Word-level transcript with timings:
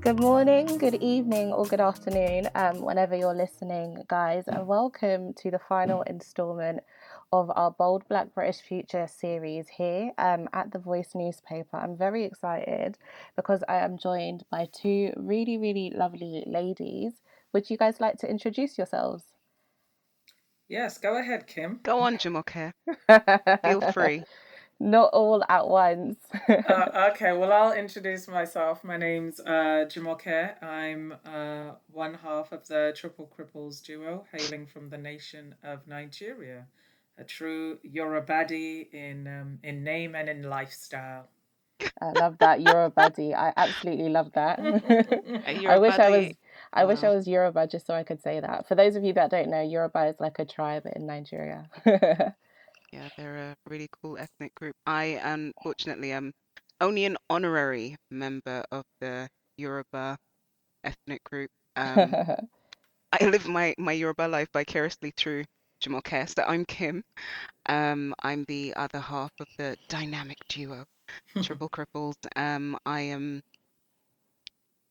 Good 0.00 0.20
morning, 0.20 0.78
good 0.78 0.94
evening, 1.02 1.52
or 1.52 1.64
good 1.64 1.80
afternoon, 1.80 2.48
um, 2.54 2.82
whenever 2.82 3.16
you're 3.16 3.34
listening, 3.34 4.04
guys, 4.06 4.46
and 4.46 4.66
welcome 4.68 5.34
to 5.34 5.50
the 5.50 5.58
final 5.58 6.02
installment 6.02 6.84
of 7.32 7.50
our 7.56 7.72
Bold 7.72 8.06
Black 8.08 8.32
British 8.32 8.60
Future 8.60 9.08
series 9.08 9.68
here 9.68 10.12
um, 10.16 10.48
at 10.52 10.70
the 10.70 10.78
Voice 10.78 11.10
newspaper. 11.16 11.76
I'm 11.76 11.96
very 11.96 12.24
excited 12.24 12.96
because 13.34 13.64
I 13.68 13.78
am 13.78 13.98
joined 13.98 14.44
by 14.50 14.68
two 14.72 15.12
really, 15.16 15.58
really 15.58 15.92
lovely 15.94 16.44
ladies. 16.46 17.14
Would 17.52 17.68
you 17.68 17.76
guys 17.76 18.00
like 18.00 18.18
to 18.18 18.30
introduce 18.30 18.78
yourselves? 18.78 19.24
Yes, 20.68 20.98
go 20.98 21.18
ahead, 21.18 21.48
Kim. 21.48 21.80
Go 21.82 21.98
on, 21.98 22.18
Jumoke. 22.18 22.72
Feel 23.64 23.80
free. 23.92 24.22
Not 24.80 25.10
all 25.12 25.42
at 25.48 25.68
once. 25.68 26.18
uh, 26.48 27.08
okay, 27.12 27.32
well, 27.32 27.52
I'll 27.52 27.72
introduce 27.72 28.28
myself. 28.28 28.84
My 28.84 28.96
name's 28.96 29.40
uh, 29.40 29.86
Jumoke. 29.88 30.62
I'm 30.62 31.14
uh, 31.26 31.72
one 31.90 32.14
half 32.14 32.52
of 32.52 32.66
the 32.68 32.94
Triple 32.96 33.28
Cripples 33.36 33.82
duo, 33.82 34.24
hailing 34.32 34.66
from 34.66 34.88
the 34.88 34.98
nation 34.98 35.56
of 35.64 35.86
Nigeria. 35.88 36.66
A 37.18 37.24
true 37.24 37.78
Yorubadi 37.84 38.92
in 38.94 39.26
um, 39.26 39.58
in 39.64 39.82
name 39.82 40.14
and 40.14 40.28
in 40.28 40.44
lifestyle. 40.44 41.28
I 42.00 42.10
love 42.12 42.38
that 42.38 42.60
Yorubadi. 42.60 43.34
I 43.34 43.52
absolutely 43.56 44.08
love 44.10 44.30
that. 44.34 44.60
I 45.68 45.78
wish 45.78 45.98
I 45.98 46.10
was. 46.10 46.34
I 46.72 46.84
wish 46.84 47.02
I 47.02 47.08
was 47.08 47.26
Yoruba 47.26 47.66
just 47.66 47.86
so 47.86 47.94
I 47.94 48.04
could 48.04 48.22
say 48.22 48.38
that. 48.38 48.68
For 48.68 48.76
those 48.76 48.94
of 48.94 49.02
you 49.02 49.12
that 49.14 49.30
don't 49.30 49.48
know, 49.50 49.62
Yoruba 49.62 50.06
is 50.06 50.20
like 50.20 50.38
a 50.38 50.44
tribe 50.44 50.86
in 50.94 51.06
Nigeria. 51.06 51.68
Yeah, 52.92 53.08
they're 53.16 53.36
a 53.52 53.56
really 53.68 53.88
cool 54.02 54.18
ethnic 54.18 54.54
group. 54.54 54.74
I 54.86 55.20
unfortunately 55.22 56.12
am 56.12 56.32
only 56.80 57.04
an 57.04 57.16
honorary 57.28 57.96
member 58.10 58.64
of 58.70 58.84
the 59.00 59.28
Yoruba 59.56 60.18
ethnic 60.84 61.22
group. 61.24 61.50
Um, 61.76 62.16
I 63.12 63.26
live 63.26 63.46
my, 63.46 63.74
my 63.78 63.92
Yoruba 63.92 64.28
life 64.28 64.48
vicariously 64.52 65.12
through 65.16 65.44
Jumoke. 65.82 66.28
So 66.28 66.42
I'm 66.44 66.64
Kim. 66.64 67.02
Um, 67.66 68.14
I'm 68.22 68.44
the 68.46 68.74
other 68.74 69.00
half 69.00 69.32
of 69.40 69.48
the 69.58 69.76
dynamic 69.88 70.38
duo, 70.48 70.84
Triple 71.42 71.68
Cripples. 71.70 72.16
Um, 72.36 72.76
I 72.86 73.00
am 73.00 73.42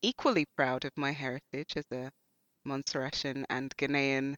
equally 0.02 0.44
proud 0.56 0.84
of 0.84 0.92
my 0.96 1.12
heritage 1.12 1.76
as 1.76 1.84
a 1.92 2.10
Montserratian 2.66 3.44
and 3.48 3.74
Ghanaian 3.76 4.36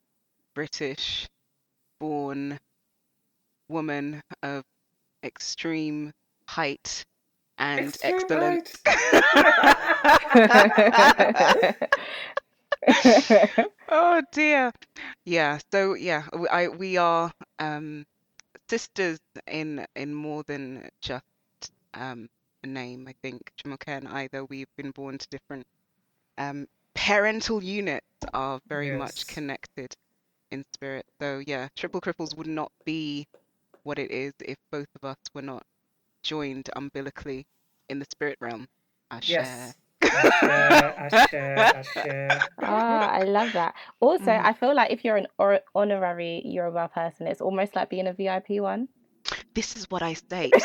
British 0.54 1.28
born 2.00 2.58
woman 3.70 4.22
of 4.42 4.64
extreme 5.22 6.12
height 6.46 7.04
and 7.58 7.86
extreme 7.86 8.14
excellence. 8.14 8.76
oh 13.88 14.22
dear. 14.32 14.72
Yeah. 15.24 15.58
So 15.70 15.94
yeah, 15.94 16.24
I 16.50 16.68
we 16.68 16.96
are 16.96 17.32
um, 17.58 18.06
sisters 18.68 19.18
in 19.46 19.86
in 19.94 20.14
more 20.14 20.42
than 20.44 20.88
just 21.00 21.24
um, 21.94 22.28
a 22.64 22.66
name. 22.66 23.06
I 23.08 23.14
think 23.22 23.52
Jumoke 23.58 23.84
and 23.86 24.08
I, 24.08 24.28
though 24.32 24.44
we've 24.44 24.74
been 24.76 24.90
born 24.90 25.18
to 25.18 25.28
different 25.28 25.66
um, 26.38 26.66
parental 26.94 27.62
units, 27.62 28.06
are 28.32 28.60
very 28.68 28.88
yes. 28.88 28.98
much 28.98 29.26
connected 29.26 29.94
in 30.50 30.64
spirit. 30.72 31.06
So 31.20 31.42
yeah, 31.46 31.68
Triple 31.76 32.00
Cripples 32.00 32.36
would 32.36 32.46
not 32.46 32.72
be 32.84 33.26
what 33.84 33.98
it 33.98 34.10
is 34.10 34.32
if 34.40 34.56
both 34.70 34.88
of 34.96 35.08
us 35.08 35.16
were 35.34 35.42
not 35.42 35.64
joined 36.22 36.70
umbilically 36.76 37.46
in 37.88 37.98
the 37.98 38.06
spirit 38.10 38.38
realm. 38.40 38.68
I 39.10 39.20
yes. 39.24 39.74
I 40.02 41.26
share, 41.30 41.58
I 41.58 41.82
share. 41.82 42.40
Ah, 42.62 43.10
I 43.10 43.22
love 43.24 43.52
that. 43.52 43.74
Also, 44.00 44.24
mm. 44.24 44.44
I 44.44 44.52
feel 44.52 44.74
like 44.74 44.90
if 44.90 45.04
you're 45.04 45.16
an 45.16 45.26
or- 45.38 45.60
honorary 45.74 46.42
Yoruba 46.44 46.90
person, 46.94 47.26
it's 47.26 47.40
almost 47.40 47.76
like 47.76 47.90
being 47.90 48.06
a 48.06 48.12
VIP 48.12 48.60
one. 48.60 48.88
This 49.54 49.76
is 49.76 49.90
what 49.90 50.02
I 50.02 50.14
say. 50.14 50.50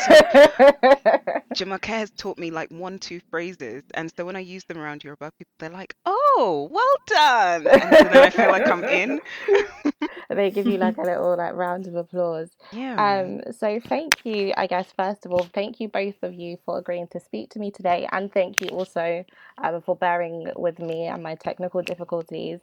So, 1.56 1.64
Jumoke 1.64 1.84
has 1.86 2.10
taught 2.10 2.38
me 2.38 2.50
like 2.50 2.70
one, 2.70 2.98
two 2.98 3.20
phrases, 3.30 3.82
and 3.94 4.12
so 4.14 4.24
when 4.26 4.36
I 4.36 4.40
use 4.40 4.64
them 4.64 4.78
around 4.78 5.04
Yoruba 5.04 5.32
people, 5.38 5.52
they're 5.58 5.70
like, 5.70 5.94
"Oh, 6.04 6.68
well 6.70 6.96
done!" 7.06 7.66
And 7.66 7.82
so 7.82 8.04
then 8.04 8.16
I 8.18 8.30
feel 8.30 8.50
like 8.50 8.66
I'm 8.66 8.84
in. 8.84 9.20
they 10.28 10.50
give 10.50 10.66
you 10.66 10.78
like 10.78 10.96
a 10.98 11.02
little 11.02 11.36
like 11.36 11.54
round 11.54 11.86
of 11.86 11.94
applause. 11.94 12.50
Yeah. 12.72 12.94
Um. 12.96 13.52
So 13.52 13.80
thank 13.80 14.24
you. 14.24 14.52
I 14.56 14.66
guess 14.66 14.92
first 14.96 15.26
of 15.26 15.32
all, 15.32 15.46
thank 15.54 15.80
you 15.80 15.88
both 15.88 16.22
of 16.22 16.34
you 16.34 16.58
for 16.64 16.78
agreeing 16.78 17.08
to 17.08 17.20
speak 17.20 17.50
to 17.50 17.58
me 17.58 17.70
today, 17.70 18.08
and 18.12 18.32
thank 18.32 18.60
you 18.60 18.68
also 18.68 19.24
um, 19.62 19.82
for 19.82 19.96
bearing 19.96 20.50
with 20.56 20.78
me 20.78 21.06
and 21.06 21.22
my 21.22 21.34
technical 21.34 21.82
difficulties. 21.82 22.60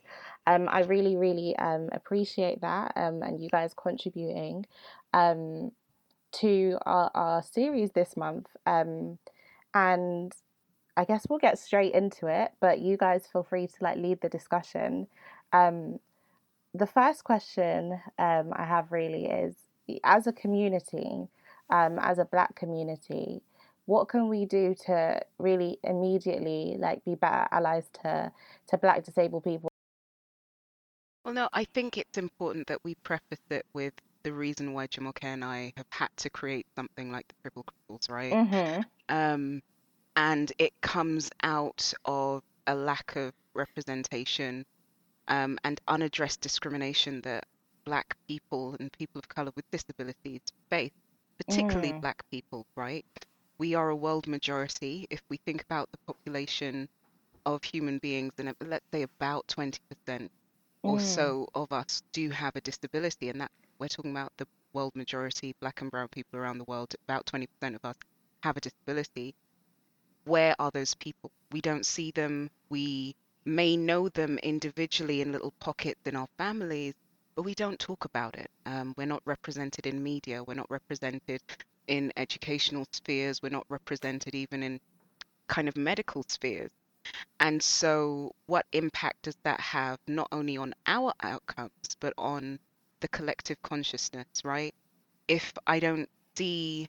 Um, 0.47 0.67
I 0.69 0.81
really, 0.81 1.15
really 1.15 1.55
um 1.57 1.89
appreciate 1.91 2.61
that. 2.61 2.93
Um, 2.95 3.21
and 3.23 3.41
you 3.41 3.49
guys 3.49 3.73
contributing. 3.75 4.65
Um, 5.13 5.71
to 6.33 6.77
our, 6.85 7.11
our 7.13 7.43
series 7.43 7.91
this 7.91 8.17
month. 8.17 8.47
Um, 8.65 9.17
and 9.73 10.33
I 10.97 11.05
guess 11.05 11.25
we'll 11.29 11.39
get 11.39 11.57
straight 11.57 11.93
into 11.93 12.27
it, 12.27 12.51
but 12.59 12.79
you 12.79 12.97
guys 12.97 13.27
feel 13.31 13.43
free 13.43 13.67
to 13.67 13.75
like 13.81 13.97
lead 13.97 14.21
the 14.21 14.29
discussion. 14.29 15.07
Um, 15.51 15.99
the 16.73 16.87
first 16.87 17.23
question 17.23 17.99
um, 18.17 18.51
I 18.53 18.65
have 18.65 18.91
really 18.91 19.25
is 19.25 19.55
as 20.03 20.27
a 20.27 20.33
community, 20.33 21.27
um, 21.69 21.99
as 21.99 22.17
a 22.17 22.25
black 22.25 22.55
community, 22.55 23.41
what 23.85 24.07
can 24.07 24.29
we 24.29 24.45
do 24.45 24.73
to 24.85 25.21
really 25.37 25.77
immediately 25.83 26.77
like 26.79 27.03
be 27.03 27.15
better 27.15 27.47
allies 27.51 27.89
to 28.01 28.31
to 28.67 28.77
black 28.77 29.03
disabled 29.03 29.43
people? 29.43 29.69
Well, 31.25 31.33
no, 31.33 31.49
I 31.53 31.65
think 31.65 31.97
it's 31.97 32.17
important 32.17 32.67
that 32.67 32.79
we 32.83 32.95
preface 32.95 33.41
it 33.49 33.65
with 33.73 33.93
the 34.23 34.33
reason 34.33 34.73
why 34.73 34.87
Jumoke 34.87 35.23
and 35.23 35.43
I 35.43 35.73
have 35.77 35.85
had 35.89 36.09
to 36.17 36.29
create 36.29 36.65
something 36.75 37.11
like 37.11 37.27
the 37.27 37.35
Triple 37.41 37.65
Cripples, 37.65 38.09
right? 38.09 38.33
Mm-hmm. 38.33 38.81
Um, 39.09 39.61
and 40.15 40.51
it 40.59 40.73
comes 40.81 41.29
out 41.43 41.93
of 42.05 42.43
a 42.67 42.75
lack 42.75 43.15
of 43.15 43.33
representation 43.53 44.65
um, 45.27 45.57
and 45.63 45.79
unaddressed 45.87 46.41
discrimination 46.41 47.21
that 47.21 47.45
Black 47.85 48.15
people 48.27 48.75
and 48.79 48.91
people 48.93 49.19
of 49.19 49.27
color 49.27 49.51
with 49.55 49.69
disabilities 49.71 50.41
face, 50.69 50.91
particularly 51.37 51.91
mm. 51.93 52.01
Black 52.01 52.23
people, 52.31 52.65
right? 52.75 53.05
We 53.57 53.75
are 53.75 53.89
a 53.89 53.95
world 53.95 54.27
majority. 54.27 55.07
If 55.09 55.21
we 55.29 55.37
think 55.37 55.61
about 55.63 55.91
the 55.91 55.97
population 55.99 56.89
of 57.45 57.63
human 57.63 57.97
beings, 57.99 58.33
and 58.37 58.55
let's 58.65 58.85
say 58.91 59.03
about 59.03 59.47
20% 59.47 60.29
or 60.83 60.97
mm. 60.97 61.01
so 61.01 61.47
of 61.55 61.71
us 61.71 62.03
do 62.11 62.29
have 62.29 62.55
a 62.55 62.61
disability, 62.61 63.29
and 63.29 63.41
that 63.41 63.51
we're 63.79 63.87
talking 63.87 64.11
about 64.11 64.31
the 64.37 64.47
world 64.73 64.95
majority, 64.95 65.55
black 65.59 65.81
and 65.81 65.91
brown 65.91 66.07
people 66.07 66.39
around 66.39 66.57
the 66.57 66.63
world, 66.65 66.95
about 67.07 67.25
20% 67.25 67.47
of 67.75 67.85
us 67.85 67.95
have 68.43 68.57
a 68.57 68.61
disability. 68.61 69.35
Where 70.25 70.55
are 70.59 70.71
those 70.71 70.93
people? 70.95 71.31
We 71.51 71.61
don't 71.61 71.85
see 71.85 72.11
them. 72.11 72.49
We 72.69 73.15
may 73.45 73.77
know 73.77 74.09
them 74.09 74.37
individually 74.39 75.21
in 75.21 75.31
little 75.31 75.53
pockets 75.59 76.01
in 76.05 76.15
our 76.15 76.27
families, 76.37 76.93
but 77.35 77.43
we 77.43 77.55
don't 77.55 77.79
talk 77.79 78.05
about 78.05 78.35
it. 78.35 78.49
Um, 78.65 78.93
we're 78.97 79.05
not 79.07 79.21
represented 79.25 79.87
in 79.87 80.03
media. 80.03 80.43
We're 80.43 80.53
not 80.55 80.69
represented 80.71 81.41
in 81.87 82.13
educational 82.17 82.87
spheres. 82.91 83.41
We're 83.41 83.49
not 83.49 83.65
represented 83.69 84.35
even 84.35 84.63
in 84.63 84.79
kind 85.47 85.67
of 85.67 85.77
medical 85.77 86.23
spheres. 86.27 86.71
And 87.39 87.61
so, 87.61 88.33
what 88.45 88.65
impact 88.71 89.23
does 89.23 89.37
that 89.43 89.59
have 89.59 89.99
not 90.07 90.29
only 90.31 90.57
on 90.57 90.73
our 90.87 91.13
outcomes, 91.21 91.97
but 91.99 92.13
on 92.17 92.59
the 93.01 93.09
collective 93.09 93.61
consciousness, 93.61 94.27
right? 94.45 94.73
If 95.27 95.53
I 95.67 95.79
don't 95.79 96.09
see 96.37 96.87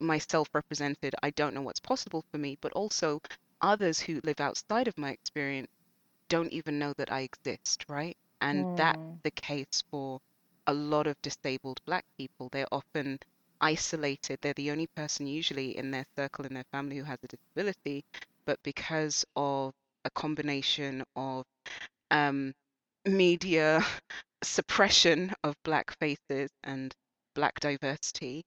myself 0.00 0.48
represented, 0.52 1.14
I 1.22 1.30
don't 1.30 1.54
know 1.54 1.62
what's 1.62 1.80
possible 1.80 2.24
for 2.30 2.38
me, 2.38 2.58
but 2.60 2.72
also 2.72 3.20
others 3.62 4.00
who 4.00 4.20
live 4.24 4.40
outside 4.40 4.88
of 4.88 4.98
my 4.98 5.10
experience 5.10 5.68
don't 6.28 6.52
even 6.52 6.78
know 6.78 6.92
that 6.94 7.12
I 7.12 7.20
exist, 7.20 7.84
right? 7.88 8.16
And 8.40 8.66
mm. 8.66 8.76
that's 8.76 9.00
the 9.22 9.30
case 9.30 9.82
for 9.90 10.20
a 10.66 10.74
lot 10.74 11.06
of 11.06 11.20
disabled 11.22 11.80
black 11.86 12.04
people. 12.18 12.48
They're 12.50 12.66
often 12.72 13.18
isolated. 13.60 14.38
They're 14.40 14.54
the 14.54 14.70
only 14.70 14.86
person 14.96 15.26
usually 15.26 15.76
in 15.76 15.90
their 15.90 16.06
circle 16.16 16.44
in 16.46 16.54
their 16.54 16.64
family 16.72 16.96
who 16.98 17.04
has 17.04 17.18
a 17.22 17.28
disability, 17.28 18.04
but 18.46 18.58
because 18.62 19.24
of 19.36 19.72
a 20.04 20.10
combination 20.10 21.04
of 21.16 21.44
um, 22.10 22.54
media 23.06 23.84
suppression 24.42 25.32
of 25.44 25.54
black 25.64 25.96
faces 25.98 26.50
and 26.64 26.94
black 27.34 27.60
diversity 27.60 28.42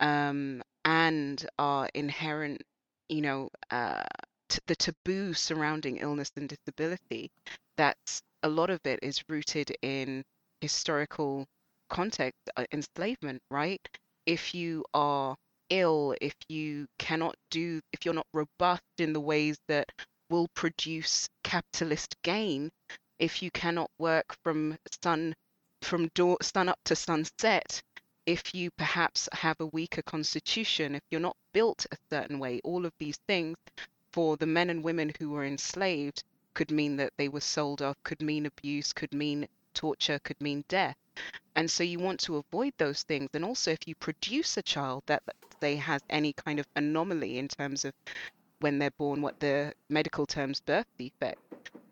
um, 0.00 0.62
and 0.84 1.46
our 1.58 1.88
inherent, 1.94 2.62
you 3.08 3.20
know, 3.22 3.48
uh, 3.70 4.04
t- 4.48 4.58
the 4.66 4.76
taboo 4.76 5.34
surrounding 5.34 5.98
illness 5.98 6.30
and 6.36 6.48
disability. 6.48 7.30
That's 7.76 8.22
a 8.42 8.48
lot 8.48 8.70
of 8.70 8.80
it 8.84 9.00
is 9.02 9.22
rooted 9.28 9.76
in 9.82 10.24
historical 10.60 11.46
context, 11.90 12.38
uh, 12.56 12.64
enslavement, 12.72 13.42
right? 13.50 13.80
If 14.26 14.54
you 14.54 14.84
are 14.94 15.36
ill, 15.70 16.14
if 16.20 16.34
you 16.48 16.86
cannot 16.98 17.34
do, 17.50 17.80
if 17.92 18.04
you're 18.04 18.14
not 18.14 18.26
robust 18.32 18.82
in 18.98 19.12
the 19.12 19.20
ways 19.20 19.56
that 19.68 19.90
will 20.30 20.48
produce 20.54 21.28
capitalist 21.44 22.16
gain 22.22 22.70
if 23.18 23.42
you 23.42 23.50
cannot 23.50 23.90
work 23.98 24.36
from 24.42 24.76
sun 25.02 25.34
from 25.82 26.08
dawn, 26.14 26.36
sun 26.42 26.68
up 26.68 26.78
to 26.84 26.96
sunset 26.96 27.80
if 28.26 28.54
you 28.54 28.70
perhaps 28.76 29.28
have 29.32 29.56
a 29.60 29.66
weaker 29.66 30.02
constitution 30.02 30.94
if 30.94 31.02
you're 31.10 31.20
not 31.20 31.36
built 31.54 31.86
a 31.92 31.96
certain 32.12 32.38
way 32.38 32.60
all 32.64 32.84
of 32.84 32.92
these 32.98 33.16
things 33.28 33.56
for 34.16 34.38
the 34.38 34.46
men 34.46 34.70
and 34.70 34.82
women 34.82 35.12
who 35.18 35.28
were 35.28 35.44
enslaved 35.44 36.24
could 36.54 36.70
mean 36.70 36.96
that 36.96 37.12
they 37.18 37.28
were 37.28 37.38
sold 37.38 37.82
off 37.82 38.02
could 38.02 38.22
mean 38.22 38.46
abuse 38.46 38.94
could 38.94 39.12
mean 39.12 39.46
torture 39.74 40.18
could 40.20 40.40
mean 40.40 40.64
death. 40.68 40.96
And 41.54 41.70
so 41.70 41.84
you 41.84 41.98
want 41.98 42.20
to 42.20 42.38
avoid 42.38 42.72
those 42.78 43.02
things. 43.02 43.28
And 43.34 43.44
also 43.44 43.72
if 43.72 43.86
you 43.86 43.94
produce 43.94 44.56
a 44.56 44.62
child 44.62 45.02
that 45.04 45.22
they 45.60 45.76
has 45.76 46.00
any 46.08 46.32
kind 46.32 46.58
of 46.58 46.66
anomaly 46.76 47.36
in 47.36 47.48
terms 47.48 47.84
of 47.84 47.92
when 48.60 48.78
they're 48.78 48.90
born 48.92 49.20
what 49.20 49.38
the 49.38 49.74
medical 49.90 50.24
terms 50.24 50.62
birth 50.62 50.86
defect 50.96 51.38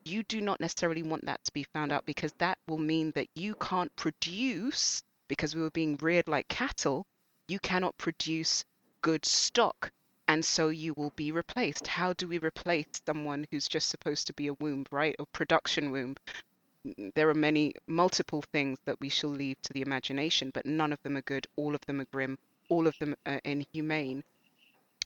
you 0.07 0.23
do 0.23 0.41
not 0.41 0.61
necessarily 0.61 1.03
want 1.03 1.27
that 1.27 1.45
to 1.45 1.53
be 1.53 1.67
found 1.75 1.93
out 1.93 2.07
because 2.07 2.33
that 2.39 2.57
will 2.69 2.79
mean 2.79 3.11
that 3.15 3.29
you 3.35 3.55
can't 3.57 3.95
produce 3.97 5.03
because 5.29 5.55
we 5.55 5.61
were 5.61 5.71
being 5.71 5.97
reared 6.01 6.27
like 6.27 6.49
cattle 6.49 7.05
you 7.49 7.59
cannot 7.59 7.97
produce 7.99 8.65
good 9.03 9.25
stock 9.27 9.91
and 10.29 10.45
so 10.45 10.69
you 10.69 10.95
will 10.95 11.11
be 11.17 11.33
replaced. 11.33 11.87
How 11.87 12.13
do 12.13 12.29
we 12.29 12.39
replace 12.39 12.87
someone 13.07 13.47
who's 13.51 13.69
just 13.69 13.89
supposed 13.89 14.27
to 14.27 14.33
be 14.35 14.49
a 14.49 14.55
womb 14.55 14.87
right? 14.91 15.17
A 15.19 15.27
production 15.27 15.91
womb. 15.91 16.17
Mm, 16.87 17.13
there 17.15 17.29
are 17.31 17.35
many 17.35 17.75
multiple 17.87 18.43
things 18.53 18.79
that 18.87 19.01
we 19.01 19.09
shall 19.11 19.31
leave 19.31 19.61
to 19.63 19.73
the 19.75 19.83
imagination 19.83 20.51
but 20.55 20.67
none 20.67 20.93
of 20.93 21.03
them 21.03 21.17
are 21.17 21.23
good 21.23 21.47
all 21.57 21.75
of 21.75 21.81
them 21.87 22.01
are 22.01 22.07
grim 22.07 22.39
all 22.69 22.87
of 22.87 22.99
them 22.99 23.17
are 23.27 23.41
inhumane 23.45 24.25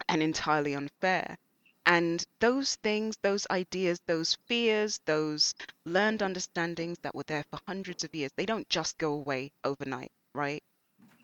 and 0.09 0.23
entirely 0.23 0.75
unfair. 0.75 1.39
And 1.87 2.25
those 2.41 2.77
things, 2.77 3.17
those 3.23 3.47
ideas, 3.51 4.01
those 4.07 4.37
fears, 4.47 5.01
those 5.07 5.55
learned 5.87 6.23
understandings 6.23 6.99
that 7.03 7.15
were 7.15 7.25
there 7.25 7.45
for 7.51 7.59
hundreds 7.67 8.05
of 8.05 8.15
years, 8.15 8.33
they 8.37 8.45
don't 8.47 8.69
just 8.69 8.99
go 8.99 9.15
away 9.15 9.53
overnight, 9.65 10.13
right? 10.35 10.63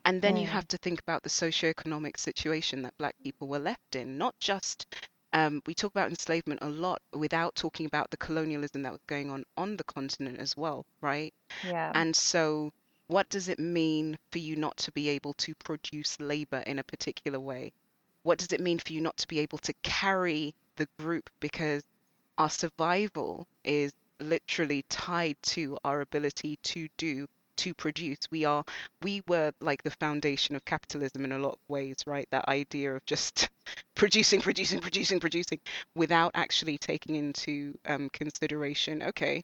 And 0.05 0.21
then 0.21 0.37
you 0.37 0.47
have 0.47 0.67
to 0.69 0.77
think 0.77 1.01
about 1.01 1.23
the 1.23 1.29
socioeconomic 1.29 2.17
situation 2.17 2.83
that 2.83 2.97
Black 2.97 3.15
people 3.21 3.47
were 3.49 3.59
left 3.59 3.95
in, 3.95 4.17
not 4.17 4.39
just. 4.39 4.85
Um, 5.33 5.61
we 5.65 5.73
talk 5.73 5.91
about 5.91 6.09
enslavement 6.09 6.61
a 6.61 6.69
lot 6.69 7.01
without 7.11 7.55
talking 7.55 7.87
about 7.87 8.09
the 8.11 8.17
colonialism 8.17 8.83
that 8.83 8.93
was 8.93 9.01
going 9.07 9.29
on 9.31 9.43
on 9.57 9.75
the 9.75 9.83
continent 9.83 10.39
as 10.39 10.55
well, 10.55 10.85
right? 11.01 11.33
Yeah. 11.63 11.91
And 11.93 12.15
so, 12.15 12.71
what 13.07 13.27
does 13.29 13.49
it 13.49 13.59
mean 13.59 14.17
for 14.31 14.37
you 14.37 14.55
not 14.55 14.77
to 14.77 14.91
be 14.93 15.09
able 15.09 15.33
to 15.33 15.53
produce 15.55 16.19
labor 16.19 16.59
in 16.67 16.79
a 16.79 16.83
particular 16.83 17.39
way? 17.39 17.73
What 18.23 18.37
does 18.37 18.53
it 18.53 18.61
mean 18.61 18.79
for 18.79 18.93
you 18.93 19.01
not 19.01 19.17
to 19.17 19.27
be 19.27 19.39
able 19.39 19.57
to 19.59 19.73
carry 19.83 20.55
the 20.77 20.87
group 20.99 21.29
because 21.39 21.83
our 22.37 22.49
survival 22.49 23.47
is 23.63 23.91
literally 24.19 24.83
tied 24.89 25.35
to 25.43 25.77
our 25.83 26.01
ability 26.01 26.57
to 26.63 26.87
do 26.97 27.27
to 27.57 27.73
produce 27.73 28.19
we 28.31 28.45
are 28.45 28.63
we 29.03 29.21
were 29.27 29.51
like 29.61 29.83
the 29.83 29.91
foundation 29.91 30.55
of 30.55 30.65
capitalism 30.65 31.25
in 31.25 31.31
a 31.33 31.39
lot 31.39 31.53
of 31.53 31.59
ways 31.69 31.97
right? 32.07 32.27
That 32.31 32.47
idea 32.49 32.95
of 32.95 33.05
just 33.05 33.49
producing 33.95 34.41
producing 34.41 34.79
producing 34.79 35.19
producing 35.19 35.59
without 35.95 36.31
actually 36.35 36.77
taking 36.77 37.15
into 37.15 37.77
um, 37.87 38.09
consideration 38.13 39.03
okay 39.03 39.43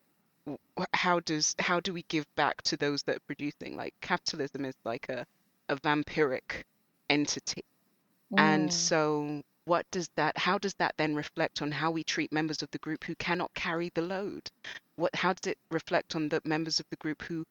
how 0.94 1.20
does 1.22 1.56
how 1.60 1.80
do 1.80 1.94
we 1.94 2.04
give 2.10 2.26
back 2.36 2.62
to 2.64 2.78
those 2.78 3.04
that 3.04 3.18
are 3.18 3.28
producing? 3.28 3.76
Like 3.76 3.94
capitalism 4.02 4.66
is 4.66 4.76
like 4.86 5.10
a 5.10 5.26
a 5.70 5.76
vampiric 5.78 6.64
entity. 7.10 7.64
And 8.38 8.72
Mm. 8.72 8.74
so 8.74 9.42
what 9.66 9.86
does 9.92 10.10
that 10.18 10.38
how 10.38 10.58
does 10.58 10.74
that 10.76 10.96
then 10.98 11.16
reflect 11.16 11.62
on 11.62 11.72
how 11.72 11.92
we 11.92 12.04
treat 12.04 12.32
members 12.34 12.62
of 12.62 12.70
the 12.72 12.80
group 12.80 13.04
who 13.06 13.16
cannot 13.16 13.54
carry 13.54 13.92
the 13.96 14.02
load? 14.02 14.50
What 14.96 15.16
how 15.16 15.34
does 15.34 15.52
it 15.52 15.58
reflect 15.72 16.16
on 16.16 16.30
the 16.30 16.42
members 16.46 16.80
of 16.80 16.86
the 16.90 16.98
group 16.98 17.22
who 17.24 17.46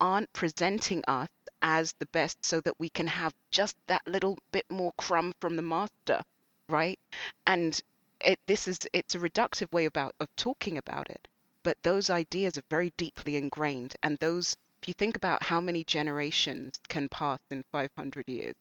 aren't 0.00 0.32
presenting 0.32 1.02
us 1.08 1.28
as 1.62 1.92
the 1.94 2.06
best 2.06 2.44
so 2.44 2.60
that 2.60 2.78
we 2.78 2.88
can 2.88 3.06
have 3.06 3.34
just 3.50 3.76
that 3.86 4.06
little 4.06 4.38
bit 4.52 4.64
more 4.70 4.92
crumb 4.98 5.32
from 5.40 5.56
the 5.56 5.62
master 5.62 6.22
right? 6.68 6.98
And 7.46 7.80
it 8.20 8.40
this 8.46 8.66
is 8.66 8.78
it's 8.92 9.14
a 9.14 9.18
reductive 9.18 9.70
way 9.72 9.84
about 9.84 10.14
of 10.18 10.28
talking 10.36 10.78
about 10.78 11.10
it 11.10 11.28
but 11.62 11.76
those 11.82 12.08
ideas 12.08 12.56
are 12.56 12.64
very 12.70 12.90
deeply 12.96 13.36
ingrained 13.36 13.94
and 14.02 14.18
those 14.18 14.56
if 14.80 14.88
you 14.88 14.94
think 14.94 15.16
about 15.16 15.42
how 15.42 15.60
many 15.60 15.84
generations 15.84 16.80
can 16.88 17.08
pass 17.10 17.38
in 17.50 17.62
500 17.72 18.28
years 18.28 18.54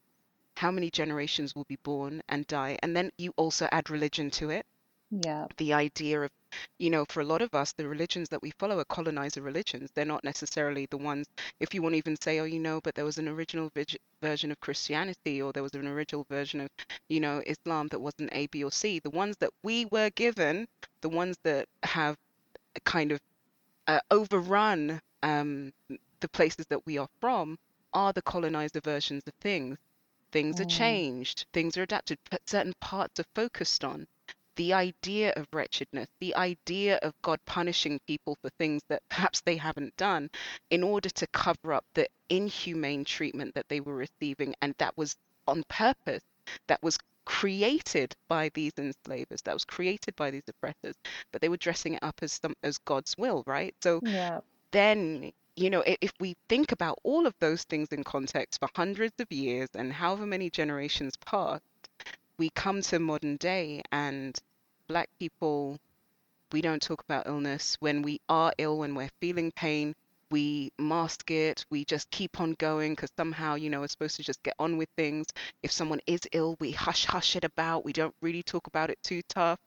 how 0.58 0.72
many 0.72 0.90
generations 0.92 1.56
will 1.56 1.64
be 1.64 1.78
born 1.78 2.22
and 2.28 2.48
die 2.48 2.78
and 2.82 2.96
then 2.96 3.12
you 3.18 3.34
also 3.38 3.70
add 3.72 3.90
religion 3.90 4.30
to 4.30 4.50
it 4.50 4.66
Yeah. 5.12 5.48
the 5.58 5.74
idea 5.74 6.22
of 6.22 6.32
you 6.80 6.90
know 6.90 7.06
for 7.10 7.22
a 7.22 7.26
lot 7.26 7.42
of 7.42 7.54
us 7.54 7.74
the 7.74 7.88
religions 7.88 8.30
that 8.30 8.42
we 8.42 8.52
follow 8.60 8.80
are 8.80 8.86
colonizer 8.86 9.42
religions. 9.42 9.90
They're 9.94 10.06
not 10.06 10.24
necessarily 10.24 10.88
the 10.90 10.98
ones 10.98 11.28
if 11.60 11.74
you 11.74 11.82
want 11.82 11.94
to 11.94 11.98
even 11.98 12.16
say 12.22 12.40
oh 12.40 12.46
you 12.46 12.60
know 12.60 12.80
but 12.82 12.96
there 12.96 13.06
was 13.06 13.18
an 13.18 13.28
original 13.28 13.70
vig- 13.76 13.98
version 14.22 14.52
of 14.52 14.60
christianity 14.60 15.42
or 15.42 15.52
there 15.54 15.64
was 15.64 15.74
an 15.74 15.88
original 15.88 16.26
version 16.30 16.62
of 16.62 16.70
you 17.10 17.20
know 17.20 17.42
islam 17.46 17.88
that 17.90 18.00
wasn't 18.00 18.30
a 18.34 18.48
b 18.48 18.64
or 18.64 18.72
c. 18.72 19.00
The 19.00 19.10
ones 19.12 19.36
that 19.40 19.52
we 19.64 19.86
were 19.86 20.10
given 20.12 20.68
the 21.02 21.10
ones 21.10 21.38
that 21.44 21.68
have 21.84 22.16
kind 22.86 23.12
of 23.12 23.20
uh, 23.88 24.00
overrun 24.12 25.00
um, 25.24 25.72
the 26.20 26.30
places 26.30 26.66
that 26.70 26.86
we 26.86 26.98
are 26.98 27.08
from 27.20 27.58
are 27.94 28.14
the 28.14 28.22
colonizer 28.22 28.82
versions 28.82 29.24
of 29.28 29.34
things. 29.42 29.78
Things 30.32 30.60
are 30.60 30.66
Mm. 30.66 30.66
changed. 30.66 31.46
Things 31.54 31.78
are 31.78 31.84
adapted. 31.84 32.18
But 32.30 32.42
certain 32.50 32.74
parts 32.82 33.20
are 33.20 33.26
focused 33.36 33.84
on 33.84 34.06
the 34.56 34.74
idea 34.74 35.32
of 35.36 35.48
wretchedness 35.54 36.08
the 36.20 36.36
idea 36.36 36.98
of 37.04 37.14
god 37.22 37.40
punishing 37.46 38.00
people 38.08 38.38
for 38.42 38.50
things 38.60 38.82
that 38.90 39.02
perhaps 39.10 39.42
they 39.42 39.56
haven't 39.58 39.96
done 39.98 40.30
in 40.70 40.84
order 40.84 41.10
to 41.10 41.28
cover 41.28 41.74
up 41.74 41.86
the 41.94 42.08
inhumane 42.30 43.04
treatment 43.06 43.54
that 43.56 43.68
they 43.70 43.80
were 43.80 43.96
receiving 43.96 44.54
and 44.62 44.74
that 44.78 44.96
was 44.98 45.16
on 45.48 45.64
purpose 45.70 46.24
that 46.68 46.82
was 46.84 46.98
created 47.26 48.14
by 48.30 48.50
these 48.54 48.72
enslavers 48.78 49.42
that 49.44 49.54
was 49.54 49.66
created 49.66 50.16
by 50.16 50.30
these 50.32 50.44
oppressors 50.48 50.96
but 51.32 51.42
they 51.42 51.50
were 51.50 51.58
dressing 51.58 51.94
it 51.96 52.04
up 52.04 52.16
as 52.22 52.40
some 52.42 52.54
as 52.64 52.78
god's 52.80 53.16
will 53.18 53.44
right 53.48 53.76
so 53.82 54.02
Yeah. 54.02 54.42
then 54.72 55.32
you 55.56 55.70
know 55.70 55.84
if 55.86 56.12
we 56.20 56.36
think 56.50 56.72
about 56.72 57.00
all 57.04 57.26
of 57.26 57.34
those 57.40 57.64
things 57.64 57.90
in 57.92 58.04
context 58.04 58.60
for 58.60 58.70
hundreds 58.76 59.14
of 59.20 59.32
years 59.32 59.70
and 59.76 59.92
however 59.94 60.26
many 60.26 60.50
generations 60.50 61.16
passed 61.26 61.64
we 62.38 62.50
come 62.52 62.82
to 62.82 63.00
modern 63.00 63.38
day 63.38 63.82
and 63.92 64.38
black 64.88 65.10
people 65.20 65.78
we 66.52 66.62
don't 66.62 66.82
talk 66.82 67.04
about 67.04 67.28
illness. 67.28 67.78
When 67.80 68.02
we 68.02 68.20
are 68.30 68.54
ill 68.58 68.78
when 68.80 68.96
we're 68.96 69.12
feeling 69.22 69.52
pain 69.52 69.96
we 70.32 70.72
mask 70.80 71.30
it. 71.32 71.66
We 71.70 71.86
just 71.86 72.10
keep 72.12 72.40
on 72.42 72.54
going 72.60 72.94
because 72.94 73.12
somehow 73.18 73.56
you 73.56 73.70
know 73.70 73.82
we're 73.82 73.88
supposed 73.88 74.16
to 74.18 74.24
just 74.24 74.42
get 74.44 74.56
on 74.60 74.78
with 74.78 74.90
things. 74.98 75.28
If 75.64 75.72
someone 75.72 76.00
is 76.08 76.22
ill 76.32 76.56
we 76.60 76.72
hush 76.72 77.06
hush 77.06 77.36
it 77.36 77.44
about. 77.44 77.86
We 77.86 77.94
don't 77.94 78.16
really 78.22 78.44
talk 78.44 78.68
about 78.68 78.90
it 78.90 78.98
too 79.04 79.22
tough. 79.30 79.60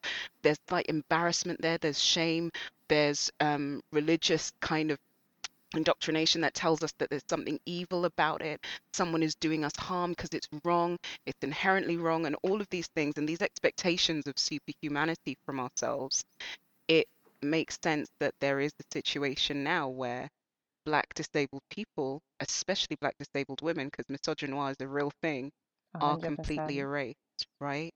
There's 0.42 0.58
like 0.70 0.88
embarrassment 0.88 1.60
there. 1.62 1.78
There's 1.78 2.00
shame. 2.02 2.50
There's 2.88 3.30
um 3.40 3.82
religious 3.92 4.52
kind 4.60 4.90
of 4.90 4.98
indoctrination 5.74 6.40
that 6.42 6.54
tells 6.54 6.82
us 6.82 6.92
that 6.98 7.10
there's 7.10 7.22
something 7.28 7.58
evil 7.66 8.04
about 8.04 8.42
it. 8.42 8.60
Someone 8.92 9.22
is 9.22 9.34
doing 9.36 9.64
us 9.64 9.72
harm 9.78 10.10
because 10.12 10.30
it's 10.32 10.48
wrong 10.64 10.96
it's 11.26 11.38
inherently 11.42 11.96
wrong 11.96 12.26
and 12.26 12.36
all 12.42 12.60
of 12.60 12.68
these 12.70 12.88
things 12.96 13.14
and 13.16 13.28
these 13.28 13.42
expectations 13.42 14.26
of 14.26 14.38
superhumanity 14.38 15.36
from 15.46 15.60
ourselves 15.60 16.24
it 16.88 17.06
makes 17.42 17.78
sense 17.82 18.08
that 18.20 18.34
there 18.40 18.60
is 18.60 18.72
a 18.80 18.84
situation 18.92 19.62
now 19.64 19.88
where 19.88 20.28
black 20.84 21.12
disabled 21.14 21.62
people 21.70 22.20
especially 22.40 22.96
black 23.00 23.14
disabled 23.18 23.60
women 23.62 23.88
because 23.88 24.04
misogynoir 24.06 24.70
is 24.70 24.76
a 24.80 24.88
real 24.88 25.12
thing 25.22 25.50
A 25.94 26.00
are 26.00 26.16
completely 26.18 26.78
erased 26.80 27.16
right? 27.60 27.90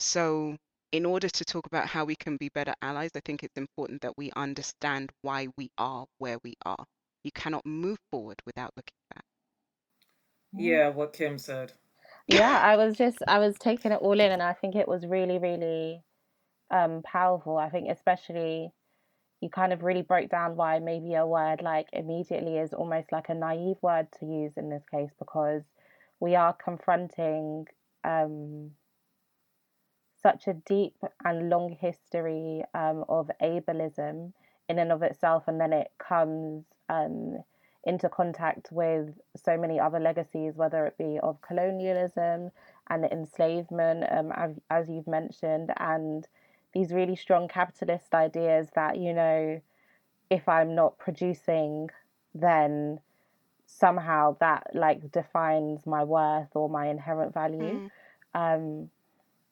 So 0.00 0.56
in 0.92 1.04
order 1.06 1.28
to 1.28 1.44
talk 1.44 1.66
about 1.66 1.86
how 1.88 2.04
we 2.04 2.16
can 2.16 2.36
be 2.36 2.48
better 2.50 2.74
allies 2.82 3.10
i 3.16 3.20
think 3.20 3.42
it's 3.42 3.56
important 3.56 4.00
that 4.02 4.16
we 4.16 4.30
understand 4.36 5.10
why 5.22 5.48
we 5.56 5.70
are 5.78 6.06
where 6.18 6.38
we 6.44 6.54
are 6.64 6.84
you 7.24 7.32
cannot 7.32 7.66
move 7.66 7.98
forward 8.10 8.40
without 8.46 8.72
looking 8.76 8.96
back 9.14 9.24
Mm. 10.54 10.60
Yeah, 10.64 10.90
what 10.90 11.12
Kim 11.14 11.38
said. 11.38 11.72
Yeah, 12.28 12.58
I 12.60 12.76
was 12.76 12.96
just 12.96 13.18
I 13.28 13.38
was 13.40 13.58
taking 13.58 13.92
it 13.92 14.00
all 14.02 14.20
in 14.20 14.32
and 14.32 14.42
I 14.42 14.54
think 14.54 14.76
it 14.76 14.88
was 14.88 15.06
really, 15.06 15.38
really 15.38 16.02
um 16.70 17.02
powerful. 17.04 17.58
I 17.58 17.70
think 17.70 17.88
especially 17.90 18.72
you 19.42 19.50
kind 19.50 19.72
of 19.72 19.82
really 19.84 20.02
broke 20.02 20.30
down 20.30 20.56
why 20.56 20.80
maybe 20.80 21.14
a 21.14 21.26
word 21.26 21.62
like 21.62 21.88
immediately 21.92 22.58
is 22.58 22.74
almost 22.74 23.12
like 23.12 23.28
a 23.30 23.34
naive 23.34 23.76
word 23.82 24.08
to 24.20 24.26
use 24.26 24.52
in 24.56 24.70
this 24.70 24.84
case 24.90 25.10
because 25.18 25.62
we 26.20 26.36
are 26.36 26.54
confronting 26.54 27.66
um 28.04 28.72
such 30.22 30.48
a 30.48 30.54
deep 30.54 30.96
and 31.24 31.50
long 31.50 31.76
history 31.80 32.64
um, 32.74 33.04
of 33.08 33.30
ableism 33.42 34.32
in 34.68 34.78
and 34.78 34.92
of 34.92 35.02
itself, 35.02 35.44
and 35.48 35.60
then 35.60 35.72
it 35.72 35.92
comes 35.98 36.64
um, 36.88 37.42
into 37.84 38.08
contact 38.08 38.70
with 38.72 39.18
so 39.36 39.56
many 39.56 39.78
other 39.78 39.98
legacies, 40.00 40.56
whether 40.56 40.86
it 40.86 40.96
be 40.98 41.18
of 41.22 41.40
colonialism 41.40 42.50
and 42.88 43.04
enslavement, 43.04 44.04
um, 44.10 44.32
as, 44.32 44.58
as 44.70 44.88
you've 44.88 45.06
mentioned, 45.06 45.72
and 45.78 46.26
these 46.74 46.92
really 46.92 47.16
strong 47.16 47.48
capitalist 47.48 48.14
ideas 48.14 48.70
that 48.74 48.98
you 48.98 49.12
know 49.12 49.60
if 50.30 50.48
i'm 50.48 50.74
not 50.74 50.98
producing 50.98 51.88
then 52.34 52.98
somehow 53.66 54.36
that 54.40 54.66
like 54.74 55.10
defines 55.10 55.86
my 55.86 56.02
worth 56.02 56.54
or 56.54 56.68
my 56.68 56.86
inherent 56.88 57.32
value 57.32 57.80
Mm. 57.80 57.90
um 58.34 58.90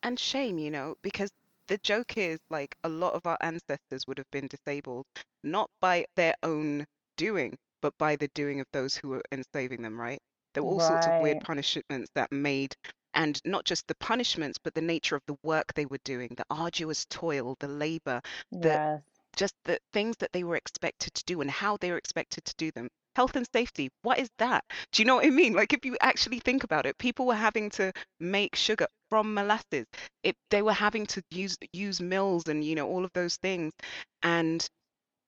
And 0.02 0.18
shame, 0.18 0.58
you 0.58 0.70
know, 0.70 0.96
because 1.02 1.30
the 1.68 1.78
joke 1.78 2.16
is 2.16 2.38
like 2.50 2.74
a 2.84 2.88
lot 2.88 3.14
of 3.14 3.26
our 3.26 3.38
ancestors 3.40 4.06
would 4.06 4.18
have 4.18 4.30
been 4.30 4.48
disabled 4.48 5.06
not 5.42 5.70
by 5.80 6.04
their 6.16 6.34
own 6.42 6.86
doing, 7.16 7.56
but 7.80 7.96
by 7.98 8.16
the 8.16 8.28
doing 8.34 8.60
of 8.60 8.66
those 8.72 8.96
who 8.96 9.08
were 9.08 9.22
enslaving 9.32 9.82
them, 9.82 9.98
right? 10.00 10.20
There 10.54 10.62
were 10.62 10.70
all 10.70 10.80
sorts 10.80 11.06
of 11.06 11.14
weird 11.18 11.40
punishments 11.40 12.10
that 12.14 12.32
made, 12.32 12.74
and 13.14 13.40
not 13.44 13.64
just 13.64 13.86
the 13.88 13.94
punishments, 13.96 14.58
but 14.58 14.74
the 14.74 14.80
nature 14.82 15.16
of 15.16 15.22
the 15.26 15.36
work 15.42 15.72
they 15.74 15.86
were 15.86 15.98
doing, 16.04 16.28
the 16.36 16.44
arduous 16.50 17.04
toil, 17.06 17.56
the 17.60 17.68
labor, 17.68 18.20
the 18.62 18.80
yes 18.80 19.02
just 19.36 19.54
the 19.64 19.78
things 19.92 20.16
that 20.18 20.32
they 20.32 20.44
were 20.44 20.56
expected 20.56 21.14
to 21.14 21.24
do 21.24 21.40
and 21.40 21.50
how 21.50 21.76
they 21.76 21.90
were 21.90 21.98
expected 21.98 22.44
to 22.44 22.54
do 22.56 22.70
them. 22.72 22.88
Health 23.14 23.36
and 23.36 23.46
safety, 23.52 23.90
what 24.02 24.18
is 24.18 24.30
that? 24.38 24.64
Do 24.90 25.02
you 25.02 25.06
know 25.06 25.16
what 25.16 25.26
I 25.26 25.30
mean? 25.30 25.52
Like 25.52 25.72
if 25.72 25.84
you 25.84 25.96
actually 26.00 26.40
think 26.40 26.64
about 26.64 26.86
it, 26.86 26.96
people 26.98 27.26
were 27.26 27.34
having 27.34 27.68
to 27.70 27.92
make 28.20 28.56
sugar 28.56 28.86
from 29.10 29.34
molasses. 29.34 29.86
It 30.22 30.36
they 30.50 30.62
were 30.62 30.72
having 30.72 31.06
to 31.06 31.22
use 31.30 31.58
use 31.72 32.00
mills 32.00 32.48
and 32.48 32.64
you 32.64 32.74
know 32.74 32.88
all 32.88 33.04
of 33.04 33.12
those 33.12 33.36
things. 33.36 33.74
And 34.22 34.66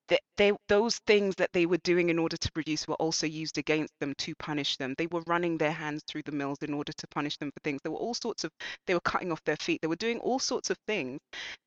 they, 0.09 0.19
they 0.37 0.53
those 0.69 0.99
things 1.07 1.35
that 1.37 1.51
they 1.53 1.67
were 1.67 1.79
doing 1.79 2.11
in 2.11 2.19
order 2.19 2.37
to 2.37 2.53
produce 2.53 2.87
were 2.87 2.95
also 2.97 3.27
used 3.27 3.59
against 3.59 3.93
them 4.01 4.15
to 4.19 4.35
punish 4.37 4.77
them. 4.77 4.95
They 4.99 5.07
were 5.07 5.23
running 5.27 5.59
their 5.59 5.73
hands 5.73 6.03
through 6.07 6.23
the 6.25 6.33
mills 6.33 6.59
in 6.63 6.75
order 6.75 6.93
to 6.93 7.07
punish 7.09 7.39
them 7.39 7.51
for 7.51 7.61
things. 7.63 7.81
There 7.83 7.93
were 7.93 7.99
all 7.99 8.15
sorts 8.15 8.45
of 8.45 8.51
they 8.87 8.95
were 8.95 9.01
cutting 9.01 9.33
off 9.33 9.43
their 9.45 9.57
feet. 9.57 9.81
They 9.83 9.89
were 9.89 9.97
doing 9.97 10.19
all 10.21 10.39
sorts 10.39 10.71
of 10.71 10.77
things. 10.87 11.21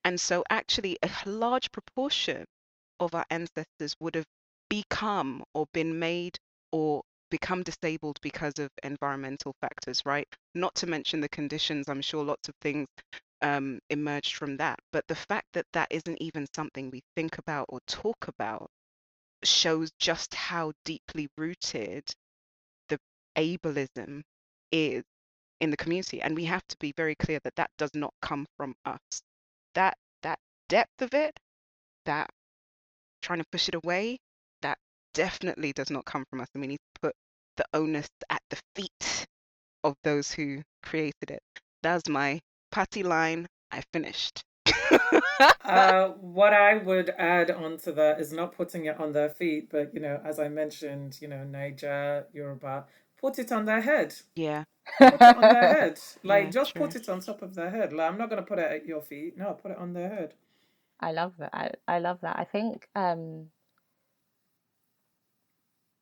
And 0.03 0.19
so 0.19 0.43
actually 0.49 0.97
a 1.03 1.09
large 1.29 1.71
proportion 1.71 2.45
of 2.99 3.15
our 3.15 3.25
ancestors 3.29 3.95
would 3.99 4.15
have 4.15 4.25
become 4.69 5.43
or 5.53 5.65
been 5.73 5.97
made 5.97 6.37
or 6.71 7.01
become 7.29 7.63
disabled 7.63 8.17
because 8.21 8.57
of 8.59 8.69
environmental 8.83 9.53
factors, 9.61 10.01
right? 10.05 10.27
Not 10.55 10.75
to 10.75 10.87
mention 10.87 11.21
the 11.21 11.29
conditions. 11.29 11.89
I'm 11.89 12.01
sure 12.01 12.23
lots 12.23 12.49
of 12.49 12.55
things 12.61 12.87
um, 13.41 13.79
emerged 13.89 14.35
from 14.35 14.57
that. 14.57 14.79
But 14.91 15.07
the 15.07 15.15
fact 15.15 15.47
that 15.53 15.65
that 15.73 15.87
isn't 15.91 16.21
even 16.21 16.47
something 16.55 16.89
we 16.89 17.03
think 17.15 17.37
about 17.37 17.65
or 17.69 17.79
talk 17.87 18.27
about 18.27 18.69
shows 19.43 19.91
just 19.99 20.33
how 20.33 20.73
deeply 20.85 21.27
rooted 21.37 22.03
the 22.89 22.99
ableism 23.37 24.23
is 24.71 25.03
in 25.59 25.71
the 25.71 25.77
community. 25.77 26.21
And 26.21 26.35
we 26.35 26.45
have 26.45 26.65
to 26.67 26.77
be 26.79 26.93
very 26.97 27.15
clear 27.15 27.39
that 27.43 27.55
that 27.55 27.71
does 27.77 27.91
not 27.93 28.13
come 28.21 28.45
from 28.57 28.75
us. 28.85 29.21
That 29.75 29.97
that 30.23 30.39
depth 30.69 31.01
of 31.01 31.13
it, 31.13 31.39
that 32.05 32.29
trying 33.21 33.39
to 33.39 33.45
push 33.51 33.67
it 33.67 33.75
away, 33.75 34.17
that 34.61 34.77
definitely 35.13 35.73
does 35.73 35.89
not 35.89 36.05
come 36.05 36.25
from 36.29 36.41
us. 36.41 36.47
And 36.53 36.61
we 36.61 36.67
need 36.67 36.79
to 36.95 37.01
put 37.01 37.15
the 37.57 37.65
onus 37.73 38.09
at 38.29 38.41
the 38.49 38.59
feet 38.75 39.27
of 39.83 39.95
those 40.03 40.31
who 40.31 40.61
created 40.83 41.31
it. 41.31 41.41
That's 41.83 42.09
my 42.09 42.39
party 42.71 43.03
line. 43.03 43.47
I 43.71 43.81
finished. 43.93 44.41
Uh, 45.63 46.09
what 46.21 46.53
I 46.53 46.77
would 46.77 47.09
add 47.11 47.51
on 47.51 47.77
to 47.79 47.91
that 47.93 48.19
is 48.19 48.31
not 48.33 48.55
putting 48.55 48.85
it 48.85 48.99
on 48.99 49.11
their 49.13 49.29
feet, 49.29 49.69
but 49.69 49.93
you 49.93 49.99
know, 49.99 50.19
as 50.23 50.39
I 50.39 50.47
mentioned, 50.49 51.17
you 51.21 51.27
know, 51.27 51.43
Niger, 51.43 52.27
Yoruba, 52.33 52.85
put 53.19 53.37
it 53.39 53.51
on 53.51 53.65
their 53.65 53.81
head. 53.81 54.15
yeah, 54.35 54.63
Put 55.09 55.21
it 55.21 55.33
on 55.35 55.49
their 55.49 55.67
head. 55.67 55.99
Like 56.23 56.45
yeah, 56.45 56.51
just 56.51 56.75
true. 56.75 56.81
put 56.81 56.95
it 56.95 57.09
on 57.09 57.19
top 57.21 57.41
of 57.41 57.55
their 57.55 57.69
head. 57.69 57.93
Like 57.93 58.09
I'm 58.11 58.17
not 58.17 58.29
gonna 58.29 58.43
put 58.43 58.59
it 58.59 58.71
at 58.71 58.85
your 58.85 59.01
feet. 59.01 59.37
No, 59.37 59.53
put 59.53 59.71
it 59.71 59.77
on 59.77 59.93
their 59.93 60.09
head. 60.09 60.35
i 60.99 61.11
love 61.11 61.33
that 61.37 61.51
I, 61.53 61.71
I 61.87 61.99
love 61.99 62.21
that 62.21 62.37
i 62.39 62.43
think 62.43 62.87
um 62.95 63.47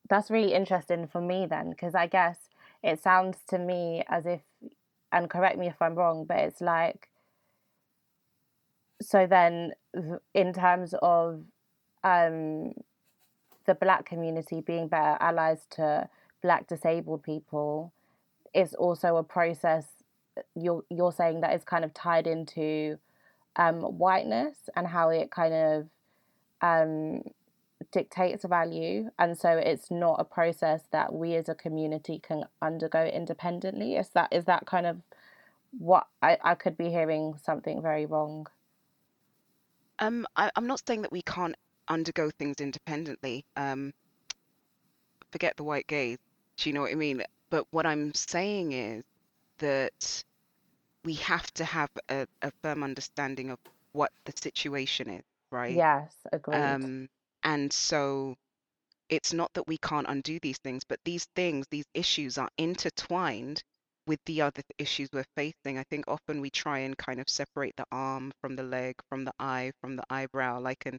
that's 0.08 0.30
really 0.30 0.54
interesting 0.54 1.06
for 1.06 1.20
me 1.20 1.46
then 1.46 1.70
because 1.70 1.94
i 1.94 2.06
guess 2.06 2.48
it 2.82 3.00
sounds 3.02 3.38
to 3.48 3.58
me 3.58 4.04
as 4.08 4.26
if 4.26 4.40
and 5.16 5.30
correct 5.30 5.58
me 5.58 5.66
if 5.66 5.80
i'm 5.80 5.94
wrong 5.94 6.24
but 6.24 6.38
it's 6.38 6.60
like 6.60 7.08
so 9.00 9.26
then 9.26 9.72
in 10.34 10.52
terms 10.52 10.94
of 11.02 11.42
um 12.04 12.72
the 13.66 13.74
black 13.74 14.04
community 14.04 14.60
being 14.60 14.88
better 14.88 15.16
allies 15.20 15.66
to 15.70 16.08
black 16.42 16.66
disabled 16.68 17.22
people 17.22 17.92
it's 18.54 18.74
also 18.74 19.16
a 19.16 19.24
process 19.24 19.84
you're 20.54 20.84
you're 20.90 21.12
saying 21.12 21.40
that 21.40 21.54
is 21.54 21.64
kind 21.64 21.84
of 21.84 21.92
tied 21.94 22.26
into 22.26 22.98
um, 23.56 23.80
whiteness 23.80 24.56
and 24.76 24.86
how 24.86 25.08
it 25.08 25.30
kind 25.30 25.54
of 25.54 25.88
um, 26.60 27.22
dictates 27.92 28.44
a 28.44 28.48
value, 28.48 29.10
and 29.18 29.36
so 29.38 29.50
it's 29.50 29.90
not 29.90 30.20
a 30.20 30.24
process 30.24 30.82
that 30.92 31.12
we 31.12 31.34
as 31.34 31.48
a 31.48 31.54
community 31.54 32.18
can 32.18 32.44
undergo 32.62 33.04
independently. 33.04 33.96
Is 33.96 34.10
that 34.10 34.32
is 34.32 34.44
that 34.46 34.66
kind 34.66 34.86
of 34.86 35.00
what 35.78 36.06
I, 36.22 36.38
I 36.42 36.54
could 36.54 36.76
be 36.76 36.90
hearing 36.90 37.34
something 37.42 37.82
very 37.82 38.06
wrong? 38.06 38.46
Um, 39.98 40.26
I, 40.36 40.50
I'm 40.56 40.66
not 40.66 40.82
saying 40.86 41.02
that 41.02 41.12
we 41.12 41.22
can't 41.22 41.54
undergo 41.88 42.30
things 42.30 42.56
independently. 42.60 43.44
Um, 43.56 43.92
forget 45.32 45.56
the 45.56 45.64
white 45.64 45.86
gaze. 45.86 46.18
Do 46.56 46.68
you 46.68 46.74
know 46.74 46.82
what 46.82 46.92
I 46.92 46.96
mean? 46.96 47.22
But 47.50 47.66
what 47.70 47.86
I'm 47.86 48.14
saying 48.14 48.72
is 48.72 49.04
that 49.58 50.24
we 51.04 51.14
have 51.14 51.52
to 51.54 51.64
have 51.64 51.90
a, 52.10 52.26
a 52.42 52.50
firm 52.62 52.82
understanding 52.82 53.50
of 53.50 53.58
what 53.92 54.10
the 54.24 54.32
situation 54.36 55.08
is, 55.10 55.24
right? 55.50 55.74
Yes, 55.74 56.14
agreed. 56.32 56.84
Um, 56.84 57.08
and 57.46 57.72
so 57.72 58.36
it's 59.08 59.32
not 59.32 59.52
that 59.54 59.66
we 59.68 59.78
can't 59.78 60.06
undo 60.08 60.38
these 60.42 60.58
things, 60.58 60.84
but 60.88 61.00
these 61.04 61.26
things, 61.36 61.66
these 61.70 61.86
issues 61.94 62.38
are 62.38 62.50
intertwined 62.58 63.62
with 64.06 64.20
the 64.26 64.42
other 64.42 64.62
th- 64.62 64.66
issues 64.78 65.08
we're 65.12 65.24
facing. 65.36 65.78
I 65.78 65.84
think 65.90 66.06
often 66.08 66.40
we 66.40 66.50
try 66.50 66.80
and 66.80 66.96
kind 66.98 67.20
of 67.20 67.28
separate 67.28 67.76
the 67.76 67.86
arm 67.92 68.32
from 68.40 68.56
the 68.56 68.64
leg, 68.64 68.96
from 69.10 69.24
the 69.24 69.32
eye, 69.38 69.72
from 69.80 69.96
the 69.96 70.04
eyebrow, 70.10 70.60
like 70.60 70.86
and 70.86 70.98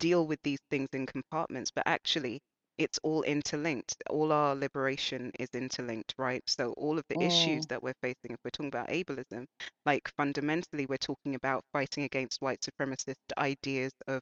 deal 0.00 0.26
with 0.26 0.40
these 0.42 0.60
things 0.70 0.88
in 0.92 1.06
compartments, 1.06 1.70
but 1.74 1.84
actually 1.86 2.40
it's 2.78 2.98
all 3.02 3.22
interlinked. 3.24 3.96
All 4.10 4.32
our 4.32 4.54
liberation 4.54 5.32
is 5.38 5.48
interlinked, 5.54 6.14
right? 6.18 6.42
So 6.46 6.72
all 6.74 6.98
of 6.98 7.04
the 7.08 7.22
issues 7.22 7.62
Mm, 7.62 7.68
that 7.68 7.82
we're 7.82 7.94
facing, 8.02 8.32
if 8.32 8.38
we're 8.44 8.50
talking 8.50 8.68
about 8.68 8.88
ableism, 8.88 9.46
like 9.86 10.10
fundamentally 10.16 10.86
we're 10.86 10.96
talking 10.98 11.34
about 11.34 11.64
fighting 11.72 12.04
against 12.04 12.40
white 12.42 12.60
supremacist 12.60 13.16
ideas 13.38 13.92
of 14.08 14.20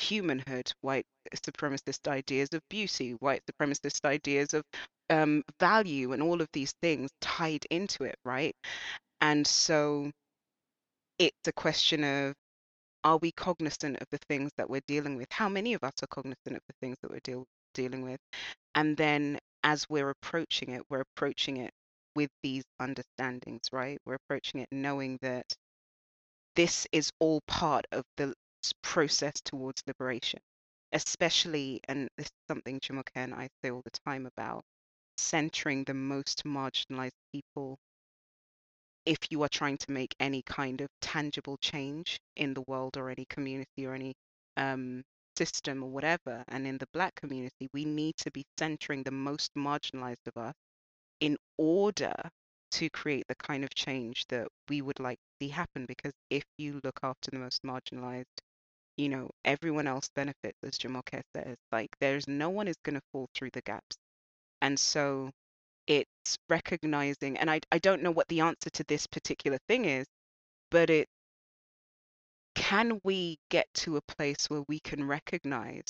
humanhood, 0.00 0.72
white 0.80 1.06
supremacist 1.34 2.08
ideas 2.08 2.50
of 2.52 2.60
beauty, 2.70 3.12
white 3.20 3.42
supremacist 3.46 4.04
ideas 4.04 4.54
of 4.54 4.64
um, 5.10 5.42
value, 5.60 6.12
and 6.12 6.22
all 6.22 6.40
of 6.40 6.48
these 6.52 6.72
things 6.82 7.10
tied 7.20 7.64
into 7.70 8.04
it, 8.04 8.16
right? 8.24 8.54
And 9.20 9.46
so 9.46 10.10
it's 11.18 11.48
a 11.48 11.52
question 11.52 12.04
of 12.04 12.34
are 13.04 13.18
we 13.18 13.32
cognizant 13.32 13.98
of 14.00 14.06
the 14.10 14.18
things 14.28 14.50
that 14.56 14.68
we're 14.68 14.82
dealing 14.86 15.16
with? 15.16 15.28
How 15.30 15.48
many 15.48 15.74
of 15.74 15.82
us 15.84 15.94
are 16.02 16.06
cognizant 16.08 16.56
of 16.56 16.62
the 16.68 16.74
things 16.80 16.98
that 17.02 17.10
we're 17.10 17.20
deal- 17.24 17.46
dealing 17.74 18.02
with? 18.02 18.20
And 18.74 18.96
then 18.96 19.38
as 19.64 19.86
we're 19.88 20.10
approaching 20.10 20.70
it, 20.70 20.82
we're 20.90 21.02
approaching 21.16 21.58
it 21.58 21.72
with 22.14 22.30
these 22.42 22.64
understandings, 22.80 23.68
right? 23.72 23.98
We're 24.04 24.16
approaching 24.16 24.60
it 24.60 24.68
knowing 24.72 25.18
that 25.22 25.46
this 26.56 26.86
is 26.92 27.10
all 27.20 27.40
part 27.46 27.86
of 27.92 28.04
the 28.16 28.34
process 28.82 29.40
towards 29.44 29.82
liberation, 29.86 30.40
especially, 30.92 31.80
and 31.88 32.08
this 32.16 32.26
is 32.26 32.32
something 32.48 32.80
Jumoke 32.80 33.10
and 33.14 33.34
I 33.34 33.48
say 33.62 33.70
all 33.70 33.82
the 33.84 33.98
time 34.06 34.26
about 34.26 34.62
centering 35.18 35.84
the 35.84 35.94
most 35.94 36.44
marginalized 36.44 37.20
people 37.32 37.78
if 39.06 39.18
you 39.30 39.42
are 39.42 39.48
trying 39.48 39.78
to 39.78 39.90
make 39.90 40.14
any 40.20 40.42
kind 40.42 40.80
of 40.80 40.88
tangible 41.00 41.56
change 41.58 42.18
in 42.36 42.54
the 42.54 42.62
world 42.66 42.96
or 42.96 43.10
any 43.10 43.26
community 43.28 43.86
or 43.86 43.94
any 43.94 44.14
um, 44.56 45.02
system 45.36 45.82
or 45.82 45.90
whatever. 45.90 46.44
And 46.48 46.66
in 46.66 46.78
the 46.78 46.86
Black 46.92 47.14
community, 47.14 47.68
we 47.72 47.84
need 47.84 48.16
to 48.18 48.30
be 48.30 48.44
centering 48.58 49.02
the 49.02 49.10
most 49.10 49.50
marginalized 49.56 50.26
of 50.26 50.36
us 50.36 50.54
in 51.20 51.36
order 51.58 52.14
to 52.72 52.90
create 52.90 53.24
the 53.28 53.34
kind 53.36 53.64
of 53.64 53.74
change 53.74 54.24
that 54.28 54.46
we 54.68 54.82
would 54.82 55.00
like 55.00 55.18
to 55.18 55.44
see 55.46 55.48
happen. 55.48 55.86
Because 55.86 56.12
if 56.30 56.44
you 56.58 56.80
look 56.84 57.00
after 57.02 57.30
the 57.30 57.38
most 57.38 57.62
marginalized, 57.62 58.26
you 58.96 59.08
know, 59.08 59.30
everyone 59.44 59.86
else 59.86 60.08
benefits, 60.14 60.58
as 60.62 60.78
Jamal 60.78 61.02
Jumoke 61.02 61.22
says. 61.34 61.56
Like, 61.72 61.90
there's 62.00 62.28
no 62.28 62.50
one 62.50 62.68
is 62.68 62.76
going 62.84 62.96
to 62.96 63.02
fall 63.12 63.28
through 63.34 63.50
the 63.52 63.62
gaps. 63.62 63.96
And 64.62 64.78
so 64.78 65.30
it's 65.86 66.38
recognizing, 66.48 67.38
and 67.38 67.50
I, 67.50 67.60
I 67.72 67.78
don't 67.78 68.02
know 68.02 68.10
what 68.10 68.28
the 68.28 68.40
answer 68.40 68.70
to 68.70 68.84
this 68.84 69.06
particular 69.06 69.58
thing 69.68 69.86
is, 69.86 70.06
but 70.70 70.90
it 70.90 71.08
can 72.54 73.00
we 73.04 73.38
get 73.48 73.66
to 73.74 73.96
a 73.96 74.02
place 74.02 74.48
where 74.48 74.62
we 74.68 74.80
can 74.80 75.04
recognize 75.04 75.82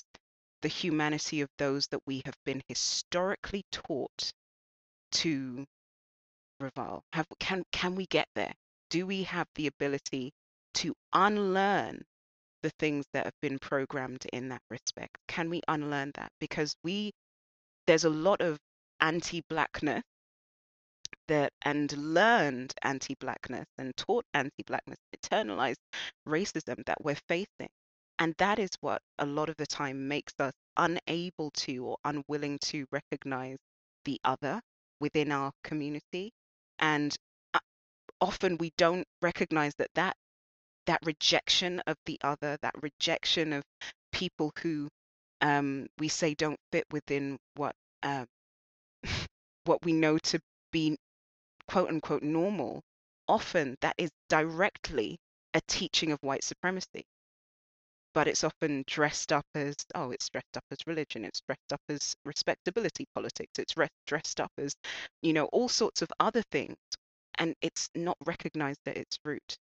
the 0.62 0.69
humanity 0.69 1.40
of 1.40 1.49
those 1.59 1.87
that 1.88 2.00
we 2.07 2.23
have 2.25 2.37
been 2.45 2.62
historically 2.69 3.64
taught 3.73 4.33
to 5.12 5.64
revile? 6.61 7.02
Have 7.12 7.26
can 7.38 7.64
can 7.73 7.95
we 7.95 8.07
get 8.07 8.28
there? 8.35 8.54
Do 8.90 9.07
we 9.07 9.25
have 9.25 9.49
the 9.54 9.66
ability 9.66 10.33
to 10.75 10.95
unlearn 11.12 12.02
the 12.62 12.71
things 12.79 13.05
that 13.12 13.25
have 13.25 13.40
been 13.43 13.59
programmed 13.59 14.25
in 14.33 14.49
that 14.50 14.62
respect? 14.71 15.17
Can 15.29 15.50
we 15.50 15.61
unlearn 15.69 16.12
that? 16.14 16.31
Because 16.40 16.75
we 16.85 17.12
there's 17.87 18.05
a 18.05 18.11
lot 18.11 18.40
of 18.40 18.59
anti-blackness 19.00 20.02
that 21.29 21.52
and 21.62 21.93
learned 21.97 22.73
anti-blackness 22.83 23.67
and 23.79 23.97
taught 23.97 24.25
anti-blackness, 24.35 24.99
internalized 25.17 25.76
racism 26.29 26.85
that 26.87 27.02
we're 27.02 27.17
facing. 27.29 27.69
And 28.19 28.35
that 28.38 28.59
is 28.59 28.71
what 28.81 29.00
a 29.19 29.26
lot 29.26 29.49
of 29.49 29.57
the 29.57 29.67
time 29.67 30.09
makes 30.09 30.35
us 30.38 30.52
unable 30.76 31.50
to 31.52 31.85
or 31.85 31.97
unwilling 32.05 32.59
to 32.64 32.85
recognize 32.93 33.57
the 34.05 34.21
other 34.25 34.61
within 35.00 35.33
our 35.33 35.52
community. 35.64 36.31
And 36.79 37.17
uh, 37.55 37.61
often 38.21 38.59
we 38.59 38.73
don't 38.76 39.07
recognize 39.23 39.73
that 39.79 39.90
that 39.95 40.17
that 40.87 41.00
rejection 41.04 41.80
of 41.87 41.96
the 42.06 42.18
other, 42.22 42.56
that 42.62 42.75
rejection 42.82 43.52
of 43.52 43.62
people 44.12 44.52
who 44.62 44.88
um, 45.40 45.87
we 45.99 46.08
say 46.08 46.34
don't 46.34 46.58
fit 46.72 46.84
within 46.90 47.38
what 47.56 47.75
um, 48.02 48.26
what 49.64 49.84
we 49.84 49.92
know 49.92 50.18
to 50.18 50.40
be 50.72 50.96
quote 51.68 51.88
unquote 51.88 52.22
normal, 52.22 52.82
often 53.28 53.76
that 53.80 53.94
is 53.99 54.10
directly 54.28 55.18
a 55.54 55.60
teaching 55.68 56.12
of 56.12 56.18
white 56.22 56.44
supremacy. 56.44 57.04
But 58.12 58.26
it's 58.26 58.42
often 58.42 58.82
dressed 58.88 59.32
up 59.32 59.46
as, 59.54 59.76
oh, 59.94 60.10
it's 60.10 60.28
dressed 60.28 60.56
up 60.56 60.64
as 60.72 60.78
religion, 60.87 61.25
it's 61.25 61.40
dressed 61.42 61.72
up 61.72 61.80
as 61.88 62.14
respectability 62.25 63.06
politics, 63.14 63.52
it's 63.58 63.75
dressed 64.06 64.40
up 64.40 64.50
as, 64.58 64.75
you 65.22 65.32
know, 65.32 65.44
all 65.46 65.68
sorts 65.68 66.02
of 66.02 66.10
other 66.18 66.42
things. 66.50 66.76
And 67.38 67.54
it's 67.62 67.88
not 67.94 68.16
recognized 68.26 68.80
at 68.87 68.96
its 68.96 69.16
root. 69.25 69.56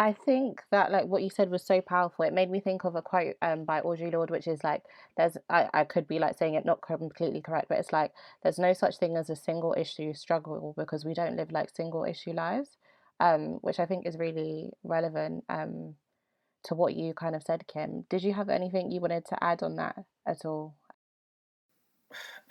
I 0.00 0.12
think 0.12 0.62
that 0.70 0.92
like 0.92 1.06
what 1.06 1.22
you 1.24 1.30
said 1.30 1.50
was 1.50 1.64
so 1.64 1.80
powerful. 1.80 2.24
It 2.24 2.32
made 2.32 2.50
me 2.50 2.60
think 2.60 2.84
of 2.84 2.94
a 2.94 3.02
quote 3.02 3.34
um, 3.42 3.64
by 3.64 3.80
Audre 3.80 4.12
Lorde, 4.12 4.30
which 4.30 4.46
is 4.46 4.62
like, 4.62 4.84
"There's 5.16 5.36
I, 5.50 5.68
I 5.74 5.84
could 5.84 6.06
be 6.06 6.20
like 6.20 6.38
saying 6.38 6.54
it 6.54 6.64
not 6.64 6.82
completely 6.82 7.40
correct, 7.40 7.68
but 7.68 7.78
it's 7.78 7.92
like 7.92 8.12
there's 8.42 8.60
no 8.60 8.72
such 8.72 8.98
thing 8.98 9.16
as 9.16 9.28
a 9.28 9.36
single 9.36 9.74
issue 9.76 10.14
struggle 10.14 10.74
because 10.76 11.04
we 11.04 11.14
don't 11.14 11.36
live 11.36 11.50
like 11.50 11.70
single 11.74 12.04
issue 12.04 12.32
lives," 12.32 12.76
um, 13.18 13.58
which 13.62 13.80
I 13.80 13.86
think 13.86 14.06
is 14.06 14.16
really 14.16 14.70
relevant 14.84 15.44
um, 15.48 15.96
to 16.64 16.74
what 16.76 16.94
you 16.94 17.12
kind 17.14 17.34
of 17.34 17.42
said, 17.42 17.66
Kim. 17.66 18.04
Did 18.08 18.22
you 18.22 18.34
have 18.34 18.48
anything 18.50 18.92
you 18.92 19.00
wanted 19.00 19.26
to 19.26 19.42
add 19.42 19.64
on 19.64 19.76
that 19.76 20.04
at 20.26 20.44
all? 20.44 20.74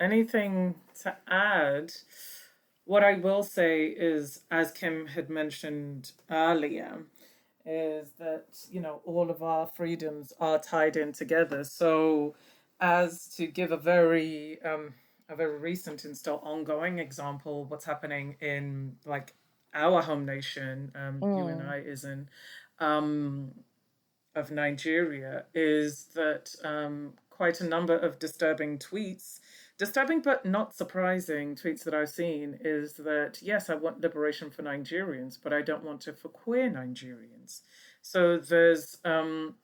Anything 0.00 0.74
to 1.02 1.16
add? 1.28 1.92
What 2.84 3.04
I 3.04 3.14
will 3.14 3.42
say 3.42 3.86
is, 3.86 4.42
as 4.50 4.70
Kim 4.70 5.08
had 5.08 5.30
mentioned 5.30 6.12
earlier 6.30 7.04
is 7.68 8.08
that 8.18 8.46
you 8.70 8.80
know 8.80 9.00
all 9.04 9.30
of 9.30 9.42
our 9.42 9.66
freedoms 9.76 10.32
are 10.40 10.58
tied 10.58 10.96
in 10.96 11.12
together. 11.12 11.62
So, 11.64 12.34
as 12.80 13.28
to 13.36 13.46
give 13.46 13.70
a 13.70 13.76
very 13.76 14.60
um, 14.62 14.94
a 15.28 15.36
very 15.36 15.58
recent 15.58 16.04
and 16.04 16.16
still 16.16 16.40
ongoing 16.42 16.98
example, 16.98 17.66
what's 17.66 17.84
happening 17.84 18.36
in 18.40 18.96
like 19.04 19.34
our 19.74 20.00
home 20.00 20.24
nation, 20.24 20.90
um, 20.94 21.20
mm. 21.20 21.38
you 21.38 21.46
and 21.48 21.60
mm. 21.60 21.70
I, 21.70 21.76
is 21.78 22.04
in 22.04 22.28
um, 22.78 23.52
of 24.34 24.50
Nigeria, 24.50 25.44
is 25.54 26.06
that 26.14 26.54
um, 26.64 27.12
quite 27.28 27.60
a 27.60 27.64
number 27.64 27.96
of 27.96 28.18
disturbing 28.18 28.78
tweets 28.78 29.40
Disturbing 29.78 30.22
but 30.22 30.44
not 30.44 30.74
surprising 30.74 31.54
tweets 31.54 31.84
that 31.84 31.94
I've 31.94 32.08
seen 32.08 32.58
is 32.62 32.94
that 32.94 33.38
yes, 33.40 33.70
I 33.70 33.76
want 33.76 34.00
liberation 34.00 34.50
for 34.50 34.64
Nigerians, 34.64 35.38
but 35.40 35.52
I 35.52 35.62
don't 35.62 35.84
want 35.84 36.08
it 36.08 36.18
for 36.18 36.28
queer 36.28 36.68
Nigerians. 36.68 37.60
So 38.02 38.38
there's 38.38 38.98
um, 39.04 39.54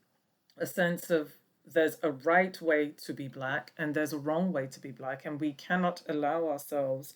a 0.57 0.67
sense 0.67 1.11
of 1.11 1.33
there's 1.67 1.97
a 2.05 2.13
right 2.13 2.61
way 2.63 2.93
to 3.05 3.13
be 3.13 3.27
black 3.27 3.73
and 3.77 3.93
there's 3.93 4.13
a 4.13 4.19
wrong 4.19 4.53
way 4.53 4.69
to 4.69 4.79
be 4.79 4.93
black, 4.93 5.27
and 5.27 5.41
we 5.41 5.53
cannot 5.53 6.03
allow 6.09 6.47
ourselves 6.49 7.15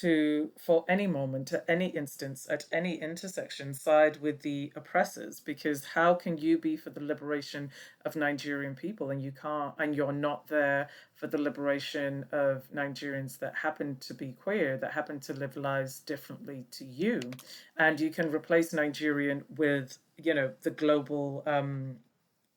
to, 0.00 0.50
for 0.58 0.84
any 0.88 1.06
moment, 1.06 1.52
at 1.52 1.64
any 1.68 1.86
instance, 1.86 2.46
at 2.50 2.64
any 2.72 3.00
intersection, 3.00 3.74
side 3.74 4.20
with 4.20 4.42
the 4.42 4.72
oppressors. 4.76 5.40
Because 5.40 5.84
how 5.84 6.14
can 6.14 6.36
you 6.38 6.58
be 6.58 6.76
for 6.76 6.90
the 6.90 7.02
liberation 7.02 7.70
of 8.04 8.16
Nigerian 8.16 8.74
people 8.74 9.10
and 9.10 9.22
you 9.22 9.32
can't, 9.32 9.74
and 9.78 9.94
you're 9.94 10.12
not 10.12 10.48
there 10.48 10.88
for 11.14 11.26
the 11.26 11.38
liberation 11.38 12.24
of 12.32 12.64
Nigerians 12.74 13.38
that 13.38 13.54
happen 13.54 13.96
to 14.00 14.14
be 14.14 14.32
queer, 14.32 14.76
that 14.78 14.92
happen 14.92 15.20
to 15.20 15.32
live 15.32 15.56
lives 15.56 16.00
differently 16.00 16.66
to 16.72 16.84
you, 16.84 17.20
and 17.76 18.00
you 18.00 18.10
can 18.10 18.30
replace 18.32 18.72
Nigerian 18.72 19.44
with, 19.56 19.98
you 20.16 20.34
know, 20.34 20.52
the 20.62 20.70
global. 20.70 21.42
Um, 21.46 21.96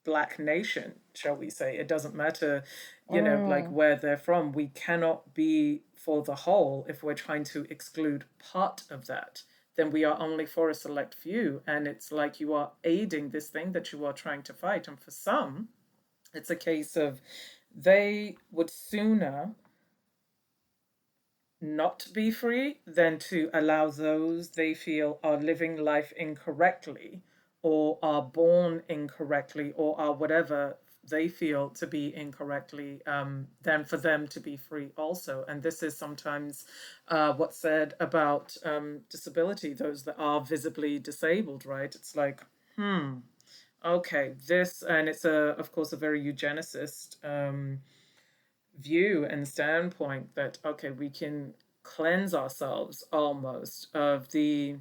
black 0.04 0.38
nation 0.38 0.94
shall 1.18 1.34
we 1.34 1.50
say 1.50 1.76
it 1.76 1.88
doesn't 1.88 2.14
matter 2.14 2.62
you 3.10 3.20
know 3.20 3.44
like 3.46 3.66
mm. 3.66 3.72
where 3.72 3.96
they're 3.96 4.16
from 4.16 4.52
we 4.52 4.68
cannot 4.68 5.34
be 5.34 5.82
for 6.08 6.22
the 6.22 6.34
whole, 6.34 6.86
if 6.88 7.02
we're 7.02 7.12
trying 7.12 7.44
to 7.44 7.66
exclude 7.68 8.24
part 8.38 8.84
of 8.88 9.06
that, 9.08 9.42
then 9.76 9.90
we 9.90 10.04
are 10.04 10.18
only 10.18 10.46
for 10.46 10.70
a 10.70 10.74
select 10.74 11.14
few. 11.14 11.60
And 11.66 11.86
it's 11.86 12.10
like 12.10 12.40
you 12.40 12.54
are 12.54 12.72
aiding 12.82 13.28
this 13.28 13.48
thing 13.48 13.72
that 13.72 13.92
you 13.92 14.06
are 14.06 14.14
trying 14.14 14.42
to 14.44 14.54
fight. 14.54 14.88
And 14.88 14.98
for 14.98 15.10
some, 15.10 15.68
it's 16.32 16.48
a 16.48 16.56
case 16.56 16.96
of 16.96 17.20
they 17.76 18.36
would 18.50 18.70
sooner 18.70 19.54
not 21.60 22.06
be 22.14 22.30
free 22.30 22.78
than 22.86 23.18
to 23.18 23.50
allow 23.52 23.90
those 23.90 24.52
they 24.52 24.72
feel 24.72 25.18
are 25.22 25.36
living 25.36 25.76
life 25.76 26.12
incorrectly 26.16 27.20
or 27.62 27.98
are 28.02 28.22
born 28.22 28.82
incorrectly 28.88 29.74
or 29.76 30.00
are 30.00 30.14
whatever 30.14 30.78
they 31.08 31.28
feel 31.28 31.70
to 31.70 31.86
be 31.86 32.14
incorrectly, 32.14 33.00
um, 33.06 33.46
than 33.62 33.84
for 33.84 33.96
them 33.96 34.26
to 34.28 34.40
be 34.40 34.56
free 34.56 34.90
also. 34.96 35.44
And 35.48 35.62
this 35.62 35.82
is 35.82 35.96
sometimes 35.96 36.66
uh, 37.08 37.32
what's 37.34 37.58
said 37.58 37.94
about 38.00 38.56
um, 38.64 39.00
disability, 39.10 39.72
those 39.72 40.04
that 40.04 40.16
are 40.18 40.40
visibly 40.40 40.98
disabled, 40.98 41.66
right? 41.66 41.94
It's 41.94 42.14
like, 42.16 42.40
hmm, 42.76 43.18
okay, 43.84 44.34
this, 44.46 44.82
and 44.82 45.08
it's 45.08 45.24
a, 45.24 45.54
of 45.58 45.72
course, 45.72 45.92
a 45.92 45.96
very 45.96 46.22
eugenicist 46.22 47.16
um, 47.24 47.80
view 48.80 49.24
and 49.24 49.46
standpoint 49.46 50.34
that, 50.34 50.58
okay, 50.64 50.90
we 50.90 51.10
can 51.10 51.54
cleanse 51.82 52.34
ourselves 52.34 53.04
almost 53.12 53.88
of 53.94 54.30
the 54.30 54.76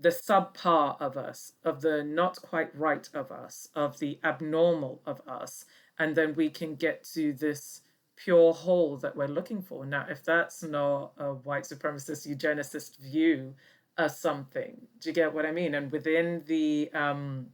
the 0.00 0.08
subpar 0.08 0.96
of 1.00 1.16
us, 1.16 1.52
of 1.64 1.82
the 1.82 2.02
not 2.02 2.40
quite 2.40 2.74
right 2.74 3.08
of 3.12 3.30
us, 3.30 3.68
of 3.74 3.98
the 3.98 4.18
abnormal 4.24 5.02
of 5.06 5.20
us, 5.28 5.66
and 5.98 6.16
then 6.16 6.34
we 6.34 6.48
can 6.48 6.74
get 6.74 7.04
to 7.14 7.32
this 7.34 7.82
pure 8.16 8.52
whole 8.52 8.96
that 8.96 9.14
we're 9.16 9.26
looking 9.26 9.60
for. 9.60 9.84
Now, 9.84 10.06
if 10.08 10.24
that's 10.24 10.62
not 10.62 11.12
a 11.18 11.34
white 11.34 11.64
supremacist 11.64 12.26
eugenicist 12.26 12.98
view 12.98 13.54
of 13.98 14.10
something, 14.10 14.86
do 15.00 15.10
you 15.10 15.14
get 15.14 15.34
what 15.34 15.44
I 15.44 15.52
mean? 15.52 15.74
And 15.74 15.92
within 15.92 16.42
the 16.46 16.90
um, 16.94 17.48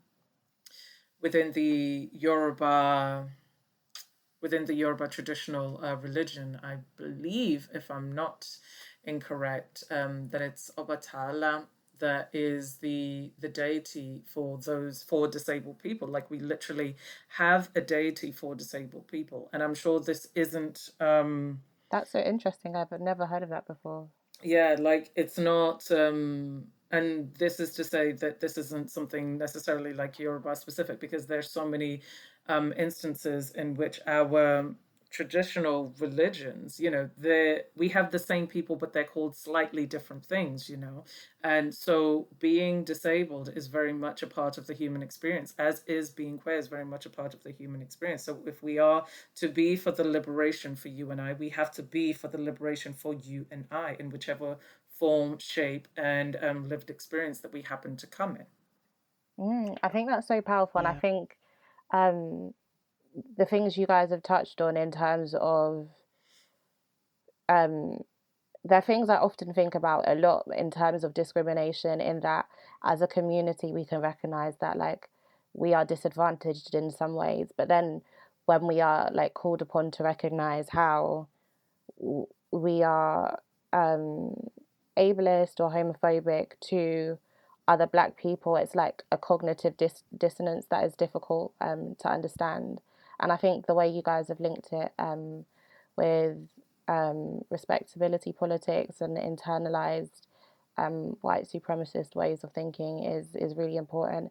within 1.21 1.51
the 1.53 2.09
Yoruba 2.13 3.27
within 4.41 4.65
the 4.67 4.75
Yoruba 4.75 5.09
traditional 5.09 5.81
uh, 5.83 5.97
religion, 5.97 6.61
I 6.63 6.77
believe, 6.97 7.69
if 7.75 7.91
I'm 7.91 8.13
not 8.13 8.47
incorrect, 9.03 9.83
um, 9.91 10.29
that 10.29 10.41
it's 10.41 10.71
Obatala 10.79 11.65
that 11.99 12.31
is 12.33 12.77
the 12.77 13.33
the 13.39 13.49
deity 13.49 14.23
for 14.27 14.59
those 14.59 15.03
for 15.03 15.29
disabled 15.29 15.79
people. 15.79 16.09
Like 16.09 16.31
we 16.31 16.39
literally 16.39 16.97
have 17.29 17.71
a 17.75 17.81
deity 17.81 18.33
for 18.33 18.55
disabled 18.55 19.07
people. 19.09 19.49
And 19.53 19.63
i'm 19.63 19.75
sure 19.75 20.01
this 20.01 20.29
isn't 20.35 20.91
um 21.01 21.61
that's 21.91 22.11
so 22.11 22.19
interesting. 22.19 22.77
I've 22.77 22.93
never 23.01 23.27
heard 23.27 23.43
of 23.43 23.51
that 23.51 23.67
before. 23.67 24.09
Yeah 24.43 24.77
like 24.79 25.11
it's 25.17 25.39
not 25.39 25.91
um 25.91 26.67
and 26.93 27.35
this 27.35 27.59
is 27.59 27.73
to 27.73 27.85
say 27.85 28.13
that 28.13 28.41
this 28.41 28.57
isn't 28.57 28.91
something 28.91 29.37
necessarily 29.37 29.93
like 29.93 30.19
Yoruba 30.19 30.55
specific 30.55 31.01
because 31.01 31.27
there's 31.27 31.51
so 31.51 31.67
many 31.67 32.01
um, 32.49 32.73
instances 32.77 33.51
in 33.53 33.75
which 33.75 34.01
our 34.07 34.75
traditional 35.17 35.95
religions 35.99 36.79
you 36.79 36.91
know 36.91 37.09
they 37.17 37.63
we 37.75 37.89
have 37.89 38.11
the 38.11 38.19
same 38.19 38.47
people 38.47 38.77
but 38.77 38.93
they're 38.93 39.13
called 39.17 39.35
slightly 39.35 39.87
different 39.87 40.23
things 40.27 40.69
you 40.69 40.77
know? 40.77 41.05
And 41.43 41.75
so 41.75 42.29
being 42.39 42.85
disabled 42.85 43.51
is 43.57 43.67
very 43.67 43.95
much 43.95 44.23
a 44.23 44.27
part 44.27 44.59
of 44.59 44.67
the 44.67 44.75
human 44.75 45.03
experience 45.03 45.55
as 45.59 45.83
is 45.87 46.11
being 46.11 46.37
queer 46.37 46.59
is 46.59 46.69
very 46.69 46.85
much 46.85 47.07
a 47.07 47.11
part 47.19 47.33
of 47.33 47.43
the 47.45 47.51
human 47.51 47.81
experience. 47.81 48.25
So 48.25 48.37
if 48.45 48.63
we 48.63 48.79
are 48.79 49.07
to 49.37 49.49
be 49.49 49.75
for 49.75 49.91
the 49.91 50.05
liberation 50.05 50.77
for 50.77 50.89
you 50.89 51.11
and 51.11 51.19
i 51.19 51.33
we 51.33 51.49
have 51.49 51.71
to 51.79 51.83
be 51.83 52.13
for 52.13 52.29
the 52.29 52.43
liberation 52.51 52.93
for 52.93 53.15
you 53.15 53.47
and 53.51 53.65
i 53.71 53.97
in 53.99 54.11
whichever 54.11 54.59
form 54.99 55.39
shape 55.39 55.89
and 55.97 56.37
um, 56.43 56.69
lived 56.69 56.91
experience 56.91 57.41
that 57.41 57.55
we 57.55 57.63
happen 57.63 57.97
to 57.97 58.07
come 58.07 58.37
in. 58.37 58.47
Mm, 59.39 59.79
i 59.83 59.89
think 59.89 60.11
that's 60.11 60.29
so 60.29 60.43
powerful 60.43 60.83
yeah. 60.83 60.89
and 60.91 60.97
i 60.99 61.01
think 61.01 61.39
um 61.95 62.53
the 63.37 63.47
things 63.47 63.77
you 63.77 63.87
guys 63.87 64.11
have 64.11 64.23
touched 64.23 64.61
on 64.61 64.77
in 64.77 64.91
terms 64.91 65.35
of 65.41 65.89
um, 67.49 67.99
there 68.65 68.79
are 68.79 68.83
things 68.83 69.09
I 69.09 69.17
often 69.17 69.53
think 69.55 69.75
about 69.75 70.09
a 70.09 70.15
lot 70.15 70.47
in 70.57 70.71
terms 70.71 71.05
of 71.05 71.15
discrimination, 71.15 72.01
in 72.01 72.21
that 72.21 72.47
as 72.85 73.01
a 73.01 73.07
community, 73.07 73.73
we 73.73 73.85
can 73.85 74.01
recognize 74.01 74.57
that 74.61 74.77
like 74.77 75.09
we 75.55 75.73
are 75.73 75.85
disadvantaged 75.85 76.75
in 76.75 76.91
some 76.91 77.15
ways, 77.15 77.53
but 77.57 77.69
then 77.69 78.03
when 78.47 78.67
we 78.67 78.81
are 78.81 79.11
like 79.13 79.35
called 79.35 79.63
upon 79.63 79.91
to 79.93 80.03
recognize 80.03 80.69
how 80.71 81.29
we 82.51 82.83
are 82.83 83.39
um, 83.73 84.35
ableist 84.97 85.61
or 85.61 85.71
homophobic 85.71 86.53
to 86.69 87.19
other 87.69 87.87
black 87.87 88.17
people, 88.17 88.57
it's 88.57 88.75
like 88.75 89.03
a 89.11 89.17
cognitive 89.19 89.77
dis- 89.77 90.05
dissonance 90.17 90.67
that 90.71 90.85
is 90.85 90.95
difficult 90.95 91.53
um, 91.61 91.97
to 92.01 92.09
understand. 92.09 92.81
And 93.21 93.33
I 93.33 93.37
think 93.37 93.67
the 93.67 93.75
way 93.75 93.89
you 93.89 94.03
guys 94.03 94.29
have 94.29 94.41
linked 94.41 94.73
it 94.73 94.93
um, 94.99 95.45
with 95.97 96.37
um, 96.89 97.43
respectability 97.51 98.33
politics 98.33 99.01
and 99.01 99.17
internalized 99.17 100.23
um, 100.79 101.17
white 101.23 101.49
supremacist 101.49 102.15
ways 102.15 102.45
of 102.45 102.53
thinking 102.53 103.05
is 103.05 103.35
is 103.35 103.57
really 103.57 103.77
important. 103.77 104.31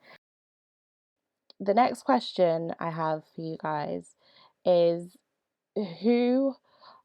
The 1.59 1.73
next 1.73 2.03
question 2.03 2.73
I 2.79 2.91
have 2.91 3.23
for 3.33 3.41
you 3.41 3.57
guys 3.59 4.15
is 4.65 5.17
who 6.01 6.55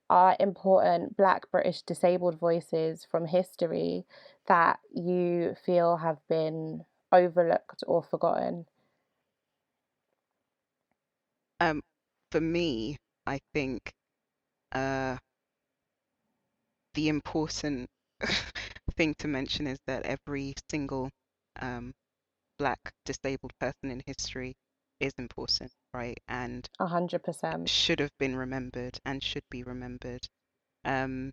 are 0.09 0.37
important 0.41 1.17
Black 1.17 1.51
British 1.51 1.83
disabled 1.83 2.39
voices 2.39 3.07
from 3.09 3.27
history 3.27 4.05
that 4.47 4.81
you 4.93 5.55
feel 5.65 5.97
have 5.99 6.19
been 6.29 6.85
overlooked 7.13 7.85
or 7.87 8.03
forgotten? 8.03 8.67
Um, 11.61 11.83
for 12.33 12.41
me, 12.41 12.97
I 13.27 13.41
think 13.55 13.93
uh, 14.73 15.19
the 16.95 17.09
important 17.09 17.89
thing 18.97 19.15
to 19.19 19.29
mention 19.29 19.67
is 19.67 19.79
that 19.87 20.05
every 20.05 20.55
single 20.71 21.11
um, 21.61 21.93
black 22.59 22.81
disabled 23.05 23.53
person 23.61 23.91
in 23.91 24.03
history 24.07 24.55
is 25.01 25.13
important, 25.19 25.73
right? 25.95 26.19
And 26.29 26.69
a 26.81 26.87
hundred 26.87 27.23
percent 27.23 27.71
should 27.71 28.01
have 28.01 28.17
been 28.19 28.37
remembered 28.37 28.99
and 29.05 29.23
should 29.23 29.45
be 29.51 29.63
remembered. 29.63 30.29
Um, 30.85 31.33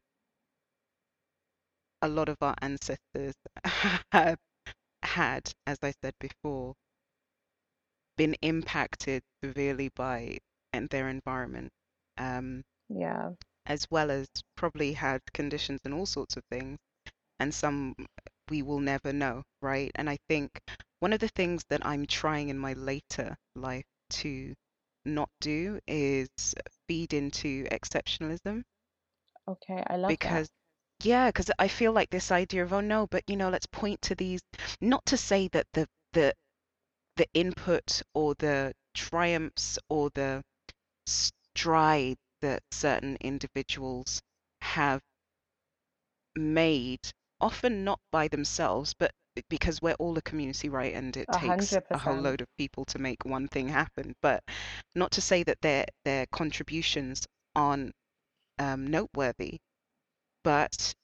a 2.01 2.07
lot 2.07 2.27
of 2.29 2.37
our 2.41 2.55
ancestors 2.61 3.35
have 4.11 4.37
had, 5.03 5.51
as 5.67 5.77
I 5.83 5.93
said 6.03 6.13
before, 6.19 6.75
been 8.17 8.35
impacted 8.41 9.23
severely 9.43 9.89
by 9.95 10.39
and 10.73 10.89
their 10.89 11.09
environment. 11.09 11.71
Um, 12.17 12.63
yeah. 12.89 13.31
As 13.65 13.87
well 13.91 14.11
as 14.11 14.27
probably 14.55 14.93
had 14.93 15.21
conditions 15.33 15.81
and 15.85 15.93
all 15.93 16.05
sorts 16.05 16.37
of 16.37 16.43
things, 16.51 16.77
and 17.39 17.53
some 17.53 17.95
we 18.49 18.61
will 18.61 18.79
never 18.79 19.13
know, 19.13 19.43
right? 19.61 19.91
And 19.95 20.09
I 20.09 20.17
think 20.29 20.61
one 20.99 21.13
of 21.13 21.19
the 21.19 21.29
things 21.29 21.63
that 21.69 21.85
I'm 21.85 22.05
trying 22.05 22.49
in 22.49 22.57
my 22.57 22.73
later 22.73 23.37
life 23.55 23.85
to 24.11 24.53
not 25.05 25.29
do 25.41 25.79
is 25.87 26.29
feed 26.87 27.13
into 27.13 27.65
exceptionalism. 27.65 28.63
Okay, 29.47 29.83
I 29.87 29.97
love 29.97 30.09
because 30.09 30.47
that. 30.49 31.07
yeah, 31.07 31.29
because 31.29 31.51
I 31.59 31.67
feel 31.67 31.91
like 31.93 32.09
this 32.09 32.31
idea 32.31 32.63
of 32.63 32.73
oh 32.73 32.81
no, 32.81 33.07
but 33.07 33.23
you 33.27 33.35
know, 33.37 33.49
let's 33.49 33.65
point 33.67 34.01
to 34.03 34.15
these. 34.15 34.41
Not 34.81 35.05
to 35.07 35.17
say 35.17 35.47
that 35.49 35.67
the 35.73 35.87
the 36.13 36.33
the 37.17 37.27
input 37.33 38.01
or 38.13 38.35
the 38.35 38.73
triumphs 38.93 39.77
or 39.89 40.09
the 40.15 40.43
stride 41.05 42.17
that 42.41 42.63
certain 42.71 43.17
individuals 43.21 44.21
have 44.61 45.01
made, 46.35 46.99
often 47.41 47.83
not 47.83 47.99
by 48.11 48.27
themselves, 48.27 48.93
but 48.93 49.11
because 49.49 49.81
we're 49.81 49.95
all 49.95 50.17
a 50.17 50.21
community, 50.21 50.69
right? 50.69 50.93
And 50.93 51.15
it 51.17 51.27
takes 51.31 51.71
100%. 51.73 51.83
a 51.91 51.97
whole 51.97 52.15
load 52.17 52.41
of 52.41 52.47
people 52.57 52.85
to 52.85 52.99
make 52.99 53.25
one 53.25 53.47
thing 53.47 53.69
happen. 53.69 54.15
But 54.21 54.43
not 54.95 55.11
to 55.13 55.21
say 55.21 55.43
that 55.43 55.61
their 55.61 55.85
their 56.05 56.25
contributions 56.31 57.27
aren't 57.55 57.93
um, 58.59 58.87
noteworthy, 58.87 59.59
but 60.43 60.95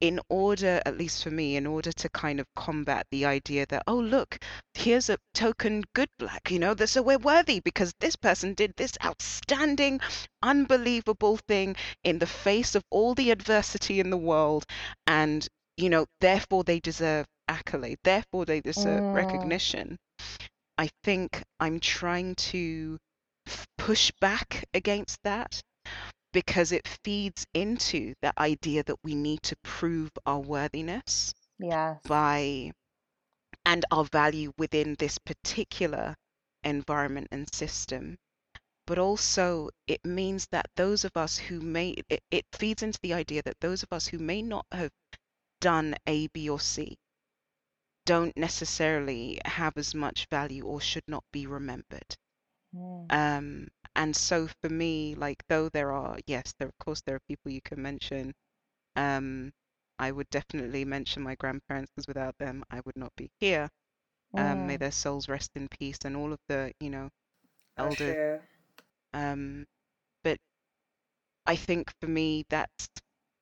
in 0.00 0.20
order, 0.28 0.80
at 0.86 0.96
least 0.96 1.24
for 1.24 1.30
me, 1.30 1.56
in 1.56 1.66
order 1.66 1.90
to 1.92 2.08
kind 2.10 2.38
of 2.38 2.46
combat 2.54 3.06
the 3.10 3.24
idea 3.24 3.66
that, 3.66 3.82
oh, 3.86 3.98
look, 3.98 4.38
here's 4.74 5.08
a 5.08 5.18
token 5.34 5.84
good 5.94 6.08
black, 6.18 6.50
you 6.50 6.58
know, 6.58 6.74
that 6.74 6.86
so 6.86 7.02
we're 7.02 7.18
worthy 7.18 7.60
because 7.60 7.92
this 8.00 8.14
person 8.14 8.54
did 8.54 8.72
this 8.76 8.92
outstanding, 9.04 10.00
unbelievable 10.42 11.36
thing 11.48 11.74
in 12.04 12.18
the 12.18 12.26
face 12.26 12.74
of 12.74 12.84
all 12.90 13.14
the 13.14 13.30
adversity 13.30 13.98
in 13.98 14.10
the 14.10 14.16
world. 14.16 14.64
And, 15.06 15.46
you 15.76 15.90
know, 15.90 16.06
therefore 16.20 16.64
they 16.64 16.80
deserve 16.80 17.26
accolade, 17.48 17.98
therefore 18.04 18.44
they 18.44 18.60
deserve 18.60 19.02
mm. 19.02 19.14
recognition. 19.14 19.96
I 20.76 20.90
think 21.02 21.42
I'm 21.58 21.80
trying 21.80 22.36
to 22.36 22.98
push 23.78 24.12
back 24.20 24.64
against 24.74 25.18
that 25.24 25.60
because 26.32 26.72
it 26.72 26.86
feeds 27.04 27.46
into 27.54 28.14
the 28.22 28.32
idea 28.38 28.82
that 28.84 28.96
we 29.04 29.14
need 29.14 29.42
to 29.42 29.56
prove 29.62 30.10
our 30.26 30.40
worthiness 30.40 31.34
yes. 31.58 32.00
by 32.04 32.72
and 33.64 33.84
our 33.90 34.04
value 34.04 34.52
within 34.58 34.94
this 34.98 35.18
particular 35.18 36.14
environment 36.64 37.28
and 37.30 37.52
system 37.54 38.16
but 38.86 38.98
also 38.98 39.68
it 39.86 40.04
means 40.04 40.46
that 40.50 40.66
those 40.76 41.04
of 41.04 41.16
us 41.16 41.36
who 41.38 41.60
may 41.60 41.94
it, 42.08 42.22
it 42.30 42.44
feeds 42.52 42.82
into 42.82 42.98
the 43.02 43.12
idea 43.14 43.42
that 43.42 43.60
those 43.60 43.82
of 43.82 43.92
us 43.92 44.06
who 44.08 44.18
may 44.18 44.42
not 44.42 44.66
have 44.72 44.90
done 45.60 45.94
a 46.06 46.26
b 46.28 46.48
or 46.48 46.60
c 46.60 46.96
don't 48.06 48.36
necessarily 48.36 49.38
have 49.44 49.76
as 49.76 49.94
much 49.94 50.26
value 50.30 50.64
or 50.64 50.80
should 50.80 51.04
not 51.06 51.24
be 51.32 51.46
remembered 51.46 52.16
mm. 52.74 53.06
um 53.12 53.68
and 53.98 54.16
so 54.16 54.48
for 54.62 54.70
me 54.70 55.14
like 55.16 55.44
though 55.48 55.68
there 55.70 55.92
are 55.92 56.18
yes 56.26 56.54
there 56.58 56.68
of 56.68 56.78
course 56.78 57.02
there 57.02 57.16
are 57.16 57.28
people 57.28 57.52
you 57.52 57.62
can 57.62 57.82
mention 57.82 58.34
um 58.96 59.52
i 59.98 60.10
would 60.12 60.28
definitely 60.30 60.84
mention 60.84 61.22
my 61.22 61.34
grandparents 61.36 61.90
because 61.94 62.08
without 62.08 62.36
them 62.38 62.64
i 62.70 62.80
would 62.86 62.96
not 62.96 63.12
be 63.16 63.30
here. 63.40 63.68
Um 64.36 64.66
may 64.66 64.76
mm. 64.76 64.78
their 64.78 64.92
souls 64.92 65.28
rest 65.28 65.50
in 65.56 65.68
peace 65.68 65.98
and 66.04 66.16
all 66.16 66.32
of 66.32 66.40
the 66.48 66.72
you 66.80 66.90
know 66.90 67.10
elder 67.78 68.16
um 69.14 69.66
but 70.24 70.38
i 71.46 71.56
think 71.56 71.92
for 72.00 72.06
me 72.08 72.44
that's 72.50 72.88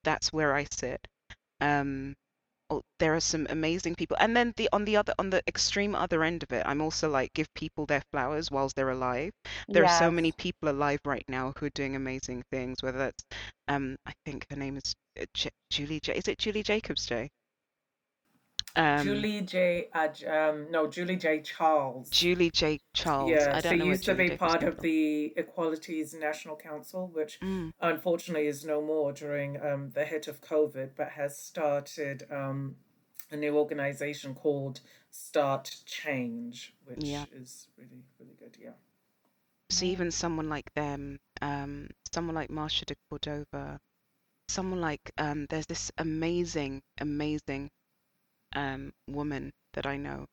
that's 0.04 0.32
where 0.32 0.54
i 0.54 0.64
sit. 0.70 1.06
Um 1.60 2.16
oh, 2.70 2.82
there 2.98 3.14
are 3.14 3.20
some 3.20 3.46
amazing 3.50 3.94
people. 3.94 4.16
And 4.20 4.36
then 4.36 4.52
the 4.56 4.68
on 4.72 4.84
the 4.84 4.96
other 4.96 5.14
on 5.18 5.30
the 5.30 5.42
extreme 5.48 5.94
other 5.94 6.22
end 6.24 6.42
of 6.42 6.52
it 6.52 6.62
i'm 6.66 6.80
also 6.80 7.08
like 7.08 7.32
give 7.34 7.52
people 7.54 7.86
their 7.86 8.02
flowers 8.12 8.50
whilst 8.50 8.76
they're 8.76 8.90
alive. 8.90 9.32
There 9.72 9.84
are 9.84 9.88
so 9.88 10.10
many 10.10 10.32
people 10.32 10.68
alive 10.70 11.00
right 11.04 11.24
now 11.28 11.52
who 11.58 11.66
are 11.66 11.70
doing 11.70 11.96
amazing 11.96 12.44
things 12.50 12.82
whether 12.82 12.98
that's 12.98 13.24
um 13.68 13.96
i 14.06 14.12
think 14.24 14.46
her 14.50 14.56
name 14.56 14.76
is 14.76 14.94
uh, 15.20 15.24
J- 15.34 15.50
julie 15.70 16.00
J- 16.00 16.16
is 16.16 16.28
it 16.28 16.38
julie 16.38 16.62
jacobs 16.62 17.06
j 17.06 17.30
um, 18.76 19.04
Julie 19.04 19.40
J. 19.40 19.88
Uh, 19.94 20.08
um, 20.30 20.70
no, 20.70 20.86
Julie 20.86 21.16
Jaye 21.16 21.42
Charles. 21.42 22.10
Julie 22.10 22.50
Jaye 22.50 22.80
Charles. 22.92 23.30
Yeah, 23.30 23.60
she 23.60 23.76
used 23.76 24.04
to 24.04 24.14
be 24.14 24.30
part 24.36 24.62
of 24.62 24.80
the 24.80 25.32
Equalities 25.36 26.14
National 26.14 26.56
Council, 26.56 27.10
which 27.12 27.40
mm. 27.40 27.72
unfortunately 27.80 28.46
is 28.46 28.64
no 28.64 28.82
more 28.82 29.12
during 29.12 29.60
um, 29.62 29.90
the 29.90 30.04
hit 30.04 30.28
of 30.28 30.42
COVID, 30.42 30.90
but 30.94 31.08
has 31.08 31.38
started 31.38 32.26
um, 32.30 32.76
a 33.30 33.36
new 33.36 33.56
organization 33.56 34.34
called 34.34 34.80
Start 35.10 35.74
Change, 35.86 36.74
which 36.84 37.02
yeah. 37.02 37.24
is 37.34 37.68
really, 37.78 38.04
really 38.20 38.34
good. 38.38 38.58
Yeah. 38.62 38.70
So 39.70 39.86
even 39.86 40.10
someone 40.10 40.50
like 40.50 40.72
them, 40.74 41.18
um, 41.40 41.88
someone 42.12 42.34
like 42.34 42.50
Marsha 42.50 42.84
de 42.84 42.94
Cordova, 43.08 43.80
someone 44.48 44.82
like 44.82 45.10
um, 45.16 45.46
there's 45.48 45.66
this 45.66 45.90
amazing, 45.96 46.82
amazing 47.00 47.70
um, 48.56 48.92
woman 49.06 49.52
that 49.74 49.86
I 49.86 49.96
know 49.96 50.26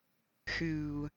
who 0.58 1.10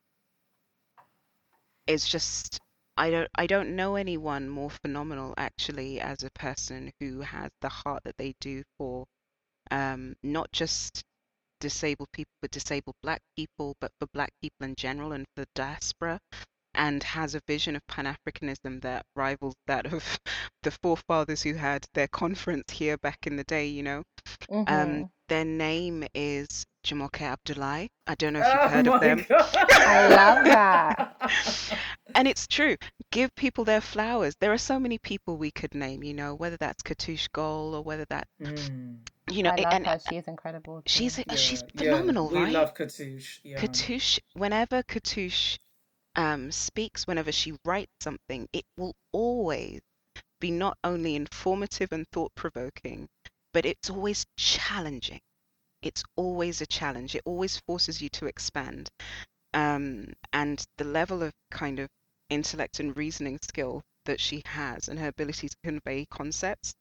is 1.86 2.06
just 2.06 2.60
I 2.96 3.10
don't 3.10 3.30
I 3.34 3.46
don't 3.46 3.76
know 3.76 3.96
anyone 3.96 4.48
more 4.48 4.70
phenomenal 4.70 5.32
actually 5.36 6.00
as 6.00 6.22
a 6.22 6.30
person 6.30 6.92
who 7.00 7.20
has 7.20 7.50
the 7.62 7.68
heart 7.68 8.02
that 8.04 8.16
they 8.18 8.34
do 8.40 8.62
for 8.76 9.06
um, 9.70 10.16
not 10.22 10.50
just 10.52 11.02
disabled 11.60 12.08
people 12.12 12.32
but 12.42 12.50
disabled 12.50 12.96
black 13.02 13.20
people 13.36 13.76
but 13.80 13.92
for 13.98 14.06
black 14.12 14.30
people 14.42 14.66
in 14.66 14.74
general 14.76 15.12
and 15.12 15.24
for 15.34 15.42
the 15.42 15.48
diaspora 15.54 16.18
and 16.74 17.02
has 17.02 17.34
a 17.34 17.40
vision 17.46 17.74
of 17.76 17.86
pan-africanism 17.86 18.82
that 18.82 19.06
rivals 19.14 19.54
that 19.66 19.86
of 19.86 20.18
the 20.62 20.70
forefathers 20.82 21.42
who 21.42 21.54
had 21.54 21.86
their 21.94 22.08
conference 22.08 22.70
here 22.72 22.98
back 22.98 23.26
in 23.26 23.36
the 23.36 23.44
day 23.44 23.66
you 23.66 23.82
know 23.82 24.02
um, 24.50 24.64
mm-hmm. 24.64 24.74
um, 24.74 25.10
their 25.28 25.44
name 25.44 26.04
is 26.14 26.66
Jumoke 26.86 27.20
Abdullahi. 27.22 27.90
I 28.06 28.14
don't 28.16 28.34
know 28.34 28.40
if 28.40 28.54
you've 28.54 28.62
Oh 28.62 28.68
heard 28.68 28.86
of 28.88 29.00
them. 29.00 29.26
God. 29.28 29.46
I 29.86 30.08
love 30.08 30.44
that. 30.44 31.16
And 32.14 32.26
it's 32.28 32.46
true. 32.46 32.76
Give 33.12 33.34
people 33.36 33.64
their 33.64 33.80
flowers. 33.82 34.34
There 34.40 34.52
are 34.52 34.58
so 34.58 34.78
many 34.80 34.98
people 34.98 35.36
we 35.36 35.50
could 35.50 35.74
name, 35.74 36.02
you 36.02 36.14
know, 36.14 36.34
whether 36.34 36.56
that's 36.56 36.82
Katush 36.82 37.30
Gol 37.32 37.74
or 37.74 37.82
whether 37.82 38.06
that, 38.10 38.26
Mm, 38.42 38.98
you 39.30 39.42
know, 39.42 39.50
I 39.50 39.56
a- 39.56 39.60
love 39.60 39.74
and 39.74 39.86
her. 39.86 39.98
She's 39.98 40.28
incredible 40.28 40.82
she's 40.86 41.16
too. 41.16 41.24
she's 41.36 41.62
yeah, 41.62 41.68
yeah. 41.74 41.76
phenomenal, 41.84 42.30
We 42.30 42.38
right? 42.40 42.54
love 42.54 42.74
Katouche. 42.74 43.40
Yeah. 43.44 43.58
Katush, 43.60 44.20
whenever 44.34 44.82
Katush 44.84 45.58
um, 46.16 46.52
speaks, 46.52 47.06
whenever 47.06 47.32
she 47.32 47.54
writes 47.64 47.92
something, 48.00 48.48
it 48.52 48.64
will 48.76 48.94
always 49.12 49.80
be 50.40 50.50
not 50.50 50.78
only 50.84 51.16
informative 51.16 51.92
and 51.92 52.06
thought 52.12 52.34
provoking, 52.34 53.08
but 53.52 53.66
it's 53.66 53.90
always 53.90 54.26
challenging. 54.36 55.20
It's 55.82 56.02
always 56.16 56.60
a 56.60 56.66
challenge. 56.66 57.14
It 57.14 57.22
always 57.24 57.58
forces 57.58 58.00
you 58.02 58.08
to 58.10 58.26
expand. 58.26 58.90
Um, 59.54 60.12
and 60.32 60.64
the 60.76 60.84
level 60.84 61.22
of 61.22 61.32
kind 61.50 61.78
of 61.80 61.88
intellect 62.30 62.80
and 62.80 62.96
reasoning 62.96 63.38
skill 63.42 63.82
that 64.04 64.20
she 64.20 64.42
has 64.46 64.88
and 64.88 64.98
her 64.98 65.08
ability 65.08 65.48
to 65.48 65.56
convey 65.64 66.06
concepts 66.06 66.74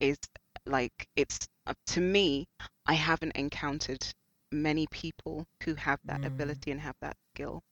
is 0.00 0.18
like, 0.66 1.08
it's 1.16 1.38
uh, 1.66 1.74
to 1.86 2.00
me, 2.00 2.46
I 2.86 2.94
haven't 2.94 3.32
encountered 3.36 4.06
many 4.50 4.86
people 4.88 5.46
who 5.64 5.74
have 5.74 6.00
that 6.06 6.22
Mm. 6.22 6.26
ability 6.26 6.70
and 6.70 6.80
have 6.80 6.96
that 7.00 7.16
skill. 7.34 7.62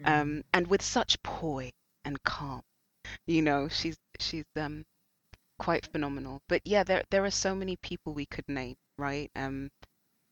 Mm. 0.00 0.06
Um, 0.22 0.44
and 0.52 0.66
with 0.68 0.82
such 0.82 1.22
poise 1.22 1.72
and 2.04 2.22
calm. 2.24 2.62
You 3.26 3.42
know, 3.42 3.68
she's 3.68 3.96
she's 4.20 4.44
um 4.56 4.84
quite 5.58 5.86
phenomenal. 5.86 6.40
But 6.48 6.62
yeah, 6.64 6.84
there 6.84 7.04
there 7.10 7.24
are 7.24 7.30
so 7.30 7.54
many 7.54 7.76
people 7.76 8.14
we 8.14 8.26
could 8.26 8.48
name, 8.48 8.76
right? 8.98 9.30
Um, 9.36 9.70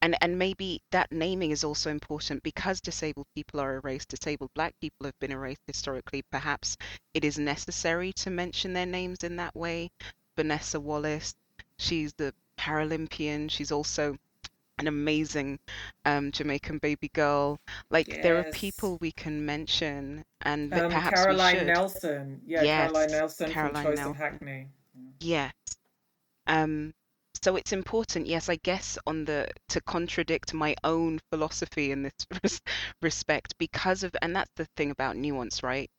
and 0.04 0.14
and 0.20 0.38
maybe 0.38 0.82
that 0.90 1.10
naming 1.10 1.50
is 1.50 1.64
also 1.64 1.90
important 1.90 2.42
because 2.42 2.78
disabled 2.78 3.26
people 3.34 3.58
are 3.58 3.76
erased. 3.76 4.10
Disabled 4.10 4.50
Black 4.54 4.74
people 4.78 5.06
have 5.06 5.18
been 5.18 5.32
erased 5.32 5.62
historically. 5.66 6.22
Perhaps 6.30 6.76
it 7.14 7.24
is 7.24 7.38
necessary 7.38 8.12
to 8.12 8.28
mention 8.28 8.74
their 8.74 8.84
names 8.84 9.24
in 9.24 9.36
that 9.36 9.56
way. 9.56 9.90
Vanessa 10.36 10.78
Wallace, 10.78 11.34
she's 11.78 12.12
the 12.12 12.34
Paralympian. 12.58 13.50
She's 13.50 13.72
also 13.72 14.18
an 14.78 14.88
amazing 14.88 15.58
um, 16.04 16.32
Jamaican 16.32 16.78
baby 16.78 17.08
girl. 17.14 17.58
Like 17.88 18.20
there 18.22 18.36
are 18.36 18.50
people 18.52 18.98
we 19.00 19.10
can 19.10 19.46
mention, 19.46 20.22
and 20.42 20.70
Um, 20.74 20.90
perhaps 20.90 21.22
Caroline. 21.22 21.66
Nelson. 21.66 22.42
Yeah, 22.46 22.62
Caroline 22.62 23.10
Nelson 23.10 23.50
Caroline 23.50 23.84
from 23.84 23.96
Choice 23.96 24.06
in 24.06 24.14
Hackney. 24.14 24.68
Yes. 25.20 25.54
Um, 26.46 26.92
so 27.44 27.56
it's 27.56 27.74
important, 27.74 28.26
yes, 28.26 28.48
I 28.48 28.56
guess, 28.56 28.96
on 29.06 29.26
the 29.26 29.46
to 29.68 29.82
contradict 29.82 30.54
my 30.54 30.74
own 30.82 31.20
philosophy 31.30 31.92
in 31.92 32.02
this 32.02 32.14
res- 32.42 32.62
respect 33.02 33.52
because 33.58 34.02
of, 34.02 34.16
and 34.22 34.34
that's 34.34 34.50
the 34.56 34.66
thing 34.78 34.90
about 34.90 35.18
nuance, 35.18 35.62
right? 35.62 35.90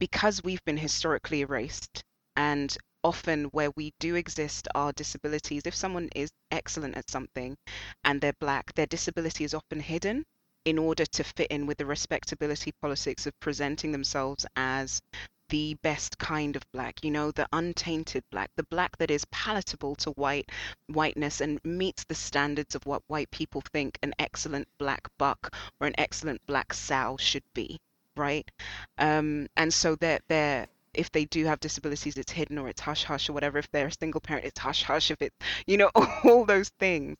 Because 0.00 0.42
we've 0.42 0.64
been 0.64 0.76
historically 0.76 1.42
erased, 1.42 2.02
and 2.34 2.76
often 3.04 3.44
where 3.52 3.70
we 3.76 3.92
do 4.00 4.16
exist 4.16 4.66
are 4.74 4.92
disabilities. 4.92 5.62
If 5.66 5.76
someone 5.76 6.08
is 6.16 6.30
excellent 6.50 6.96
at 6.96 7.08
something 7.08 7.56
and 8.02 8.20
they're 8.20 8.40
black, 8.40 8.74
their 8.74 8.86
disability 8.86 9.44
is 9.44 9.54
often 9.54 9.78
hidden 9.78 10.24
in 10.64 10.78
order 10.78 11.06
to 11.06 11.22
fit 11.22 11.46
in 11.52 11.66
with 11.66 11.78
the 11.78 11.86
respectability 11.86 12.72
politics 12.82 13.24
of 13.24 13.38
presenting 13.38 13.92
themselves 13.92 14.44
as 14.56 15.00
the 15.48 15.74
best 15.82 16.18
kind 16.18 16.56
of 16.56 16.62
black, 16.72 17.02
you 17.04 17.10
know, 17.10 17.30
the 17.30 17.46
untainted 17.52 18.24
black, 18.30 18.50
the 18.56 18.62
black 18.64 18.96
that 18.98 19.10
is 19.10 19.24
palatable 19.26 19.94
to 19.96 20.10
white 20.12 20.50
whiteness 20.88 21.40
and 21.40 21.64
meets 21.64 22.04
the 22.04 22.14
standards 22.14 22.74
of 22.74 22.84
what 22.86 23.02
white 23.06 23.30
people 23.30 23.62
think 23.72 23.98
an 24.02 24.12
excellent 24.18 24.68
black 24.78 25.08
buck 25.18 25.54
or 25.80 25.86
an 25.86 25.94
excellent 25.98 26.44
black 26.46 26.72
sow 26.72 27.16
should 27.18 27.44
be, 27.54 27.78
right? 28.16 28.50
Um, 28.98 29.48
and 29.56 29.72
so 29.72 29.94
they're 29.94 30.20
they're 30.28 30.68
if 30.94 31.12
they 31.12 31.26
do 31.26 31.44
have 31.44 31.60
disabilities, 31.60 32.16
it's 32.16 32.32
hidden 32.32 32.58
or 32.58 32.68
it's 32.68 32.80
hush 32.80 33.04
hush 33.04 33.28
or 33.28 33.34
whatever. 33.34 33.58
If 33.58 33.70
they're 33.70 33.88
a 33.88 33.92
single 33.92 34.20
parent, 34.20 34.46
it's 34.46 34.58
hush 34.58 34.82
hush. 34.82 35.10
If 35.10 35.20
it's 35.22 35.36
you 35.66 35.76
know 35.76 35.90
all 36.24 36.44
those 36.44 36.70
things. 36.80 37.16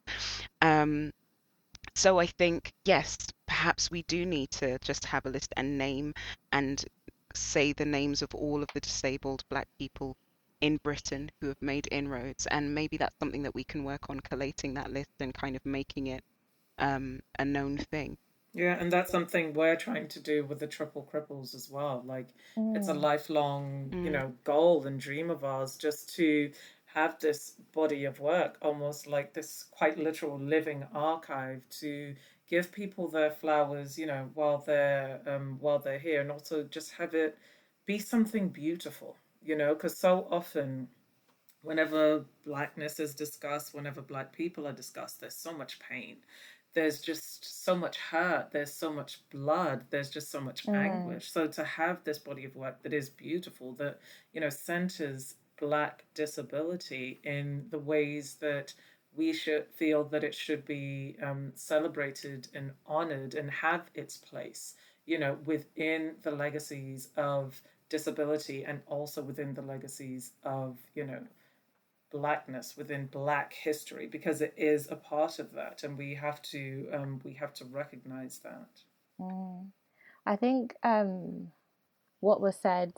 Um, 0.63 1.13
so 1.95 2.19
I 2.19 2.27
think 2.27 2.73
yes, 2.85 3.17
perhaps 3.47 3.91
we 3.91 4.03
do 4.03 4.27
need 4.27 4.51
to 4.53 4.79
just 4.81 5.05
have 5.07 5.25
a 5.27 5.31
list 5.31 5.53
and 5.57 5.79
name 5.79 6.15
and 6.53 6.85
say 7.37 7.73
the 7.73 7.85
names 7.85 8.23
of 8.23 8.35
all 8.35 8.63
of 8.63 8.69
the 8.75 8.81
disabled 8.81 9.45
black 9.49 9.69
people 9.79 10.17
in 10.61 10.79
Britain 10.79 11.31
who 11.41 11.49
have 11.49 11.63
made 11.63 11.89
inroads, 11.91 12.47
and 12.47 12.75
maybe 12.75 12.97
that's 12.97 13.19
something 13.19 13.43
that 13.43 13.55
we 13.55 13.65
can 13.65 13.85
work 13.85 14.11
on 14.11 14.21
collating 14.21 14.75
that 14.75 14.91
list 14.93 15.11
and 15.21 15.35
kind 15.35 15.57
of 15.57 15.65
making 15.65 16.09
it 16.09 16.25
um, 16.79 17.21
a 17.39 17.45
known 17.45 17.79
thing. 17.79 18.19
Yeah, 18.55 18.77
and 18.81 18.91
that's 18.91 19.11
something 19.11 19.53
we're 19.53 19.77
trying 19.77 20.09
to 20.09 20.21
do 20.21 20.45
with 20.45 20.59
the 20.61 20.67
triple 20.67 21.09
cripples 21.13 21.55
as 21.55 21.71
well. 21.71 22.03
Like 22.07 22.31
it's 22.75 22.89
a 22.89 22.95
Mm. 22.95 23.01
lifelong, 23.01 23.95
you 24.03 24.11
Mm. 24.11 24.13
know, 24.13 24.35
goal 24.45 24.87
and 24.87 24.99
dream 24.99 25.31
of 25.31 25.45
ours 25.45 25.77
just 25.77 26.15
to 26.17 26.51
have 26.87 27.19
this 27.21 27.51
body 27.73 28.05
of 28.07 28.19
work, 28.21 28.57
almost 28.63 29.07
like 29.07 29.35
this 29.35 29.65
quite 29.71 29.99
literal 29.99 30.39
living 30.39 30.87
archive 30.95 31.63
to 31.81 32.15
give 32.49 32.73
people 32.73 33.09
their 33.09 33.31
flowers, 33.31 33.99
you 33.99 34.07
know, 34.07 34.29
while 34.35 34.59
they're 34.67 35.21
um, 35.27 35.59
while 35.61 35.79
they're 35.79 35.99
here, 35.99 36.21
and 36.21 36.31
also 36.31 36.65
just 36.65 36.93
have 36.93 37.15
it 37.15 37.39
be 37.87 37.99
something 37.99 38.49
beautiful, 38.49 39.17
you 39.45 39.57
know, 39.57 39.75
because 39.75 39.97
so 39.99 40.27
often 40.31 40.89
whenever 41.63 42.25
blackness 42.45 43.01
is 43.01 43.15
discussed, 43.15 43.75
whenever 43.75 44.01
black 44.01 44.33
people 44.33 44.67
are 44.67 44.73
discussed, 44.73 45.21
there's 45.21 45.35
so 45.37 45.53
much 45.53 45.79
pain. 45.81 46.17
There's 46.75 47.01
just 47.01 47.65
so 47.65 47.75
much 47.75 47.97
hurt. 47.97 48.51
There's 48.53 48.73
so 48.73 48.93
much 48.93 49.21
blood. 49.31 49.85
There's 49.91 50.11
just 50.11 50.31
so 50.31 50.41
much 50.41 50.67
Mm. 50.67 50.75
anguish. 50.75 51.31
So 51.31 51.47
to 51.49 51.65
have 51.65 52.05
this 52.05 52.19
body 52.19 52.45
of 52.45 52.55
work 52.55 52.83
that 52.83 52.93
is 52.93 53.09
beautiful, 53.09 53.73
that 53.75 54.01
you 54.33 54.41
know 54.41 54.51
centers 54.51 55.35
black 55.59 56.05
disability 56.15 57.21
in 57.25 57.67
the 57.71 57.79
ways 57.79 58.35
that 58.37 58.75
we 59.17 59.33
should 59.33 59.67
feel 59.75 60.05
that 60.05 60.25
it 60.25 60.35
should 60.35 60.65
be 60.65 61.17
um, 61.23 61.53
celebrated 61.55 62.49
and 62.55 62.73
honored 62.87 63.35
and 63.35 63.51
have 63.51 63.91
its 63.95 64.17
place, 64.19 64.75
you 65.07 65.19
know, 65.19 65.39
within 65.45 66.17
the 66.23 66.31
legacies 66.31 67.09
of 67.17 67.61
disability 67.89 68.65
and 68.65 68.81
also 68.87 69.23
within 69.23 69.55
the 69.55 69.63
legacies 69.63 70.33
of, 70.45 70.79
you 70.95 71.05
know, 71.05 71.23
blackness 72.11 72.77
within 72.77 73.07
black 73.07 73.53
history 73.53 74.07
because 74.07 74.41
it 74.41 74.55
is 74.57 74.91
a 74.91 74.97
part 74.97 75.39
of 75.39 75.53
that 75.53 75.83
and 75.83 75.99
we 75.99 76.15
have 76.15 76.41
to 76.41 76.89
um, 76.93 77.21
we 77.25 77.33
have 77.33 77.53
to 77.53 77.65
recognize 77.65 78.39
that 78.39 78.69
Mm. 79.21 79.69
I 80.25 80.37
think 80.37 80.75
um, 80.83 81.53
what 82.21 82.41
was 82.41 82.57
said 82.57 82.93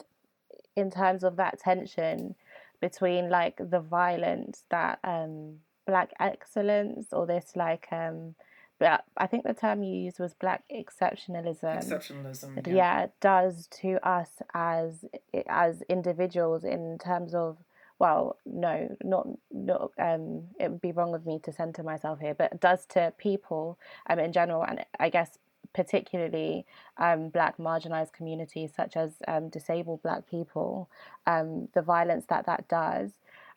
in 0.77 0.91
terms 0.91 1.25
of 1.25 1.37
that 1.37 1.61
tension 1.61 2.35
between 2.81 3.29
like 3.29 3.59
the 3.59 3.81
violence 3.81 4.65
that 4.71 4.99
um, 5.05 5.59
black 5.89 6.13
excellence 6.21 7.07
or 7.13 7.27
this 7.27 7.53
like 7.57 7.89
um, 7.91 8.35
but 8.79 9.05
I 9.17 9.27
think 9.27 9.45
the 9.45 9.55
term 9.55 9.83
you 9.83 10.05
used 10.05 10.21
was 10.21 10.35
black 10.35 10.63
exceptionalism. 10.71 11.79
exceptionalism 11.83 12.67
yeah. 12.67 12.75
yeah 12.75 13.07
does 13.21 13.67
to 13.81 13.99
us 14.07 14.29
as 14.53 15.07
as 15.49 15.83
individuals 15.89 16.63
in 16.63 16.99
terms 17.03 17.35
of 17.35 17.57
well 17.99 18.37
no 18.45 18.95
not 19.03 19.27
not 19.51 19.91
um 19.99 20.45
it 20.61 20.71
would 20.71 20.83
be 20.83 20.93
wrong 20.93 21.15
of 21.15 21.25
me 21.25 21.41
to 21.45 21.53
center 21.53 21.83
myself 21.83 22.21
here 22.21 22.35
but 22.35 22.61
does 22.61 22.85
to 22.87 23.13
people 23.17 23.79
um 24.11 24.19
in 24.19 24.31
general 24.31 24.63
and 24.63 24.85
I 25.01 25.09
guess 25.09 25.39
particularly 25.73 26.67
um 26.99 27.31
black 27.31 27.57
marginalized 27.57 28.13
communities 28.13 28.73
such 28.77 28.95
as 28.95 29.15
um 29.27 29.49
disabled 29.49 30.03
black 30.03 30.29
people 30.29 30.91
um 31.27 31.69
the 31.73 31.83
violence 31.83 32.27
that 32.29 32.45
that 32.45 32.69
does 32.69 33.11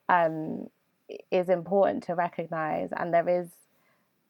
um 0.08 0.68
is 1.32 1.50
important 1.50 2.04
to 2.04 2.16
recognize 2.16 2.90
and 2.96 3.14
there 3.14 3.28
is 3.28 3.50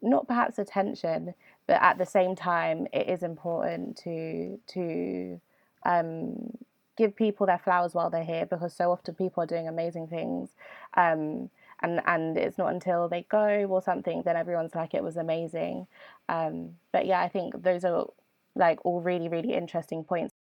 not 0.02 0.28
perhaps 0.28 0.58
a 0.58 0.66
tension, 0.66 1.34
but 1.68 1.82
at 1.82 1.98
the 1.98 2.06
same 2.06 2.36
time, 2.36 2.88
it 2.94 3.08
is 3.08 3.24
important 3.24 3.98
to 3.98 4.60
to 4.68 5.40
um, 5.86 6.58
give 6.98 7.16
people 7.16 7.46
their 7.46 7.60
flowers 7.60 7.94
while 7.94 8.10
they're 8.10 8.24
here 8.24 8.46
because 8.46 8.74
so 8.74 8.92
often 8.92 9.16
people 9.16 9.44
are 9.44 9.48
doing 9.48 9.68
amazing 9.68 10.08
things, 10.08 10.50
um, 10.96 11.50
and 11.82 12.02
and 12.06 12.38
it's 12.38 12.58
not 12.58 12.74
until 12.74 13.08
they 13.08 13.26
go 13.30 13.66
or 13.70 13.82
something 13.82 14.24
then 14.24 14.36
everyone's 14.36 14.76
like 14.76 14.94
it 14.94 15.04
was 15.04 15.18
amazing. 15.18 15.88
Um, 16.30 16.72
but 16.92 17.06
yeah, 17.06 17.22
I 17.22 17.30
think 17.30 17.62
those 17.64 17.84
are 17.86 18.08
like 18.56 18.80
all 18.86 19.02
really 19.02 19.30
really 19.30 19.54
interesting 19.54 20.04
points. 20.04 20.34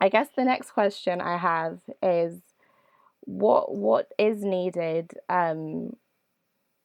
I 0.00 0.08
guess 0.08 0.28
the 0.36 0.44
next 0.44 0.70
question 0.70 1.20
I 1.20 1.36
have 1.38 1.80
is 2.02 2.40
what 3.28 3.74
what 3.74 4.10
is 4.18 4.42
needed 4.42 5.10
um, 5.28 5.92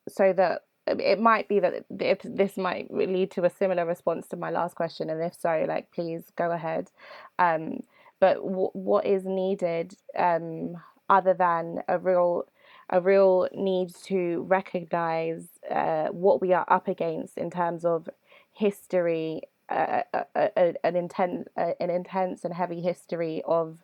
so 0.10 0.34
that 0.34 0.64
it 0.86 1.20
might 1.20 1.48
be 1.48 1.62
that 1.62 1.86
if 2.00 2.20
this 2.24 2.58
might 2.58 2.94
lead 2.94 3.32
to 3.32 3.46
a 3.46 3.50
similar 3.50 3.86
response 3.86 4.28
to 4.28 4.36
my 4.36 4.50
last 4.50 4.76
question 4.76 5.10
and 5.10 5.24
if 5.24 5.34
so 5.34 5.64
like 5.68 5.90
please 5.92 6.24
go 6.36 6.52
ahead. 6.52 6.92
Um, 7.40 7.80
but 8.20 8.36
w- 8.36 8.70
what 8.74 9.06
is 9.06 9.24
needed 9.26 9.96
um, 10.18 10.76
other 11.10 11.34
than 11.34 11.80
a 11.88 11.98
real 11.98 12.46
a 12.90 13.00
real 13.00 13.48
need 13.54 13.96
to 14.06 14.42
recognize 14.42 15.48
uh, 15.72 16.08
what 16.08 16.42
we 16.42 16.52
are 16.52 16.66
up 16.68 16.90
against 16.90 17.38
in 17.38 17.50
terms 17.50 17.86
of 17.86 18.10
history, 18.52 19.44
uh, 19.70 20.02
uh, 20.14 20.24
uh, 20.36 20.48
uh 20.58 20.74
an 20.84 20.98
intense, 20.98 21.48
uh, 21.56 21.72
an 21.80 21.90
intense 21.90 22.44
and 22.44 22.54
heavy 22.54 22.82
history 22.82 23.42
of 23.46 23.78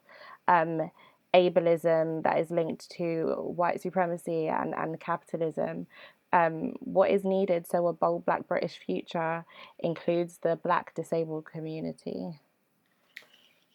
um, 0.50 0.92
ableism 1.34 2.24
that 2.24 2.40
is 2.40 2.50
linked 2.50 2.90
to 2.92 3.36
white 3.38 3.82
supremacy 3.82 4.48
and, 4.48 4.74
and 4.74 5.00
capitalism. 5.00 5.88
Um, 6.32 6.74
what 6.80 7.10
is 7.10 7.24
needed 7.24 7.66
so 7.68 7.88
a 7.88 7.94
bold 7.94 8.26
Black 8.26 8.48
British 8.48 8.80
future 8.86 9.46
includes 9.80 10.38
the 10.38 10.56
Black 10.58 10.94
disabled 10.94 11.46
community? 11.46 12.40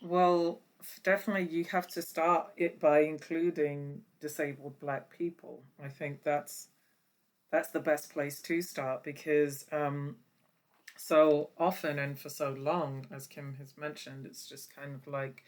Well, 0.02 0.60
definitely 1.02 1.48
you 1.54 1.64
have 1.64 1.88
to 1.88 2.02
start 2.02 2.48
it 2.56 2.78
by 2.78 3.00
including 3.00 4.02
disabled 4.20 4.78
Black 4.80 5.10
people. 5.10 5.62
I 5.82 5.88
think 5.88 6.22
that's 6.22 6.68
that's 7.50 7.70
the 7.70 7.80
best 7.80 8.12
place 8.12 8.40
to 8.40 8.60
start 8.62 9.04
because 9.04 9.64
um, 9.70 10.16
so 10.96 11.50
often 11.58 11.98
and 11.98 12.18
for 12.18 12.28
so 12.28 12.50
long, 12.50 13.06
as 13.12 13.26
Kim 13.26 13.54
has 13.58 13.76
mentioned, 13.76 14.26
it's 14.26 14.48
just 14.48 14.74
kind 14.74 14.94
of 14.94 15.06
like 15.06 15.44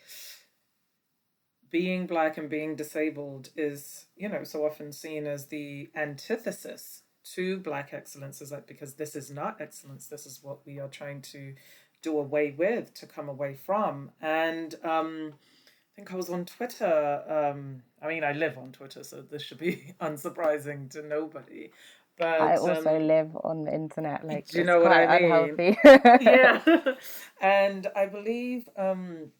being 1.76 2.06
black 2.06 2.38
and 2.38 2.48
being 2.48 2.74
disabled 2.74 3.50
is, 3.54 4.06
you 4.16 4.30
know, 4.30 4.42
so 4.44 4.64
often 4.64 4.90
seen 4.92 5.26
as 5.26 5.44
the 5.48 5.90
antithesis 5.94 7.02
to 7.34 7.58
black 7.58 7.90
excellence 7.92 8.40
is 8.40 8.50
like 8.50 8.66
because 8.66 8.94
this 8.94 9.14
is 9.14 9.30
not 9.30 9.60
excellence, 9.60 10.06
this 10.06 10.24
is 10.24 10.42
what 10.42 10.66
we 10.66 10.80
are 10.80 10.88
trying 10.88 11.20
to 11.20 11.52
do 12.00 12.18
away 12.18 12.54
with, 12.56 12.94
to 12.94 13.04
come 13.04 13.28
away 13.28 13.54
from. 13.54 14.10
And 14.22 14.74
um, 14.82 15.34
I 15.34 15.90
think 15.94 16.10
I 16.14 16.16
was 16.16 16.30
on 16.30 16.46
Twitter. 16.46 17.22
Um, 17.28 17.82
I 18.00 18.08
mean, 18.08 18.24
I 18.24 18.32
live 18.32 18.56
on 18.56 18.72
Twitter, 18.72 19.04
so 19.04 19.20
this 19.20 19.42
should 19.42 19.58
be 19.58 19.94
unsurprising 20.00 20.88
to 20.92 21.02
nobody. 21.02 21.72
But 22.16 22.40
I 22.40 22.56
also 22.56 22.96
um, 22.96 23.06
live 23.06 23.36
on 23.44 23.64
the 23.64 23.74
internet. 23.74 24.26
Like, 24.26 24.48
do 24.48 24.56
you 24.60 24.64
know 24.64 24.80
what 24.80 24.92
I 24.92 25.20
mean? 25.20 25.30
Unhealthy. 25.30 25.76
yeah, 26.24 26.62
and 27.42 27.86
I 27.94 28.06
believe 28.06 28.66
um, 28.78 29.32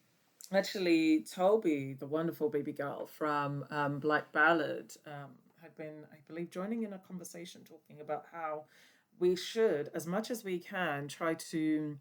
actually 0.52 1.22
Tobi, 1.22 1.98
the 1.98 2.06
wonderful 2.06 2.48
baby 2.48 2.72
girl 2.72 3.06
from 3.06 3.64
um, 3.70 3.98
Black 3.98 4.32
Ballad, 4.32 4.92
um, 5.06 5.32
had 5.60 5.76
been, 5.76 6.04
I 6.12 6.16
believe, 6.28 6.50
joining 6.50 6.82
in 6.82 6.92
a 6.92 6.98
conversation 6.98 7.62
talking 7.64 8.00
about 8.00 8.26
how 8.32 8.64
we 9.18 9.34
should, 9.34 9.90
as 9.94 10.06
much 10.06 10.30
as 10.30 10.44
we 10.44 10.58
can, 10.58 11.08
try 11.08 11.34
to 11.34 11.98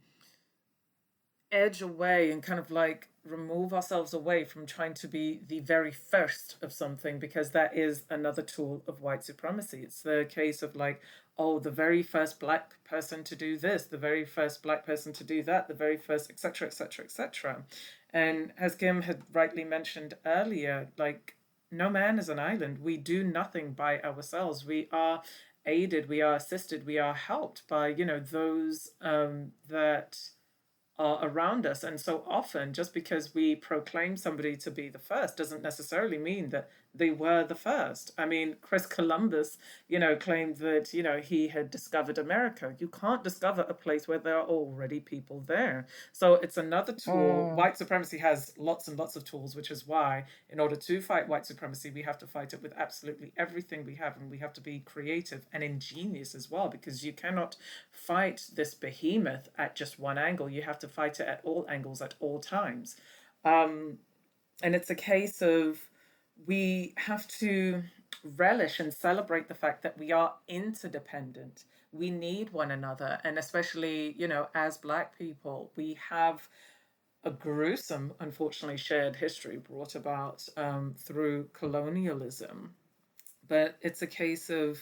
edge 1.52 1.82
away 1.82 2.32
and 2.32 2.44
kind 2.44 2.60
of 2.60 2.70
like 2.70 3.08
remove 3.26 3.74
ourselves 3.74 4.14
away 4.14 4.44
from 4.44 4.66
trying 4.66 4.94
to 4.94 5.08
be 5.08 5.42
the 5.48 5.60
very 5.60 5.92
first 5.92 6.58
of 6.62 6.72
something 6.72 7.20
because 7.20 7.52
that 7.52 7.76
is 7.76 8.04
another 8.10 8.42
tool 8.42 8.84
of 8.88 9.02
white 9.02 9.24
supremacy. 9.24 9.82
It's 9.82 10.02
the 10.02 10.28
case 10.30 10.62
of 10.62 10.76
like, 10.76 11.02
oh, 11.38 11.60
the 11.60 11.72
very 11.72 12.04
first 12.04 12.40
black 12.40 12.76
person 12.84 13.24
to 13.26 13.36
do 13.36 13.58
this, 13.58 13.86
the 13.86 13.98
very 13.98 14.26
first 14.26 14.62
black 14.62 14.86
person 14.86 15.12
to 15.14 15.24
do 15.24 15.44
that, 15.44 15.68
the 15.68 15.74
very 15.74 15.98
first, 15.98 16.30
etc., 16.30 16.68
etc., 16.68 17.06
etc. 17.06 17.64
And 18.14 18.54
as 18.58 18.76
Kim 18.76 19.02
had 19.02 19.24
rightly 19.34 19.64
mentioned 19.64 20.14
earlier, 20.26 20.90
like 20.98 21.36
no 21.72 21.90
man 21.90 22.20
is 22.20 22.30
an 22.30 22.40
island. 22.40 22.80
We 22.80 22.98
do 22.98 23.24
nothing 23.24 23.74
by 23.74 24.00
ourselves. 24.02 24.66
We 24.66 24.88
are 24.92 25.22
aided, 25.66 26.08
we 26.08 26.22
are 26.22 26.36
assisted, 26.36 26.86
we 26.86 27.00
are 27.00 27.14
helped 27.14 27.68
by 27.68 27.88
you 27.88 28.06
know 28.06 28.20
those 28.20 28.92
um, 29.02 29.52
that 29.68 30.20
are 30.98 31.20
around 31.26 31.66
us. 31.66 31.84
And 31.84 32.00
so 32.00 32.24
often, 32.28 32.74
just 32.74 32.94
because 32.94 33.34
we 33.36 33.56
proclaim 33.56 34.18
somebody 34.18 34.56
to 34.58 34.72
be 34.72 34.90
the 34.90 35.00
first 35.00 35.38
doesn't 35.38 35.62
necessarily 35.62 36.18
mean 36.18 36.50
that 36.50 36.70
they 36.98 37.10
were 37.10 37.44
the 37.44 37.56
first. 37.56 38.12
I 38.18 38.26
mean, 38.26 38.56
Chris 38.62 38.86
Columbus, 38.86 39.58
you 39.88 40.00
know, 40.00 40.16
claimed 40.16 40.58
that, 40.58 40.94
you 40.94 41.04
know, 41.04 41.20
he 41.20 41.48
had 41.48 41.70
discovered 41.70 42.18
America. 42.18 42.76
You 42.80 42.88
can't 42.88 43.24
discover 43.24 43.64
a 43.64 43.74
place 43.74 44.08
where 44.08 44.18
there 44.18 44.38
are 44.38 44.48
already 44.48 45.00
people 45.00 45.44
there. 45.46 45.88
So 46.12 46.36
it's 46.36 46.58
another 46.58 46.94
tool. 46.94 47.52
Mm. 47.52 47.56
White 47.56 47.78
supremacy 47.78 48.18
has 48.20 48.54
lots 48.58 48.88
and 48.88 48.98
lots 48.98 49.16
of 49.16 49.24
tools, 49.24 49.56
which 49.56 49.72
is 49.72 49.88
why, 49.88 50.26
in 50.50 50.60
order 50.60 50.76
to 50.76 51.02
fight 51.02 51.28
white 51.28 51.46
supremacy, 51.46 51.92
we 51.92 52.02
have 52.04 52.18
to 52.20 52.28
fight 52.28 52.54
it 52.54 52.62
with 52.62 52.74
absolutely 52.78 53.34
everything 53.38 53.86
we 53.86 53.96
have. 53.96 54.18
And 54.18 54.32
we 54.32 54.38
have 54.40 54.54
to 54.54 54.62
be 54.62 54.80
creative 54.80 55.46
and 55.52 55.64
ingenious 55.64 56.34
as 56.36 56.50
well, 56.50 56.70
because 56.70 57.06
you 57.06 57.14
cannot 57.14 57.58
fight 57.92 58.48
this 58.56 58.74
behemoth 58.74 59.50
at 59.58 59.76
just 59.76 60.00
one 60.00 60.18
angle. 60.18 60.50
You 60.50 60.62
have 60.62 60.80
to 60.80 60.88
fight 60.88 61.20
it 61.20 61.28
at 61.28 61.42
all 61.44 61.66
angles 61.68 62.02
at 62.02 62.16
all 62.20 62.40
times. 62.40 62.96
Um, 63.44 64.00
and 64.64 64.74
it's 64.74 64.90
a 64.90 64.96
case 64.96 65.42
of, 65.42 65.80
we 66.46 66.94
have 66.98 67.28
to 67.40 67.84
relish 68.38 68.80
and 68.80 68.94
celebrate 68.94 69.48
the 69.48 69.54
fact 69.54 69.84
that 69.84 69.98
we 69.98 70.12
are 70.12 70.34
interdependent. 70.48 71.66
We 71.92 72.10
need 72.10 72.52
one 72.52 72.72
another. 72.72 73.20
And 73.24 73.38
especially, 73.38 74.16
you 74.18 74.28
know, 74.28 74.48
as 74.56 74.78
Black 74.78 75.18
people, 75.18 75.72
we 75.76 75.98
have 76.10 76.48
a 77.24 77.32
gruesome, 77.32 78.14
unfortunately, 78.20 78.78
shared 78.78 79.16
history 79.16 79.58
brought 79.58 79.96
about 79.96 80.48
um, 80.58 80.94
through 80.98 81.50
colonialism. 81.54 82.74
But 83.48 83.78
it's 83.82 84.02
a 84.02 84.08
case 84.08 84.50
of 84.50 84.80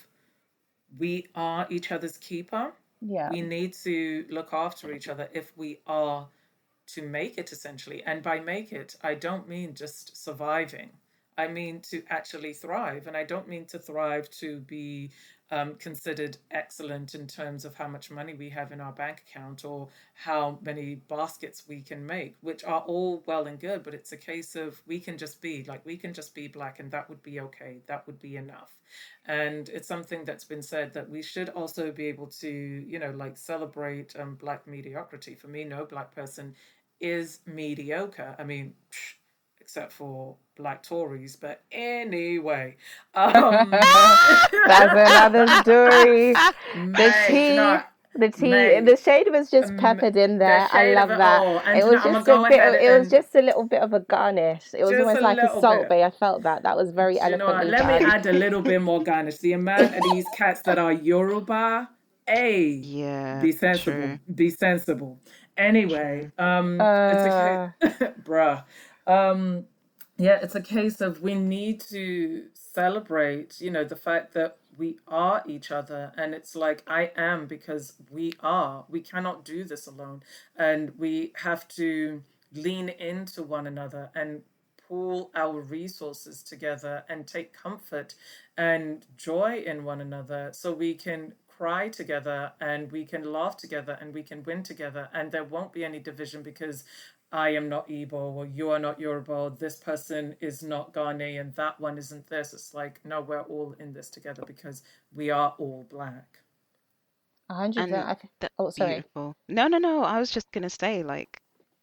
we 0.97 1.27
are 1.35 1.67
each 1.69 1.91
other's 1.91 2.17
keeper. 2.17 2.73
Yeah. 3.01 3.29
We 3.29 3.41
need 3.41 3.73
to 3.83 4.25
look 4.29 4.53
after 4.53 4.93
each 4.93 5.07
other 5.07 5.29
if 5.33 5.51
we 5.57 5.79
are 5.87 6.27
to 6.87 7.01
make 7.01 7.37
it 7.37 7.51
essentially. 7.51 8.03
And 8.03 8.21
by 8.21 8.39
make 8.39 8.71
it, 8.71 8.95
I 9.01 9.15
don't 9.15 9.47
mean 9.47 9.73
just 9.73 10.21
surviving. 10.21 10.89
I 11.37 11.47
mean 11.47 11.81
to 11.91 12.03
actually 12.09 12.53
thrive. 12.53 13.07
And 13.07 13.17
I 13.17 13.23
don't 13.23 13.47
mean 13.47 13.65
to 13.65 13.79
thrive 13.79 14.29
to 14.31 14.59
be 14.59 15.11
um, 15.53 15.75
considered 15.75 16.37
excellent 16.49 17.13
in 17.13 17.27
terms 17.27 17.63
of 17.63 17.75
how 17.75 17.87
much 17.87 18.09
money 18.09 18.33
we 18.33 18.49
have 18.49 18.71
in 18.71 18.81
our 18.81 18.91
bank 18.91 19.23
account 19.27 19.63
or 19.63 19.87
how 20.15 20.57
many 20.63 20.95
baskets 20.95 21.63
we 21.67 21.81
can 21.81 22.03
make, 22.03 22.35
which 22.41 22.63
are 22.63 22.81
all 22.81 23.23
well 23.27 23.45
and 23.45 23.59
good, 23.59 23.83
but 23.83 23.93
it's 23.93 24.11
a 24.11 24.17
case 24.17 24.55
of 24.55 24.81
we 24.87 24.99
can 24.99 25.15
just 25.15 25.41
be 25.41 25.63
like 25.65 25.85
we 25.85 25.95
can 25.95 26.11
just 26.11 26.33
be 26.33 26.47
black 26.47 26.79
and 26.79 26.89
that 26.89 27.07
would 27.07 27.21
be 27.21 27.39
okay. 27.39 27.81
That 27.85 28.07
would 28.07 28.19
be 28.19 28.35
enough. 28.35 28.71
And 29.25 29.69
it's 29.69 29.87
something 29.87 30.25
that's 30.25 30.43
been 30.43 30.63
said 30.63 30.93
that 30.93 31.07
we 31.07 31.21
should 31.21 31.49
also 31.49 31.91
be 31.91 32.07
able 32.07 32.27
to, 32.27 32.49
you 32.49 32.97
know, 32.97 33.11
like 33.11 33.37
celebrate 33.37 34.15
um, 34.19 34.35
black 34.35 34.65
mediocrity. 34.65 35.35
For 35.35 35.49
me, 35.49 35.65
no 35.65 35.85
black 35.85 36.15
person 36.15 36.55
is 36.99 37.41
mediocre. 37.45 38.35
I 38.39 38.43
mean, 38.43 38.73
psh, 38.91 39.13
except 39.63 39.93
for 39.93 40.35
black 40.57 40.83
Tories. 40.83 41.35
But 41.35 41.61
anyway, 41.71 42.75
um, 43.15 43.71
that's 43.71 44.93
another 44.93 45.47
story. 45.61 46.33
the 46.73 47.13
tea. 47.27 47.55
the 48.15 48.29
tea, 48.29 48.49
mate, 48.49 48.85
the 48.85 48.97
shade 48.97 49.27
was 49.31 49.49
just 49.49 49.75
peppered 49.77 50.15
in 50.17 50.37
there. 50.37 50.67
I 50.71 50.93
love 50.93 51.09
that. 51.09 51.75
It, 51.75 51.79
it 51.79 51.85
was 51.85 52.03
just 52.03 52.27
a 52.27 52.45
bit. 52.49 52.59
Of, 52.59 52.73
it 52.75 52.99
was 52.99 53.09
just 53.09 53.35
a 53.35 53.41
little 53.41 53.63
bit 53.63 53.81
of 53.81 53.93
a 53.93 54.01
garnish. 54.01 54.73
It 54.73 54.83
was 54.83 54.93
almost 54.99 55.19
a 55.19 55.21
like 55.21 55.37
a 55.37 55.59
Salt 55.59 55.89
Bae. 55.89 56.03
I 56.03 56.11
felt 56.11 56.43
that. 56.43 56.63
That 56.63 56.75
was 56.75 56.91
very 56.91 57.19
eloquently. 57.19 57.65
You 57.65 57.71
know 57.71 57.77
Let 57.77 58.01
me 58.01 58.07
add 58.07 58.25
a 58.25 58.33
little 58.33 58.61
bit 58.61 58.81
more 58.81 59.01
garnish. 59.01 59.37
The 59.37 59.53
amount 59.53 59.95
of 59.95 60.03
these 60.11 60.25
cats 60.37 60.61
that 60.63 60.77
are 60.77 60.91
Yoruba, 60.93 61.89
a 62.27 62.67
yeah, 62.67 63.41
be 63.41 63.51
sensible. 63.53 63.93
True. 63.93 64.19
Be 64.35 64.49
sensible. 64.49 65.19
Anyway, 65.55 66.31
um, 66.37 66.81
uh... 66.81 67.09
it's 67.09 67.25
a, 67.25 67.75
uh. 67.83 68.11
bruh. 68.23 68.63
Um, 69.07 69.65
yeah, 70.17 70.39
it's 70.41 70.55
a 70.55 70.61
case 70.61 71.01
of 71.01 71.21
we 71.21 71.35
need 71.35 71.81
to 71.91 72.45
celebrate, 72.53 73.59
you 73.59 73.71
know, 73.71 73.83
the 73.83 73.95
fact 73.95 74.33
that 74.35 74.57
we 74.77 74.97
are 75.07 75.43
each 75.47 75.71
other. 75.71 76.11
And 76.17 76.33
it's 76.33 76.55
like, 76.55 76.83
I 76.87 77.11
am 77.15 77.47
because 77.47 77.93
we 78.11 78.33
are. 78.41 78.85
We 78.89 79.01
cannot 79.01 79.45
do 79.45 79.63
this 79.63 79.87
alone. 79.87 80.23
And 80.57 80.93
we 80.97 81.33
have 81.37 81.67
to 81.69 82.23
lean 82.53 82.89
into 82.89 83.43
one 83.43 83.67
another 83.67 84.11
and 84.15 84.43
pool 84.87 85.31
our 85.35 85.61
resources 85.61 86.43
together 86.43 87.03
and 87.09 87.27
take 87.27 87.53
comfort 87.53 88.15
and 88.57 89.05
joy 89.17 89.63
in 89.65 89.83
one 89.83 90.01
another 90.01 90.51
so 90.53 90.71
we 90.71 90.93
can 90.93 91.33
cry 91.47 91.89
together 91.89 92.51
and 92.61 92.91
we 92.91 93.05
can 93.05 93.31
laugh 93.31 93.57
together 93.57 93.97
and 94.01 94.13
we 94.13 94.23
can 94.23 94.43
win 94.43 94.63
together 94.63 95.09
and 95.13 95.31
there 95.31 95.43
won't 95.43 95.73
be 95.73 95.85
any 95.85 95.99
division 95.99 96.43
because 96.43 96.83
I 97.33 97.49
am 97.49 97.67
not 97.67 97.89
Igbo 97.89 98.13
or 98.13 98.45
you 98.45 98.69
are 98.69 98.77
not 98.77 98.99
Yoruba, 98.99 99.53
this 99.57 99.77
person 99.77 100.35
is 100.39 100.61
not 100.61 100.93
Ghanaian, 100.93 101.53
that 101.55 101.79
one 101.79 101.97
isn't 101.97 102.27
this. 102.27 102.53
It's 102.53 102.75
like, 102.75 102.99
no, 103.03 103.21
we're 103.21 103.41
all 103.41 103.75
in 103.79 103.91
this 103.91 104.11
together 104.11 104.43
because 104.45 104.83
we 105.15 105.31
are 105.31 105.55
all 105.57 105.87
black. 105.89 106.37
A 107.49 107.55
hundred 107.55 107.89
percent. 107.89 108.19
Oh, 108.59 108.69
sorry. 108.69 108.93
Beautiful. 108.93 109.35
No, 109.49 109.67
no, 109.67 109.79
no. 109.79 110.03
I 110.03 110.19
was 110.19 110.29
just 110.29 110.51
gonna 110.51 110.69
say, 110.69 111.03
like, 111.03 111.41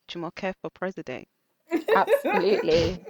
Jumoke 0.09 0.55
for 0.63 0.71
president. 0.71 1.27
Absolutely. 1.97 3.05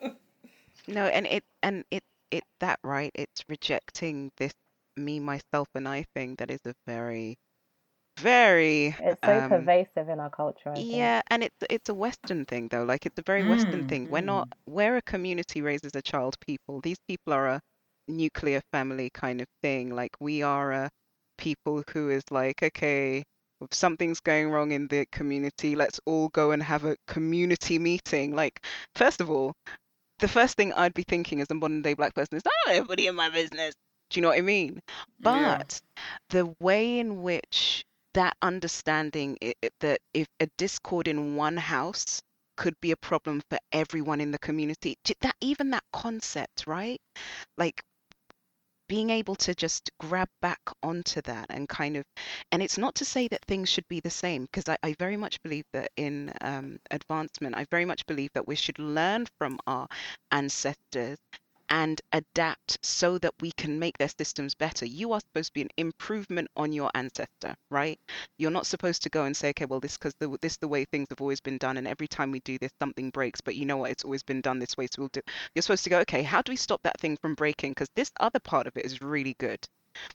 no, 0.88 1.06
and 1.06 1.26
it 1.26 1.44
and 1.62 1.84
it 1.90 2.02
it 2.30 2.44
that 2.60 2.78
right. 2.82 3.12
It's 3.14 3.44
rejecting 3.48 4.32
this 4.38 4.52
me, 4.96 5.20
myself, 5.20 5.68
and 5.74 5.86
I 5.86 6.06
thing 6.14 6.36
that 6.38 6.50
is 6.50 6.60
a 6.64 6.74
very 6.86 7.38
very 8.18 8.96
It's 8.98 9.20
so 9.24 9.40
um 9.40 9.48
pervasive 9.48 10.08
in 10.08 10.20
our 10.20 10.30
culture, 10.30 10.70
I 10.70 10.84
think. 10.84 10.86
yeah 10.92 11.22
and 11.30 11.42
it's 11.42 11.56
it's 11.70 11.88
a 11.88 11.94
western 11.94 12.44
thing 12.44 12.68
though 12.68 12.84
like 12.84 13.06
it's 13.06 13.18
a 13.18 13.22
very 13.22 13.42
western 13.42 13.84
mm, 13.84 13.88
thing 13.88 14.08
we're 14.10 14.20
not 14.20 14.48
mm. 14.48 14.52
we're 14.66 14.96
a 14.96 15.02
community 15.02 15.60
raises 15.62 15.92
a 15.94 16.02
child 16.02 16.36
people 16.40 16.80
these 16.80 16.98
people 17.08 17.32
are 17.32 17.48
a 17.48 17.60
nuclear 18.08 18.60
family 18.72 19.10
kind 19.10 19.40
of 19.40 19.46
thing. 19.62 19.94
Like 19.94 20.12
we 20.20 20.42
are 20.42 20.72
a 20.72 20.90
people 21.38 21.82
who 21.92 22.10
is 22.10 22.22
like, 22.30 22.62
okay, 22.62 23.22
if 23.60 23.74
something's 23.74 24.20
going 24.20 24.50
wrong 24.50 24.72
in 24.72 24.88
the 24.88 25.06
community, 25.12 25.76
let's 25.76 26.00
all 26.06 26.28
go 26.30 26.50
and 26.52 26.62
have 26.62 26.84
a 26.84 26.96
community 27.06 27.78
meeting. 27.78 28.34
Like, 28.34 28.64
first 28.94 29.20
of 29.20 29.30
all, 29.30 29.54
the 30.18 30.28
first 30.28 30.56
thing 30.56 30.72
I'd 30.72 30.94
be 30.94 31.04
thinking 31.04 31.40
as 31.40 31.48
a 31.50 31.54
modern 31.54 31.82
day 31.82 31.94
black 31.94 32.14
person 32.14 32.36
is, 32.36 32.42
oh, 32.46 32.70
everybody 32.70 33.06
in 33.06 33.14
my 33.14 33.28
business. 33.30 33.74
Do 34.10 34.18
you 34.18 34.22
know 34.22 34.28
what 34.28 34.38
I 34.38 34.42
mean? 34.42 34.80
Yeah. 35.20 35.58
But 35.58 35.80
the 36.30 36.54
way 36.60 36.98
in 36.98 37.22
which 37.22 37.84
that 38.16 38.34
understanding 38.40 39.36
that 39.80 40.00
if 40.14 40.26
a 40.40 40.48
discord 40.56 41.06
in 41.06 41.36
one 41.36 41.58
house 41.58 42.22
could 42.56 42.74
be 42.80 42.90
a 42.90 42.96
problem 42.96 43.42
for 43.50 43.58
everyone 43.72 44.22
in 44.22 44.30
the 44.30 44.38
community, 44.38 44.96
that 45.20 45.36
even 45.42 45.70
that 45.70 45.84
concept, 45.92 46.64
right? 46.66 46.98
Like 47.58 47.82
being 48.88 49.10
able 49.10 49.34
to 49.34 49.54
just 49.54 49.90
grab 50.00 50.28
back 50.40 50.60
onto 50.82 51.20
that 51.22 51.46
and 51.50 51.68
kind 51.68 51.96
of 51.96 52.04
and 52.52 52.62
it's 52.62 52.78
not 52.78 52.94
to 52.94 53.04
say 53.04 53.28
that 53.28 53.44
things 53.46 53.68
should 53.68 53.86
be 53.88 54.00
the 54.00 54.10
same 54.10 54.44
because 54.44 54.68
I, 54.68 54.76
I 54.82 54.94
very 54.98 55.16
much 55.16 55.42
believe 55.42 55.64
that 55.72 55.90
in 55.96 56.32
um, 56.40 56.78
advancement 56.92 57.56
i 57.56 57.66
very 57.70 57.84
much 57.84 58.06
believe 58.06 58.30
that 58.34 58.46
we 58.46 58.54
should 58.54 58.78
learn 58.78 59.26
from 59.38 59.58
our 59.66 59.88
ancestors 60.30 61.18
and 61.68 62.00
adapt 62.12 62.78
so 62.84 63.18
that 63.18 63.34
we 63.40 63.50
can 63.52 63.78
make 63.78 63.98
their 63.98 64.08
systems 64.08 64.54
better 64.54 64.86
you 64.86 65.12
are 65.12 65.20
supposed 65.20 65.48
to 65.48 65.54
be 65.54 65.62
an 65.62 65.70
improvement 65.76 66.48
on 66.56 66.72
your 66.72 66.90
ancestor 66.94 67.54
right 67.70 67.98
you're 68.38 68.50
not 68.50 68.66
supposed 68.66 69.02
to 69.02 69.10
go 69.10 69.24
and 69.24 69.36
say 69.36 69.50
okay 69.50 69.64
well 69.64 69.80
this 69.80 69.96
because 69.96 70.14
this 70.40 70.52
is 70.52 70.58
the 70.58 70.68
way 70.68 70.84
things 70.84 71.06
have 71.10 71.20
always 71.20 71.40
been 71.40 71.58
done 71.58 71.76
and 71.76 71.88
every 71.88 72.08
time 72.08 72.30
we 72.30 72.40
do 72.40 72.58
this 72.58 72.72
something 72.80 73.10
breaks 73.10 73.40
but 73.40 73.56
you 73.56 73.64
know 73.64 73.76
what 73.76 73.90
it's 73.90 74.04
always 74.04 74.22
been 74.22 74.40
done 74.40 74.58
this 74.58 74.76
way 74.76 74.86
so 74.86 75.02
we'll 75.02 75.08
do 75.08 75.20
you're 75.54 75.62
supposed 75.62 75.84
to 75.84 75.90
go, 75.90 76.00
okay, 76.00 76.22
how 76.22 76.42
do 76.42 76.52
we 76.52 76.56
stop 76.56 76.82
that 76.82 77.00
thing 77.00 77.16
from 77.16 77.34
breaking? 77.34 77.72
Because 77.72 77.88
this 77.94 78.12
other 78.20 78.38
part 78.40 78.66
of 78.66 78.76
it 78.76 78.84
is 78.84 79.02
really 79.02 79.34
good. 79.38 79.66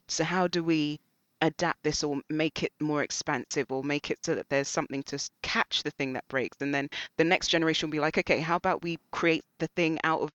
So 0.08 0.24
how 0.24 0.46
do 0.48 0.62
we 0.62 1.00
adapt 1.40 1.82
this 1.82 2.04
or 2.04 2.20
make 2.28 2.62
it 2.62 2.72
more 2.80 3.02
expansive 3.02 3.66
or 3.72 3.82
make 3.82 4.10
it 4.10 4.18
so 4.24 4.34
that 4.36 4.48
there's 4.48 4.68
something 4.68 5.02
to 5.04 5.18
catch 5.42 5.82
the 5.82 5.90
thing 5.92 6.12
that 6.12 6.28
breaks? 6.28 6.56
And 6.60 6.74
then 6.74 6.88
the 7.16 7.24
next 7.24 7.48
generation 7.48 7.88
will 7.88 7.92
be 7.92 8.00
like, 8.00 8.18
okay, 8.18 8.40
how 8.40 8.56
about 8.56 8.82
we 8.82 8.98
create 9.10 9.44
the 9.58 9.68
thing 9.76 9.98
out 10.04 10.20
of 10.20 10.30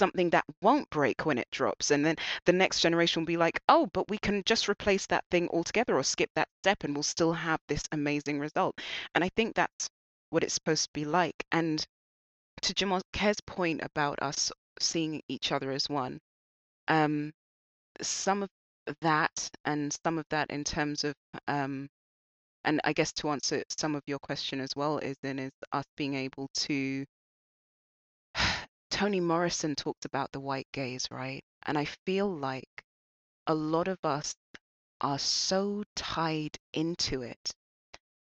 something 0.00 0.30
that 0.30 0.44
won't 0.62 0.90
break 0.90 1.26
when 1.26 1.38
it 1.38 1.50
drops? 1.52 1.90
And 1.92 2.04
then 2.04 2.16
the 2.46 2.52
next 2.52 2.80
generation 2.80 3.22
will 3.22 3.26
be 3.26 3.36
like, 3.36 3.60
oh, 3.68 3.88
but 3.92 4.08
we 4.10 4.18
can 4.18 4.42
just 4.46 4.68
replace 4.68 5.06
that 5.06 5.24
thing 5.30 5.48
altogether 5.50 5.96
or 5.96 6.02
skip 6.02 6.30
that 6.34 6.48
step 6.62 6.84
and 6.84 6.94
we'll 6.94 7.04
still 7.04 7.32
have 7.32 7.60
this 7.68 7.84
amazing 7.92 8.40
result. 8.40 8.80
And 9.14 9.22
I 9.24 9.30
think 9.36 9.54
that's 9.54 9.88
what 10.30 10.42
it's 10.44 10.54
supposed 10.54 10.84
to 10.84 10.90
be 10.92 11.04
like. 11.04 11.44
And 11.52 11.86
to 12.62 12.74
Jamal 12.74 13.02
Kerr's 13.12 13.40
point 13.46 13.82
about 13.82 14.18
us 14.22 14.50
seeing 14.80 15.22
each 15.28 15.52
other 15.52 15.70
as 15.70 15.88
one, 15.88 16.18
um, 16.88 17.32
some 18.02 18.42
of 18.42 18.48
that 19.02 19.50
and 19.64 19.96
some 20.04 20.18
of 20.18 20.24
that 20.30 20.50
in 20.50 20.64
terms 20.64 21.04
of 21.04 21.14
um, 21.48 21.88
and 22.64 22.80
I 22.84 22.92
guess 22.92 23.12
to 23.14 23.30
answer 23.30 23.62
some 23.70 23.94
of 23.94 24.02
your 24.06 24.18
question 24.18 24.60
as 24.60 24.76
well 24.76 24.98
is 24.98 25.16
then 25.22 25.38
is 25.38 25.52
us 25.72 25.84
being 25.96 26.14
able 26.14 26.48
to 26.54 27.04
Toni 29.00 29.20
Morrison 29.20 29.74
talked 29.74 30.04
about 30.04 30.30
the 30.30 30.40
white 30.40 30.68
gaze, 30.72 31.08
right? 31.10 31.42
And 31.62 31.78
I 31.78 31.86
feel 32.04 32.30
like 32.30 32.84
a 33.46 33.54
lot 33.54 33.88
of 33.88 33.98
us 34.04 34.34
are 35.00 35.18
so 35.18 35.84
tied 35.96 36.58
into 36.74 37.22
it. 37.22 37.50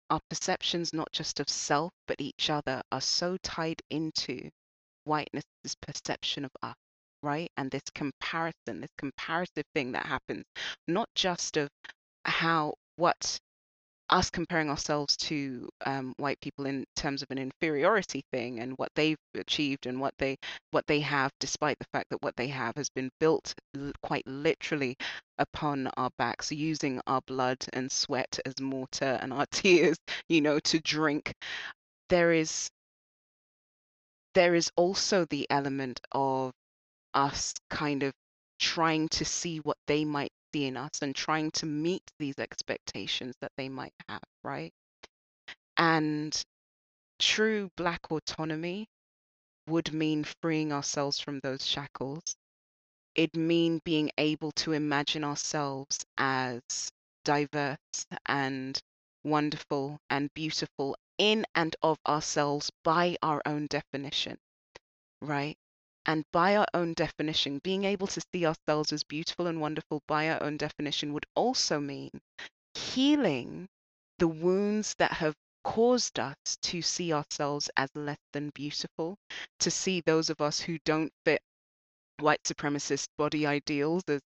Our 0.09 0.19
perceptions, 0.29 0.91
not 0.91 1.13
just 1.13 1.39
of 1.39 1.47
self, 1.47 1.93
but 2.07 2.19
each 2.19 2.49
other, 2.49 2.81
are 2.91 2.99
so 2.99 3.37
tied 3.37 3.81
into 3.89 4.49
whiteness's 5.05 5.77
perception 5.79 6.43
of 6.43 6.51
us, 6.61 6.75
right? 7.23 7.49
And 7.55 7.71
this 7.71 7.89
comparison, 7.93 8.81
this 8.81 8.91
comparative 8.97 9.63
thing 9.73 9.93
that 9.93 10.05
happens, 10.05 10.43
not 10.89 11.07
just 11.15 11.55
of 11.55 11.69
how 12.25 12.73
what 12.97 13.39
us 14.09 14.29
comparing 14.29 14.69
ourselves 14.69 15.17
to 15.17 15.67
um, 15.85 16.13
white 16.17 16.39
people 16.41 16.65
in 16.65 16.85
terms 16.95 17.21
of 17.23 17.31
an 17.31 17.37
inferiority 17.37 18.23
thing 18.31 18.59
and 18.59 18.73
what 18.77 18.89
they've 18.95 19.17
achieved 19.35 19.87
and 19.87 19.99
what 19.99 20.13
they 20.19 20.37
what 20.71 20.85
they 20.87 20.99
have 20.99 21.31
despite 21.39 21.77
the 21.79 21.85
fact 21.93 22.09
that 22.09 22.21
what 22.21 22.35
they 22.35 22.47
have 22.47 22.75
has 22.75 22.89
been 22.89 23.09
built 23.19 23.53
l- 23.75 23.91
quite 24.03 24.25
literally 24.27 24.95
upon 25.39 25.87
our 25.97 26.09
backs 26.17 26.51
using 26.51 27.01
our 27.07 27.21
blood 27.27 27.57
and 27.73 27.91
sweat 27.91 28.39
as 28.45 28.53
mortar 28.61 29.17
and 29.21 29.33
our 29.33 29.45
tears 29.51 29.97
you 30.29 30.41
know 30.41 30.59
to 30.59 30.79
drink. 30.81 31.33
There 32.09 32.31
is 32.33 32.69
there 34.35 34.53
is 34.53 34.69
also 34.75 35.25
the 35.25 35.47
element 35.49 35.99
of 36.11 36.51
us 37.13 37.53
kind 37.69 38.03
of 38.03 38.13
trying 38.59 39.07
to 39.09 39.25
see 39.25 39.57
what 39.59 39.77
they 39.87 40.05
might 40.05 40.31
see 40.55 40.65
in 40.65 40.77
us 40.77 41.01
and 41.03 41.15
trying 41.15 41.51
to 41.51 41.65
meet 41.67 42.03
these 42.19 42.39
expectations 42.39 43.35
that 43.41 43.51
they 43.57 43.69
might 43.69 43.93
have, 44.09 44.23
right? 44.43 44.73
And 45.77 46.45
true 47.19 47.71
Black 47.77 48.11
autonomy 48.11 48.87
would 49.67 49.93
mean 49.93 50.25
freeing 50.25 50.73
ourselves 50.73 51.19
from 51.19 51.39
those 51.41 51.65
shackles. 51.65 52.35
It'd 53.15 53.35
mean 53.37 53.79
being 53.85 54.11
able 54.17 54.51
to 54.53 54.73
imagine 54.73 55.23
ourselves 55.23 56.05
as 56.17 56.91
diverse 57.25 58.07
and 58.27 58.79
wonderful 59.23 59.99
and 60.09 60.33
beautiful 60.33 60.97
in 61.17 61.45
and 61.55 61.75
of 61.83 61.99
ourselves 62.07 62.71
by 62.83 63.17
our 63.21 63.41
own 63.45 63.67
definition, 63.67 64.37
right? 65.21 65.57
And 66.05 66.23
by 66.31 66.55
our 66.55 66.67
own 66.73 66.93
definition, 66.93 67.59
being 67.63 67.83
able 67.83 68.07
to 68.07 68.21
see 68.33 68.45
ourselves 68.45 68.93
as 68.93 69.03
beautiful 69.03 69.47
and 69.47 69.59
wonderful 69.61 70.01
by 70.07 70.29
our 70.29 70.41
own 70.43 70.57
definition 70.57 71.13
would 71.13 71.25
also 71.35 71.79
mean 71.79 72.11
healing 72.75 73.67
the 74.19 74.27
wounds 74.27 74.95
that 74.99 75.11
have 75.13 75.35
caused 75.63 76.19
us 76.19 76.35
to 76.61 76.81
see 76.81 77.11
ourselves 77.13 77.69
as 77.77 77.89
less 77.95 78.19
than 78.33 78.51
beautiful, 78.51 79.17
to 79.59 79.71
see 79.71 80.01
those 80.01 80.29
of 80.29 80.41
us 80.41 80.59
who 80.59 80.77
don't 80.85 81.11
fit 81.25 81.41
white 82.19 82.43
supremacist 82.43 83.07
body 83.17 83.45
ideals 83.45 84.03
as 84.07 84.21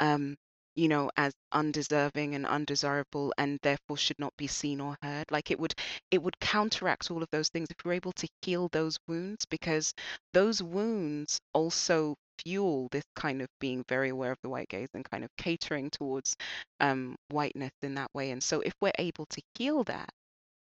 um 0.00 0.36
you 0.80 0.88
know 0.88 1.10
as 1.18 1.34
undeserving 1.52 2.34
and 2.34 2.46
undesirable 2.46 3.34
and 3.36 3.58
therefore 3.62 3.98
should 3.98 4.18
not 4.18 4.34
be 4.38 4.46
seen 4.46 4.80
or 4.80 4.96
heard. 5.02 5.30
Like 5.30 5.50
it 5.50 5.60
would 5.60 5.74
it 6.10 6.22
would 6.22 6.40
counteract 6.40 7.10
all 7.10 7.22
of 7.22 7.28
those 7.30 7.50
things 7.50 7.68
if 7.70 7.84
we're 7.84 7.92
able 7.92 8.12
to 8.12 8.28
heal 8.40 8.68
those 8.72 8.96
wounds 9.06 9.44
because 9.44 9.92
those 10.32 10.62
wounds 10.62 11.38
also 11.52 12.16
fuel 12.42 12.88
this 12.92 13.04
kind 13.14 13.42
of 13.42 13.48
being 13.60 13.84
very 13.88 14.08
aware 14.08 14.32
of 14.32 14.38
the 14.42 14.48
white 14.48 14.70
gaze 14.70 14.88
and 14.94 15.04
kind 15.04 15.22
of 15.22 15.30
catering 15.36 15.90
towards 15.90 16.34
um 16.80 17.14
whiteness 17.28 17.72
in 17.82 17.94
that 17.96 18.08
way. 18.14 18.30
And 18.30 18.42
so 18.42 18.60
if 18.60 18.72
we're 18.80 18.92
able 18.98 19.26
to 19.26 19.42
heal 19.58 19.84
that 19.84 20.08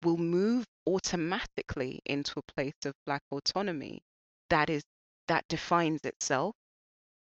we'll 0.03 0.18
move 0.18 0.65
automatically 0.88 1.99
into 2.05 2.39
a 2.39 2.53
place 2.53 2.74
of 2.86 2.93
black 3.05 3.22
autonomy 3.32 3.99
that 4.49 4.70
is 4.70 4.82
that 5.28 5.45
defines 5.47 6.01
itself 6.05 6.55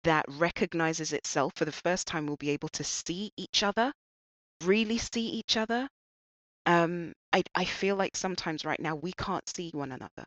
that 0.08 0.24
recognizes 0.30 1.12
itself 1.12 1.52
for 1.54 1.66
the 1.66 1.80
first 1.84 2.06
time 2.06 2.26
will 2.26 2.38
be 2.38 2.48
able 2.48 2.70
to 2.70 2.82
see 2.82 3.30
each 3.36 3.62
other, 3.62 3.92
really 4.64 4.96
see 4.96 5.28
each 5.28 5.58
other. 5.58 5.86
Um, 6.64 7.12
I, 7.34 7.42
I 7.54 7.66
feel 7.66 7.94
like 7.94 8.16
sometimes 8.16 8.64
right 8.64 8.80
now 8.80 8.94
we 8.94 9.12
can't 9.12 9.46
see 9.54 9.68
one 9.74 9.92
another. 9.92 10.24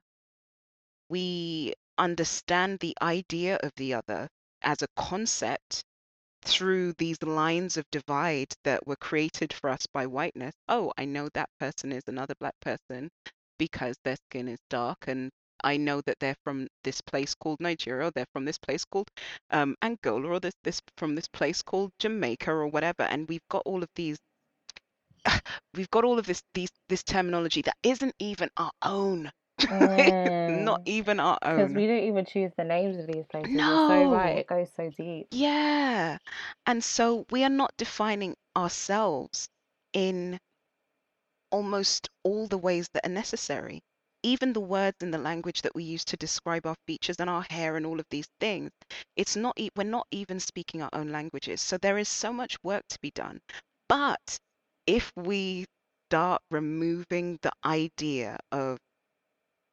We 1.10 1.74
understand 1.98 2.78
the 2.78 2.96
idea 3.02 3.58
of 3.64 3.72
the 3.76 3.96
other 3.96 4.28
as 4.62 4.84
a 4.84 4.88
concept 4.96 5.84
through 6.44 6.94
these 7.00 7.24
lines 7.24 7.76
of 7.76 7.86
divide 7.92 8.54
that 8.64 8.86
were 8.86 8.98
created 8.98 9.52
for 9.52 9.72
us 9.72 9.88
by 9.92 10.06
whiteness. 10.06 10.54
Oh, 10.70 10.94
I 10.96 11.06
know 11.06 11.28
that 11.34 11.50
person 11.60 11.92
is 11.92 12.04
another 12.06 12.36
black 12.40 12.60
person 12.60 13.10
because 13.58 13.96
their 14.04 14.18
skin 14.30 14.48
is 14.48 14.60
dark 14.70 15.08
and 15.08 15.32
I 15.64 15.78
know 15.78 16.02
that 16.02 16.20
they're 16.20 16.36
from 16.44 16.68
this 16.84 17.02
place 17.02 17.34
called 17.36 17.60
Nigeria, 17.62 18.08
or 18.08 18.12
they're 18.12 18.26
from 18.34 18.46
this 18.46 18.58
place 18.58 18.86
called 18.86 19.10
um, 19.52 19.76
Angola, 19.82 20.28
or 20.30 20.40
this 20.40 20.56
this 20.64 20.82
from 20.98 21.16
this 21.16 21.28
place 21.28 21.62
called 21.62 21.92
Jamaica, 22.00 22.52
or 22.52 22.68
whatever. 22.68 23.04
And 23.04 23.28
we've 23.30 23.48
got 23.50 23.64
all 23.66 23.84
of 23.84 23.90
these, 23.96 24.20
we've 25.74 25.90
got 25.92 26.04
all 26.06 26.20
of 26.20 26.26
this 26.26 26.44
these 26.54 26.72
this 26.90 27.04
terminology 27.04 27.62
that 27.62 27.78
isn't 27.84 28.14
even 28.20 28.50
our 28.58 28.72
own, 28.82 29.32
not 30.48 30.80
Mm. 30.80 30.86
even 30.86 31.20
our 31.20 31.38
own. 31.42 31.56
Because 31.66 31.74
we 31.76 31.88
don't 31.88 32.04
even 32.04 32.26
choose 32.26 32.52
the 32.58 32.64
names 32.64 32.98
of 32.98 33.08
these 33.08 33.26
places. 33.28 33.66
You're 33.66 33.80
so 33.80 34.04
right. 34.04 34.38
No, 34.38 34.38
It 34.38 34.48
goes 34.48 34.72
so 34.74 34.90
deep. 34.90 35.30
yeah. 35.32 36.18
And 36.66 36.84
so 36.84 37.26
we 37.32 37.44
are 37.44 37.50
not 37.50 37.74
defining 37.78 38.36
ourselves 38.56 39.50
in 39.94 40.40
almost 41.52 42.10
all 42.24 42.48
the 42.48 42.58
ways 42.58 42.90
that 42.94 43.06
are 43.06 43.10
necessary. 43.12 43.82
Even 44.24 44.54
the 44.54 44.60
words 44.60 44.98
and 45.02 45.14
the 45.14 45.18
language 45.18 45.62
that 45.64 45.74
we 45.76 45.84
use 45.84 46.06
to 46.06 46.18
describe 46.18 46.66
our 46.66 46.76
features 46.88 47.18
and 47.20 47.30
our 47.30 47.46
hair 47.50 47.76
and 47.76 47.86
all 47.86 48.00
of 48.00 48.06
these 48.10 48.28
things, 48.40 48.72
it's 49.16 49.36
not 49.36 49.54
e- 49.58 49.70
we're 49.76 49.84
not 49.84 50.08
even 50.12 50.40
speaking 50.40 50.82
our 50.82 50.90
own 50.94 51.10
languages. 51.10 51.62
So 51.62 51.78
there 51.78 51.98
is 51.98 52.08
so 52.10 52.32
much 52.32 52.58
work 52.64 52.84
to 52.90 53.00
be 53.02 53.12
done. 53.12 53.40
But 53.90 54.38
if 54.86 55.12
we 55.16 55.66
start 56.10 56.42
removing 56.52 57.40
the 57.42 57.52
idea 57.66 58.38
of 58.52 58.78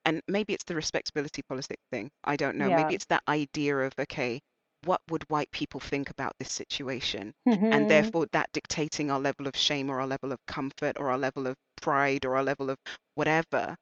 and 0.05 0.23
maybe 0.27 0.55
it's 0.55 0.65
the 0.65 0.75
respectability 0.75 1.43
politics 1.43 1.83
thing. 1.93 2.11
I 2.25 2.37
don't 2.37 2.57
know. 2.57 2.69
Yeah. 2.69 2.77
Maybe 2.77 2.95
it's 2.95 3.05
that 3.07 3.23
idea 3.29 3.77
of 3.79 3.93
okay, 3.99 4.41
what 4.85 5.01
would 5.11 5.25
white 5.29 5.51
people 5.51 5.81
think 5.81 6.09
about 6.09 6.33
this 6.39 6.51
situation? 6.51 7.33
And 7.45 7.61
mm-hmm. 7.61 7.89
therefore, 7.89 8.27
that 8.33 8.49
dictating 8.53 9.11
our 9.11 9.21
level 9.21 9.47
of 9.47 9.57
shame 9.57 9.91
or 9.91 10.01
our 10.01 10.07
level 10.07 10.33
of 10.33 10.39
comfort 10.47 10.97
or 10.99 11.11
our 11.11 11.19
level 11.19 11.47
of 11.47 11.57
pride 11.83 12.25
or 12.25 12.37
our 12.37 12.43
level 12.43 12.71
of 12.71 12.79
whatever. 13.17 13.77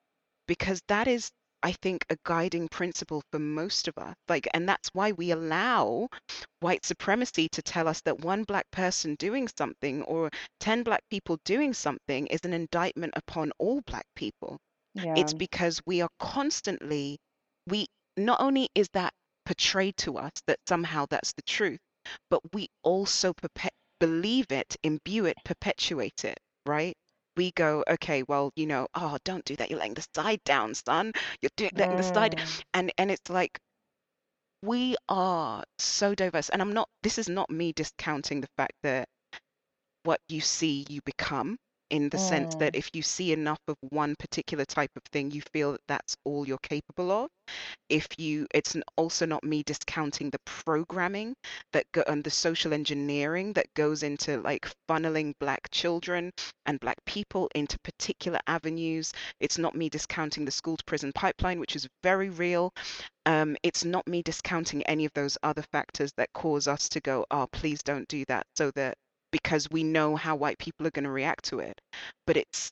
Because 0.47 0.81
that 0.87 1.07
is, 1.07 1.31
I 1.63 1.73
think, 1.73 2.05
a 2.09 2.17
guiding 2.25 2.67
principle 2.69 3.23
for 3.31 3.39
most 3.39 3.87
of 3.87 3.97
us. 3.97 4.15
Like, 4.27 4.47
and 4.53 4.67
that's 4.67 4.89
why 4.93 5.11
we 5.11 5.31
allow 5.31 6.09
white 6.59 6.85
supremacy 6.85 7.49
to 7.49 7.61
tell 7.61 7.87
us 7.87 8.01
that 8.01 8.19
one 8.21 8.43
black 8.43 8.69
person 8.71 9.15
doing 9.15 9.47
something 9.57 10.03
or 10.03 10.29
10 10.59 10.83
black 10.83 11.03
people 11.09 11.37
doing 11.45 11.73
something 11.73 12.27
is 12.27 12.41
an 12.43 12.53
indictment 12.53 13.13
upon 13.15 13.51
all 13.59 13.81
black 13.81 14.05
people. 14.15 14.59
yeah. 14.93 15.13
It's 15.15 15.33
because 15.33 15.81
we 15.85 16.01
are 16.01 16.09
constantly, 16.19 17.17
we 17.67 17.87
not 18.17 18.39
only 18.41 18.69
is 18.75 18.87
that 18.93 19.13
portrayed 19.45 19.97
to 19.97 20.17
us 20.17 20.31
that 20.47 20.59
somehow 20.67 21.05
that's 21.09 21.33
the 21.33 21.41
truth, 21.43 21.79
but 22.29 22.41
we 22.53 22.69
also 22.83 23.33
perpe- 23.33 23.69
believe 23.99 24.51
it, 24.51 24.75
imbue 24.83 25.25
it, 25.25 25.37
perpetuate 25.43 26.23
it, 26.25 26.39
right? 26.65 26.95
We 27.37 27.51
go, 27.53 27.83
okay, 27.89 28.23
well, 28.23 28.51
you 28.57 28.67
know, 28.67 28.87
oh, 28.95 29.17
don't 29.23 29.45
do 29.45 29.55
that. 29.57 29.69
You're 29.71 29.79
letting 29.79 29.95
the 29.95 30.07
side 30.15 30.43
down, 30.43 30.75
son. 30.75 31.13
You're 31.41 31.51
doing 31.57 31.71
letting 31.77 31.97
the 31.97 32.03
side, 32.03 32.35
Mm, 32.35 32.63
and 32.73 32.91
and 32.97 33.11
it's 33.11 33.29
like 33.29 33.59
we 34.63 34.95
are 35.09 35.63
so 35.79 36.15
diverse. 36.15 36.49
And 36.49 36.61
I'm 36.61 36.73
not. 36.73 36.89
This 37.03 37.17
is 37.17 37.29
not 37.29 37.49
me 37.49 37.73
discounting 37.73 38.41
the 38.41 38.49
fact 38.57 38.73
that 38.83 39.07
what 40.03 40.21
you 40.29 40.41
see, 40.41 40.85
you 40.89 41.01
become. 41.03 41.57
In 41.89 42.09
the 42.09 42.17
sense 42.17 42.55
that 42.59 42.73
mm, 42.73 42.75
if 42.75 42.89
you 42.93 43.01
see 43.01 43.31
enough 43.33 43.59
of 43.67 43.77
one 43.81 44.15
particular 44.17 44.65
type 44.65 44.91
of 44.95 45.03
thing, 45.11 45.31
you 45.31 45.41
feel 45.53 45.73
that 45.73 45.81
that's 45.87 46.15
all 46.25 46.47
you're 46.47 46.57
capable 46.59 47.11
of. 47.11 47.29
If 47.89 48.07
you 48.17 48.47
it's 48.53 48.75
n- 48.75 48.83
also 48.97 49.25
not 49.25 49.43
me 49.43 49.63
discounting 49.63 50.29
the 50.29 50.39
programming 50.45 51.35
that 51.73 51.85
go 51.91 52.03
and 52.07 52.23
the 52.23 52.29
social 52.31 52.73
engineering 52.73 53.53
that 53.53 53.73
goes 53.73 54.03
into 54.03 54.39
like 54.41 54.67
funneling 54.89 55.33
black 55.39 55.69
children 55.71 56.31
and 56.65 56.79
black 56.79 56.97
people 57.05 57.49
into 57.55 57.77
particular 57.79 58.39
avenues. 58.47 59.11
It's 59.39 59.57
not 59.57 59.75
me 59.75 59.89
discounting 59.89 60.45
the 60.45 60.51
school 60.51 60.77
to 60.77 60.83
prison 60.85 61.11
pipeline 61.13 61.59
which 61.59 61.75
is 61.75 61.87
very 62.03 62.29
real. 62.29 62.73
Um, 63.25 63.57
it's 63.63 63.83
not 63.85 64.07
me 64.07 64.21
discounting 64.23 64.83
any 64.83 65.05
of 65.05 65.13
those 65.13 65.37
other 65.43 65.63
factors 65.71 66.11
that 66.17 66.33
cause 66.33 66.67
us 66.67 66.89
to 66.89 66.99
go 67.01 67.25
oh 67.31 67.47
please 67.51 67.83
don't 67.83 68.07
do 68.07 68.25
that 68.25 68.45
so 68.55 68.71
that 68.71 68.97
because 69.31 69.69
we 69.69 69.83
know 69.83 70.15
how 70.15 70.35
white 70.35 70.57
people 70.57 70.85
are 70.87 70.91
going 70.91 71.03
to 71.03 71.11
react 71.11 71.45
to 71.45 71.59
it 71.59 71.79
but 72.25 72.37
it's 72.37 72.71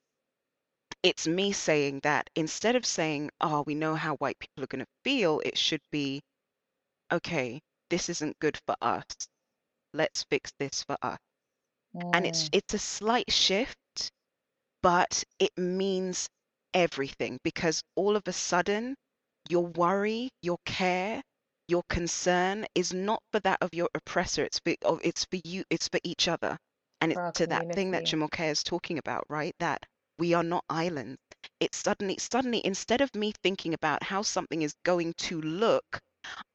it's 1.05 1.27
me 1.27 1.51
saying 1.51 1.99
that 2.01 2.31
instead 2.35 2.75
of 2.75 2.83
saying, 2.83 3.29
oh, 3.39 3.63
we 3.67 3.75
know 3.75 3.93
how 3.93 4.15
white 4.15 4.39
people 4.39 4.63
are 4.63 4.67
going 4.67 4.83
to 4.83 4.91
feel, 5.03 5.39
it 5.45 5.55
should 5.55 5.81
be, 5.91 6.19
okay, 7.11 7.61
this 7.91 8.09
isn't 8.09 8.39
good 8.39 8.57
for 8.65 8.75
us. 8.81 9.05
Let's 9.93 10.25
fix 10.31 10.51
this 10.59 10.81
for 10.81 10.97
us. 11.03 11.19
And 12.13 12.25
it's 12.25 12.45
mm. 12.45 12.57
it's 12.57 12.73
a 12.73 12.79
slight 12.79 13.31
shift, 13.31 14.11
but 14.81 15.23
it 15.37 15.51
means 15.57 16.27
everything 16.73 17.39
because 17.43 17.83
all 17.95 18.15
of 18.15 18.23
a 18.25 18.33
sudden 18.33 18.95
your 19.47 19.67
worry, 19.67 20.29
your 20.41 20.57
care, 20.65 21.21
your 21.68 21.84
concern 21.89 22.66
is 22.76 22.93
not 22.93 23.22
for 23.32 23.39
that 23.41 23.59
of 23.61 23.74
your 23.74 23.89
oppressor. 23.93 24.43
It's 24.43 24.59
for 24.59 24.76
it's 25.03 25.26
for 25.26 25.38
you, 25.43 25.63
it's 25.70 25.88
for 25.88 25.99
each 26.03 26.28
other. 26.28 26.57
And 27.01 27.11
it's 27.11 27.22
to 27.36 27.47
that 27.47 27.66
thing 27.76 27.91
that 27.91 28.03
community. 28.03 28.05
Jumoke 28.05 28.39
is 28.49 28.63
talking 28.63 28.97
about, 28.97 29.26
right? 29.30 29.55
That 29.59 29.86
we 30.18 30.34
are 30.34 30.43
not 30.43 30.63
islands. 30.70 31.20
It's 31.59 31.78
suddenly 31.78 32.18
suddenly 32.20 32.61
instead 32.66 33.01
of 33.01 33.13
me 33.16 33.34
thinking 33.43 33.74
about 33.74 34.03
how 34.03 34.22
something 34.22 34.61
is 34.61 34.74
going 34.84 35.13
to 35.18 35.41
look, 35.41 35.99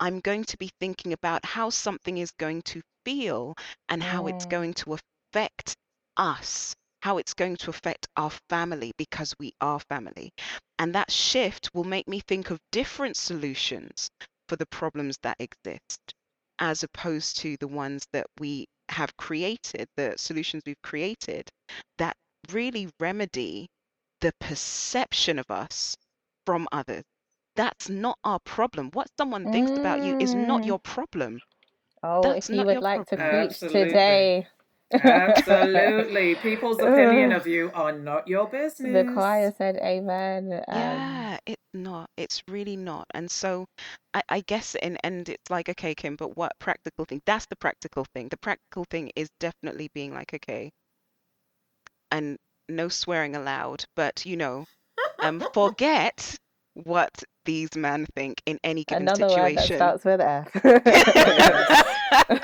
I'm 0.01 0.21
going 0.21 0.45
to 0.45 0.57
be 0.59 0.71
thinking 0.81 1.13
about 1.13 1.45
how 1.45 1.71
something 1.71 2.19
is 2.19 2.31
going 2.33 2.63
to 2.63 2.83
feel 3.05 3.55
and 3.89 4.03
how 4.03 4.27
it's 4.27 4.45
Mm, 4.45 4.47
going 4.47 4.75
to 4.75 4.95
affect 5.33 5.77
us, 6.17 6.75
how 7.03 7.19
it's 7.19 7.35
going 7.35 7.57
to 7.57 7.71
affect 7.71 8.07
our 8.17 8.31
family 8.49 8.93
because 8.99 9.35
we 9.39 9.53
are 9.61 9.81
family. 9.81 10.31
And 10.79 10.95
that 10.95 11.11
shift 11.11 11.71
will 11.75 11.85
make 11.85 12.09
me 12.09 12.21
think 12.21 12.51
of 12.51 12.59
different 12.73 13.17
solutions 13.17 14.11
for 14.51 14.57
the 14.57 14.66
problems 14.66 15.16
that 15.22 15.36
exist, 15.38 16.12
as 16.59 16.82
opposed 16.82 17.38
to 17.38 17.57
the 17.59 17.68
ones 17.68 18.05
that 18.12 18.26
we 18.40 18.66
have 18.88 19.16
created, 19.16 19.88
the 19.96 20.14
solutions 20.18 20.64
we've 20.66 20.82
created 20.82 21.48
that 21.98 22.16
really 22.53 22.88
remedy 22.98 23.68
the 24.20 24.32
perception 24.40 25.38
of 25.38 25.48
us 25.51 25.96
from 26.44 26.66
others. 26.72 27.05
That's 27.55 27.88
not 27.88 28.18
our 28.24 28.40
problem. 28.40 28.90
What 28.92 29.07
someone 29.16 29.53
thinks 29.53 29.70
about 29.70 30.03
you 30.03 30.18
is 30.18 30.34
not 30.34 30.62
mm. 30.62 30.66
your 30.66 30.80
problem. 30.80 31.40
Oh, 32.03 32.20
That's 32.22 32.51
if 32.51 32.57
you 32.57 32.64
would 32.64 32.72
your 32.72 32.80
like 32.82 33.07
to 33.09 33.16
problem. 33.16 33.48
preach 33.48 33.62
Absolutely. 33.62 33.84
today. 33.84 34.46
Absolutely. 34.92 36.34
People's 36.36 36.78
opinion 36.80 37.32
of 37.32 37.46
you 37.46 37.70
are 37.74 37.92
not 37.92 38.26
your 38.26 38.48
business. 38.48 39.07
The 39.07 39.12
choir 39.12 39.53
said 39.57 39.76
amen. 39.76 40.64
Um, 40.68 40.74
Yeah, 40.76 41.03
it's 41.07 41.20
not. 41.75 42.11
It's 42.16 42.43
really 42.49 42.77
not. 42.77 43.07
And 43.14 43.31
so 43.31 43.66
I, 44.14 44.23
I 44.29 44.41
guess 44.41 44.75
and 44.77 44.99
and 45.05 45.29
it's 45.29 45.51
like, 45.51 45.68
okay, 45.68 45.95
Kim, 45.95 46.16
but 46.16 46.37
what 46.37 46.59
practical 46.59 47.05
thing? 47.05 47.23
That's 47.27 47.47
the 47.47 47.57
practical 47.57 48.05
thing. 48.14 48.29
The 48.29 48.37
practical 48.39 48.85
thing 48.91 49.11
is 49.16 49.29
definitely 49.41 49.89
being 49.95 50.12
like, 50.14 50.35
okay, 50.35 50.71
and 52.12 52.39
no 52.68 52.89
swearing 52.89 53.35
allowed, 53.35 53.85
but 53.97 54.25
you 54.25 54.37
know, 54.37 54.64
um, 55.21 55.41
forget 55.55 56.37
what 56.75 57.11
these 57.51 57.74
men 57.74 58.07
think 58.14 58.40
in 58.46 58.61
any 58.62 58.84
given 58.84 59.09
another 59.09 59.26
word 59.26 59.57
that 59.57 59.64
situation. 59.64 59.76
starts 59.76 60.05
with 60.05 60.20
F. 60.20 60.48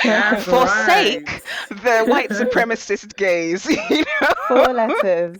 Yes. 0.04 0.44
Forsake 0.44 1.28
right. 1.28 1.42
the 1.70 2.04
white 2.10 2.30
supremacist 2.40 3.16
gaze, 3.16 3.66
you 3.90 4.04
know? 4.20 4.28
Four 4.48 4.72
letters, 4.72 5.38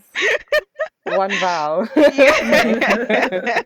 one 1.03 1.31
vowel. 1.31 1.87
Yeah. 1.95 3.63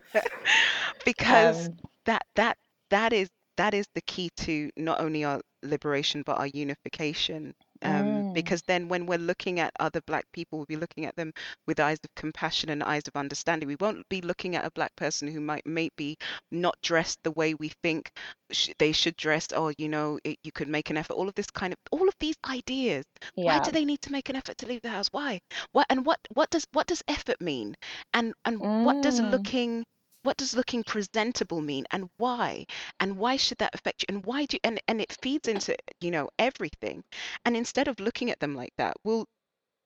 because 1.04 1.68
um, 1.68 1.76
that 2.06 2.24
that 2.36 2.58
that 2.90 3.12
is 3.12 3.28
that 3.56 3.74
is 3.74 3.86
the 3.94 4.02
key 4.02 4.30
to 4.38 4.70
not 4.76 5.00
only 5.00 5.24
our 5.24 5.40
liberation 5.62 6.22
but 6.24 6.38
our 6.38 6.48
unification 6.48 7.54
um, 7.82 8.04
mm, 8.04 8.21
because 8.32 8.62
then 8.62 8.88
when 8.88 9.06
we're 9.06 9.18
looking 9.18 9.60
at 9.60 9.72
other 9.80 10.00
black 10.02 10.24
people 10.32 10.58
we'll 10.58 10.66
be 10.66 10.76
looking 10.76 11.04
at 11.06 11.16
them 11.16 11.32
with 11.66 11.80
eyes 11.80 11.98
of 12.04 12.14
compassion 12.16 12.70
and 12.70 12.82
eyes 12.82 13.02
of 13.08 13.16
understanding. 13.16 13.68
We 13.68 13.76
won't 13.76 14.08
be 14.08 14.20
looking 14.22 14.56
at 14.56 14.64
a 14.64 14.70
black 14.70 14.94
person 14.96 15.28
who 15.28 15.40
might 15.40 15.66
maybe 15.66 16.16
not 16.50 16.76
dressed 16.82 17.20
the 17.22 17.30
way 17.32 17.54
we 17.54 17.68
think 17.82 18.12
sh- 18.50 18.70
they 18.78 18.92
should 18.92 19.16
dress 19.16 19.52
or 19.52 19.72
you 19.78 19.88
know 19.88 20.18
it, 20.24 20.38
you 20.44 20.52
could 20.52 20.68
make 20.68 20.90
an 20.90 20.96
effort. 20.96 21.14
All 21.14 21.28
of 21.28 21.34
this 21.34 21.50
kind 21.50 21.72
of 21.72 21.78
all 21.92 22.08
of 22.08 22.14
these 22.20 22.36
ideas. 22.48 23.04
Why 23.42 23.58
do 23.58 23.70
they 23.70 23.84
need 23.84 24.00
to 24.02 24.12
make 24.12 24.28
an 24.28 24.36
effort 24.36 24.58
to 24.58 24.66
leave 24.66 24.82
the 24.82 24.90
house? 24.90 25.08
Why? 25.10 25.40
What 25.72 25.86
and 25.90 26.04
what 26.06 26.20
what 26.34 26.50
does 26.50 26.66
what 26.72 26.86
does 26.86 27.02
effort 27.08 27.40
mean? 27.40 27.76
And 28.14 28.34
and 28.44 28.62
what 28.82 29.00
does 29.00 29.20
Mm, 29.20 29.22
looking 29.22 29.84
what 30.22 30.36
does 30.36 30.54
looking 30.54 30.84
presentable 30.84 31.60
mean 31.60 31.86
and 31.90 32.08
why? 32.16 32.66
And 33.00 33.16
why 33.18 33.36
should 33.36 33.58
that 33.58 33.74
affect 33.74 34.02
you? 34.02 34.14
And 34.14 34.24
why 34.26 34.46
do 34.46 34.58
and 34.64 34.80
and 34.88 35.00
it 35.00 35.16
feeds 35.22 35.48
into 35.48 35.76
you 36.00 36.10
know 36.10 36.30
everything. 36.38 37.04
And 37.44 37.56
instead 37.56 37.88
of 37.88 38.00
looking 38.00 38.30
at 38.30 38.40
them 38.40 38.54
like 38.54 38.72
that 38.78 38.96
we'll 39.04 39.26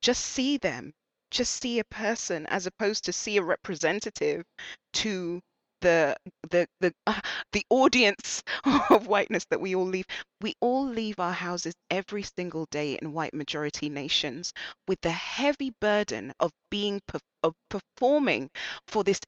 just 0.01 0.25
see 0.25 0.57
them 0.57 0.93
just 1.29 1.61
see 1.61 1.79
a 1.79 1.83
person 1.83 2.45
as 2.47 2.65
opposed 2.65 3.03
to 3.05 3.13
see 3.13 3.37
a 3.37 3.43
representative 3.43 4.45
to 4.93 5.41
the 5.81 6.15
the 6.49 6.67
the 6.79 6.93
uh, 7.05 7.19
the 7.51 7.65
audience 7.69 8.41
of 8.89 9.07
whiteness 9.07 9.45
that 9.49 9.61
we 9.61 9.75
all 9.75 9.85
leave. 9.85 10.05
We 10.41 10.55
all 10.61 10.85
leave 10.87 11.19
our 11.19 11.33
houses 11.33 11.75
every 11.91 12.23
single 12.23 12.65
day 12.71 12.97
in 13.01 13.13
white 13.13 13.33
majority 13.33 13.89
nations 13.89 14.53
with 14.87 14.99
the 15.01 15.11
heavy 15.11 15.71
burden 15.79 16.33
of 16.39 16.51
being 16.71 17.01
of 17.43 17.53
performing 17.69 18.49
for 18.87 19.03
this 19.03 19.19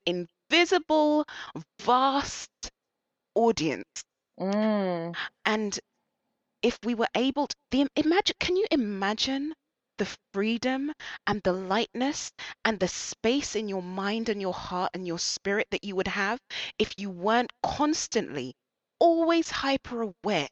invisible 0.50 1.26
vast 1.82 2.50
audience. 3.36 4.04
Mm, 4.40 5.16
and 5.46 5.80
if 6.62 6.80
we 6.84 6.96
were 6.96 7.10
able 7.16 7.48
to 7.48 7.56
the, 7.72 7.88
imagine 7.96 8.36
can 8.40 8.56
you 8.56 8.66
imagine 8.72 9.54
the 9.98 10.08
freedom 10.34 10.94
and 11.28 11.42
the 11.44 11.54
lightness 11.54 12.32
and 12.66 12.80
the 12.80 12.88
space 12.88 13.56
in 13.56 13.68
your 13.70 13.84
mind 13.84 14.30
and 14.30 14.42
your 14.42 14.54
heart 14.54 14.92
and 14.94 15.06
your 15.06 15.20
spirit 15.20 15.68
that 15.72 15.84
you 15.84 15.96
would 15.96 16.08
have 16.08 16.40
if 16.80 16.94
you 16.98 17.10
weren't 17.10 17.52
constantly 17.64 18.54
always 19.00 19.50
hyper 19.52 20.02
aware 20.02 20.48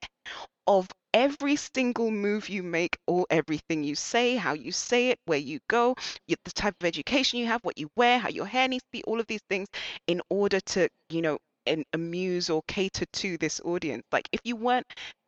of 0.67 0.87
every 1.13 1.55
single 1.55 2.11
move 2.11 2.49
you 2.49 2.61
make 2.61 2.97
or 3.07 3.25
everything 3.29 3.83
you 3.83 3.95
say 3.95 4.35
how 4.35 4.53
you 4.53 4.71
say 4.71 5.09
it 5.09 5.19
where 5.25 5.39
you 5.39 5.59
go 5.69 5.95
the 6.27 6.51
type 6.53 6.75
of 6.79 6.85
education 6.85 7.39
you 7.39 7.45
have 7.45 7.63
what 7.63 7.77
you 7.77 7.89
wear 7.95 8.19
how 8.19 8.29
your 8.29 8.45
hair 8.45 8.67
needs 8.67 8.83
to 8.83 8.89
be 8.91 9.03
all 9.05 9.19
of 9.19 9.25
these 9.27 9.41
things 9.49 9.67
in 10.05 10.21
order 10.29 10.59
to 10.59 10.87
you 11.09 11.21
know 11.21 11.37
and 11.65 11.83
amuse 11.93 12.49
or 12.49 12.61
cater 12.67 13.05
to 13.11 13.37
this 13.37 13.59
audience 13.65 14.03
like 14.11 14.29
if 14.31 14.41
you 14.43 14.55
weren't 14.55 14.85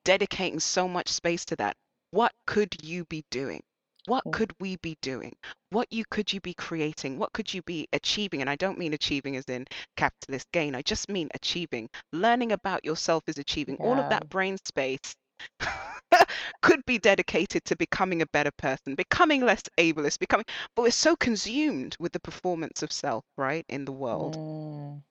dedicating 0.09 0.59
so 0.59 0.87
much 0.87 1.07
space 1.07 1.45
to 1.45 1.55
that, 1.57 1.75
what 2.11 2.31
could 2.47 2.75
you 2.81 3.05
be 3.05 3.23
doing? 3.29 3.61
What 4.07 4.23
could 4.31 4.51
we 4.59 4.77
be 4.77 4.97
doing? 5.03 5.35
What 5.69 5.87
you 5.91 6.03
could 6.09 6.33
you 6.33 6.41
be 6.41 6.55
creating? 6.55 7.19
What 7.19 7.31
could 7.33 7.53
you 7.53 7.61
be 7.61 7.87
achieving? 7.93 8.41
And 8.41 8.49
I 8.49 8.55
don't 8.55 8.79
mean 8.79 8.93
achieving 8.93 9.35
as 9.35 9.45
in 9.45 9.67
capitalist 9.97 10.47
gain. 10.51 10.73
I 10.73 10.81
just 10.81 11.09
mean 11.09 11.29
achieving. 11.35 11.89
Learning 12.11 12.51
about 12.53 12.83
yourself 12.83 13.23
is 13.27 13.37
achieving. 13.37 13.75
All 13.77 13.99
of 13.99 14.09
that 14.09 14.29
brain 14.29 14.57
space 14.65 15.15
could 16.61 16.85
be 16.85 16.97
dedicated 16.97 17.65
to 17.65 17.75
becoming 17.75 18.21
a 18.21 18.27
better 18.27 18.51
person, 18.51 18.95
becoming 18.95 19.41
less 19.41 19.63
ableist, 19.77 20.19
becoming, 20.19 20.45
but 20.75 20.83
we're 20.83 20.91
so 20.91 21.15
consumed 21.15 21.95
with 21.99 22.11
the 22.11 22.19
performance 22.19 22.83
of 22.83 22.91
self, 22.91 23.23
right, 23.37 23.65
in 23.69 23.85
the 23.85 23.91
world. 23.91 24.37
Mm. 24.37 25.01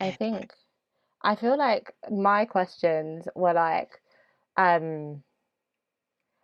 I 0.00 0.10
think 0.12 0.52
I 1.22 1.34
feel 1.34 1.58
like 1.58 1.94
my 2.10 2.46
questions 2.46 3.28
were 3.34 3.52
like, 3.52 4.00
um, 4.56 5.22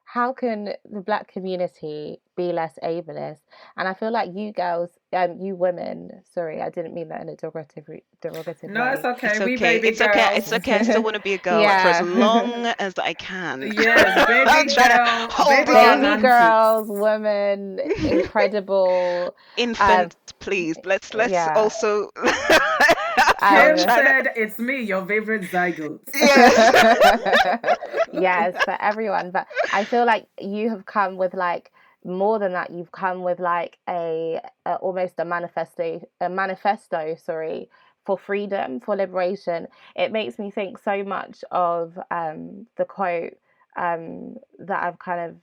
how 0.04 0.32
can 0.32 0.74
the 0.90 1.00
black 1.00 1.28
community 1.28 2.20
be 2.36 2.52
less 2.52 2.78
ableist? 2.82 3.40
And 3.76 3.88
I 3.88 3.94
feel 3.94 4.10
like 4.10 4.30
you 4.34 4.52
girls, 4.52 4.90
um, 5.16 5.40
you 5.40 5.54
women, 5.54 6.10
sorry, 6.34 6.60
I 6.60 6.68
didn't 6.68 6.94
mean 6.94 7.08
that 7.08 7.22
in 7.22 7.28
a 7.28 7.36
derogative 7.36 8.00
derogative 8.20 8.70
No, 8.70 8.92
it's 8.92 9.04
okay. 9.04 9.28
it's 9.28 9.38
We 9.40 9.54
okay. 9.54 9.78
baby 9.78 9.88
It's 9.88 10.00
okay. 10.00 10.36
It's 10.36 10.52
okay. 10.52 10.74
I 10.74 10.82
still 10.82 11.02
want 11.02 11.16
to 11.16 11.22
be 11.22 11.32
a 11.32 11.38
girl 11.38 11.62
like, 11.62 11.82
for 11.82 11.88
as 11.88 12.16
long 12.16 12.66
as 12.78 12.94
I 12.98 13.14
can. 13.14 13.62
Yes, 13.62 14.26
baby 14.28 14.74
trying 14.74 15.28
to 15.28 15.34
hold 15.34 15.66
baby 15.66 15.76
on. 15.76 16.00
Baby 16.02 16.22
girls, 16.22 16.88
women, 16.88 17.80
incredible. 18.04 19.34
Infant, 19.56 20.16
please. 20.38 20.76
Let's 20.84 21.14
let's 21.14 21.32
yeah. 21.32 21.54
also. 21.56 22.10
Um, 23.38 23.50
Kim 23.50 23.70
I'm 23.70 23.78
trying 23.78 24.04
to. 24.04 24.10
said 24.24 24.28
it's 24.36 24.58
me, 24.58 24.82
your 24.82 25.06
favorite 25.06 25.42
zygote. 25.50 26.00
Yes. 26.14 27.76
yes, 28.12 28.64
for 28.64 28.76
everyone. 28.80 29.30
But 29.30 29.46
I 29.72 29.84
feel 29.84 30.04
like 30.04 30.26
you 30.40 30.68
have 30.70 30.84
come 30.86 31.16
with 31.16 31.32
like 31.34 31.72
more 32.06 32.38
than 32.38 32.52
that. 32.52 32.70
You've 32.70 32.92
come 32.92 33.22
with 33.22 33.40
like 33.40 33.78
a, 33.88 34.40
a 34.64 34.76
almost 34.76 35.14
a 35.18 35.24
manifesto, 35.24 36.00
a 36.20 36.28
manifesto. 36.28 37.16
Sorry, 37.22 37.68
for 38.04 38.16
freedom, 38.18 38.80
for 38.80 38.96
liberation. 38.96 39.66
It 39.96 40.12
makes 40.12 40.38
me 40.38 40.50
think 40.50 40.78
so 40.78 41.02
much 41.02 41.44
of 41.50 41.98
um, 42.10 42.66
the 42.76 42.84
quote 42.84 43.34
um, 43.76 44.36
that 44.60 44.82
I've 44.84 44.98
kind 44.98 45.30
of 45.30 45.36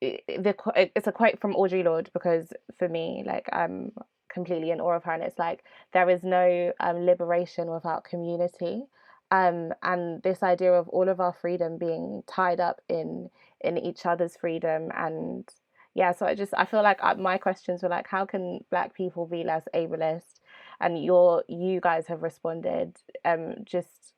the 0.00 0.54
it's 0.76 1.06
a 1.06 1.12
quote 1.12 1.40
from 1.40 1.54
Audre 1.54 1.84
Lorde 1.84 2.10
because 2.12 2.52
for 2.78 2.88
me, 2.88 3.22
like 3.26 3.48
I'm 3.52 3.92
completely 4.32 4.70
in 4.70 4.80
awe 4.80 4.96
of 4.96 5.04
her, 5.04 5.12
and 5.12 5.22
it's 5.22 5.38
like 5.38 5.64
there 5.92 6.10
is 6.10 6.22
no 6.22 6.72
um, 6.80 7.06
liberation 7.06 7.70
without 7.70 8.04
community, 8.04 8.84
um, 9.30 9.72
and 9.82 10.22
this 10.22 10.42
idea 10.42 10.72
of 10.72 10.88
all 10.88 11.08
of 11.08 11.20
our 11.20 11.32
freedom 11.32 11.78
being 11.78 12.22
tied 12.26 12.60
up 12.60 12.80
in 12.88 13.30
in 13.64 13.78
each 13.78 14.06
other's 14.06 14.36
freedom, 14.36 14.90
and 14.96 15.48
yeah, 15.94 16.12
so 16.12 16.26
I 16.26 16.34
just 16.34 16.54
I 16.56 16.64
feel 16.64 16.82
like 16.82 16.98
uh, 17.02 17.14
my 17.16 17.38
questions 17.38 17.82
were 17.82 17.88
like, 17.88 18.08
how 18.08 18.26
can 18.26 18.60
Black 18.70 18.94
people 18.94 19.26
be 19.26 19.44
less 19.44 19.64
ableist, 19.74 20.40
and 20.80 21.02
your 21.04 21.44
you 21.48 21.80
guys 21.80 22.06
have 22.08 22.22
responded, 22.22 22.96
um, 23.24 23.56
just 23.64 24.14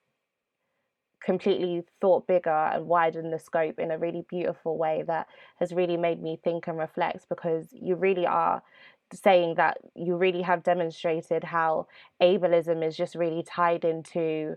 completely 1.25 1.83
thought 2.01 2.27
bigger 2.27 2.51
and 2.51 2.87
widened 2.87 3.33
the 3.33 3.39
scope 3.39 3.79
in 3.79 3.91
a 3.91 3.99
really 3.99 4.25
beautiful 4.29 4.79
way 4.79 5.03
that 5.07 5.27
has 5.59 5.73
really 5.73 5.97
made 5.97 6.23
me 6.23 6.39
think 6.45 6.69
and 6.69 6.79
reflect 6.79 7.29
because 7.29 7.67
you 7.73 7.97
really 7.97 8.27
are 8.27 8.63
saying 9.13 9.55
that 9.57 9.79
you 9.95 10.17
really 10.17 10.43
have 10.43 10.63
demonstrated 10.63 11.43
how 11.45 11.87
ableism 12.23 12.87
is 12.87 12.97
just 12.97 13.15
really 13.15 13.43
tied 13.43 13.85
into 13.85 14.57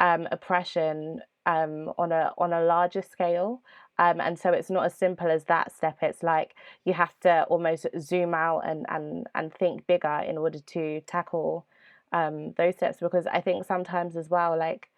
um, 0.00 0.26
oppression 0.32 1.20
um, 1.46 1.92
on 1.98 2.12
a 2.12 2.32
on 2.38 2.52
a 2.52 2.62
larger 2.62 3.02
scale. 3.02 3.62
Um, 3.98 4.20
and 4.20 4.38
so 4.38 4.50
it's 4.50 4.70
not 4.70 4.84
as 4.84 4.94
simple 4.94 5.28
as 5.28 5.44
that 5.44 5.74
step. 5.74 5.98
It's 6.02 6.22
like 6.22 6.54
you 6.84 6.92
have 6.92 7.18
to 7.20 7.44
almost 7.44 7.86
zoom 8.00 8.34
out 8.34 8.60
and, 8.60 8.86
and, 8.88 9.26
and 9.34 9.52
think 9.52 9.86
bigger 9.86 10.22
in 10.26 10.38
order 10.38 10.60
to 10.60 11.00
tackle 11.02 11.66
um, 12.12 12.52
those 12.52 12.76
steps. 12.76 12.98
Because 13.00 13.26
I 13.26 13.40
think 13.40 13.64
sometimes 13.64 14.16
as 14.16 14.28
well, 14.28 14.56
like 14.56 14.88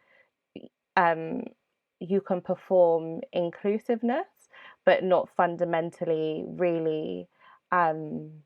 um, 0.97 1.45
you 1.99 2.21
can 2.21 2.41
perform 2.41 3.21
inclusiveness, 3.33 4.27
but 4.85 5.03
not 5.03 5.29
fundamentally 5.37 6.45
really. 6.47 7.29
Um, 7.73 8.43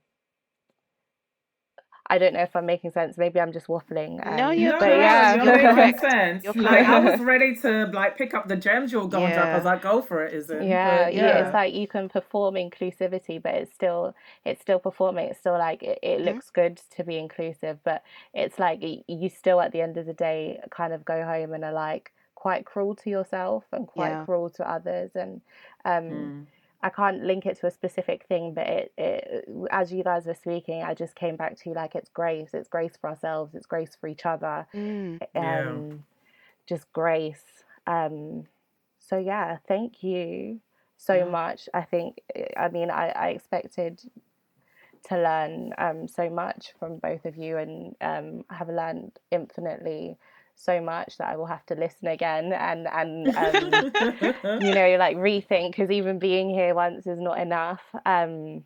I 2.06 2.18
don't 2.18 2.34
know 2.34 2.42
if 2.42 2.54
I'm 2.54 2.66
making 2.66 2.92
sense. 2.92 3.16
Maybe 3.16 3.40
I'm 3.40 3.50
just 3.52 3.66
waffling. 3.66 4.22
No, 4.36 4.48
Um, 4.50 4.58
you're 4.58 4.72
No, 4.72 4.78
but 4.78 4.88
no, 4.88 4.94
correct. 4.96 5.36
you're 5.36 5.44
You're 5.62 5.74
making 5.74 5.98
correct. 5.98 6.00
sense. 6.12 6.44
You're 6.44 6.52
Like 6.62 6.86
I 6.86 6.98
was 7.00 7.20
ready 7.20 7.56
to 7.56 7.86
like 7.94 8.18
pick 8.18 8.34
up 8.34 8.46
the 8.46 8.56
gems 8.56 8.92
you 8.92 9.00
were 9.00 9.08
going 9.08 9.30
to 9.30 9.34
drop. 9.34 9.46
I 9.48 9.54
was 9.54 9.64
Yeah. 9.64 9.70
like, 9.72 9.82
go 9.82 10.02
for 10.02 10.22
it, 10.24 10.34
is 10.34 10.50
it? 10.50 10.62
Yeah, 10.64 11.04
But 11.04 11.14
yeah, 11.14 11.26
yeah. 11.26 11.44
it's 11.46 11.54
like 11.54 11.72
you 11.72 11.88
can 11.88 12.10
perform 12.10 12.56
inclusivity, 12.56 13.42
but 13.42 13.54
it's 13.54 13.72
still 13.72 14.14
it's 14.44 14.60
still 14.60 14.78
performing. 14.78 15.28
It's 15.30 15.38
still 15.40 15.56
like 15.58 15.82
it, 15.82 15.98
it 16.02 16.20
Mhm. 16.20 16.24
looks 16.26 16.50
good 16.50 16.76
to 16.96 17.04
be 17.04 17.16
inclusive, 17.18 17.78
but 17.84 18.02
it's 18.34 18.58
like 18.58 18.80
you 18.82 19.28
still 19.30 19.60
at 19.62 19.72
the 19.72 19.80
end 19.80 19.96
of 19.96 20.04
the 20.04 20.12
day 20.12 20.60
kind 20.70 20.92
of 20.92 21.04
go 21.06 21.24
home 21.24 21.54
and 21.54 21.64
are 21.64 21.72
like 21.72 22.12
quite 22.34 22.66
cruel 22.66 22.94
to 22.96 23.08
yourself 23.08 23.64
and 23.72 23.86
quite 23.86 24.10
Yeah. 24.10 24.24
cruel 24.26 24.50
to 24.50 24.70
others. 24.70 25.12
And 25.14 25.40
um, 25.86 26.02
Mm. 26.04 26.46
I 26.84 26.90
can't 26.90 27.22
link 27.24 27.46
it 27.46 27.58
to 27.60 27.66
a 27.66 27.70
specific 27.70 28.26
thing, 28.28 28.52
but 28.52 28.66
it, 28.66 28.92
it 28.98 29.48
as 29.70 29.90
you 29.90 30.04
guys 30.04 30.26
were 30.26 30.34
speaking, 30.34 30.82
I 30.82 30.92
just 30.92 31.14
came 31.14 31.34
back 31.34 31.56
to 31.60 31.70
like 31.70 31.94
it's 31.94 32.10
grace. 32.10 32.50
It's 32.52 32.68
grace 32.68 32.92
for 33.00 33.08
ourselves. 33.08 33.54
It's 33.54 33.64
grace 33.64 33.96
for 33.98 34.06
each 34.06 34.26
other. 34.26 34.66
Mm. 34.74 35.18
Yeah. 35.34 35.60
Um, 35.60 36.04
just 36.66 36.92
grace. 36.92 37.64
Um, 37.86 38.44
so 38.98 39.16
yeah, 39.16 39.56
thank 39.66 40.02
you 40.02 40.60
so 40.98 41.16
Yeah. 41.16 41.24
much. 41.24 41.70
I 41.72 41.82
think, 41.82 42.20
I 42.54 42.68
mean, 42.68 42.90
I, 42.90 43.08
I 43.08 43.28
expected 43.30 44.02
to 45.08 45.16
learn 45.16 45.72
um, 45.78 46.06
so 46.06 46.28
much 46.28 46.74
from 46.78 46.98
both 46.98 47.24
of 47.24 47.36
you 47.38 47.56
and 47.56 47.96
um, 48.02 48.44
have 48.50 48.68
learned 48.68 49.18
infinitely 49.30 50.18
so 50.54 50.80
much 50.80 51.18
that 51.18 51.28
I 51.28 51.36
will 51.36 51.46
have 51.46 51.64
to 51.66 51.74
listen 51.74 52.08
again 52.08 52.52
and, 52.52 52.86
and 52.86 53.28
um, 53.36 54.60
you 54.62 54.74
know, 54.74 54.96
like 54.98 55.16
rethink 55.16 55.72
because 55.72 55.90
even 55.90 56.18
being 56.18 56.50
here 56.50 56.74
once 56.74 57.06
is 57.06 57.18
not 57.18 57.38
enough. 57.38 57.82
Um, 58.06 58.64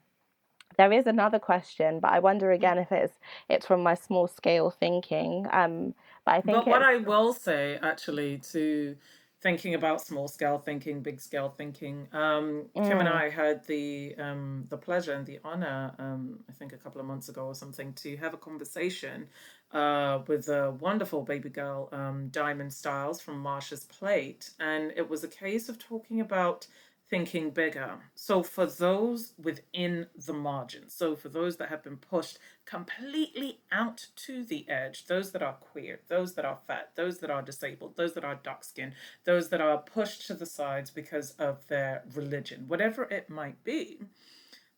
there 0.76 0.92
is 0.92 1.06
another 1.06 1.38
question, 1.38 1.98
but 1.98 2.12
I 2.12 2.20
wonder 2.20 2.52
again 2.52 2.78
if 2.78 2.92
it's 2.92 3.14
it's 3.48 3.66
from 3.66 3.82
my 3.82 3.94
small 3.94 4.28
scale 4.28 4.70
thinking. 4.70 5.46
Um, 5.50 5.94
but 6.24 6.34
I 6.36 6.40
think 6.40 6.58
But 6.58 6.66
what 6.68 6.82
I 6.82 6.96
will 6.96 7.32
say, 7.32 7.78
actually, 7.82 8.38
to 8.52 8.96
thinking 9.40 9.74
about 9.74 10.00
small 10.00 10.26
scale 10.28 10.58
thinking, 10.58 11.00
big 11.00 11.20
scale 11.20 11.54
thinking, 11.56 12.08
um, 12.12 12.64
Kim 12.74 12.98
and 12.98 13.08
mm, 13.08 13.12
I 13.12 13.30
had 13.30 13.64
the 13.66 14.14
um, 14.18 14.66
the 14.68 14.76
pleasure 14.76 15.12
and 15.12 15.24
the 15.24 15.38
honor, 15.44 15.94
um, 15.98 16.40
I 16.48 16.52
think 16.52 16.72
a 16.72 16.76
couple 16.76 17.00
of 17.00 17.06
months 17.06 17.28
ago 17.28 17.46
or 17.46 17.54
something, 17.54 17.92
to 17.94 18.16
have 18.16 18.34
a 18.34 18.38
conversation 18.38 19.28
uh, 19.72 20.20
with 20.26 20.48
a 20.48 20.72
wonderful 20.80 21.22
baby 21.22 21.50
girl, 21.50 21.88
um, 21.92 22.28
Diamond 22.28 22.70
Stylz 22.70 23.20
from 23.20 23.42
Marsha's 23.42 23.84
Plate, 23.84 24.50
and 24.58 24.92
it 24.96 25.08
was 25.08 25.24
a 25.24 25.28
case 25.28 25.68
of 25.68 25.78
talking 25.78 26.20
about 26.20 26.66
thinking 27.08 27.50
bigger. 27.50 27.98
So 28.14 28.42
for 28.42 28.66
those 28.66 29.32
within 29.42 30.06
the 30.26 30.32
margins, 30.32 30.94
so 30.94 31.16
for 31.16 31.28
those 31.28 31.56
that 31.56 31.70
have 31.70 31.82
been 31.82 31.96
pushed 31.96 32.38
completely 32.66 33.60
out 33.72 34.06
to 34.26 34.44
the 34.44 34.68
edge, 34.68 35.06
those 35.06 35.32
that 35.32 35.42
are 35.42 35.54
queer, 35.54 36.00
those 36.08 36.34
that 36.34 36.44
are 36.44 36.58
fat, 36.66 36.90
those 36.96 37.18
that 37.18 37.30
are 37.30 37.42
disabled, 37.42 37.96
those 37.96 38.12
that 38.14 38.24
are 38.24 38.38
dark 38.42 38.62
skinned, 38.62 38.92
those 39.24 39.48
that 39.48 39.60
are 39.60 39.78
pushed 39.78 40.26
to 40.26 40.34
the 40.34 40.46
sides 40.46 40.90
because 40.90 41.30
of 41.32 41.66
their 41.68 42.02
religion, 42.14 42.64
whatever 42.68 43.04
it 43.04 43.30
might 43.30 43.62
be, 43.64 43.98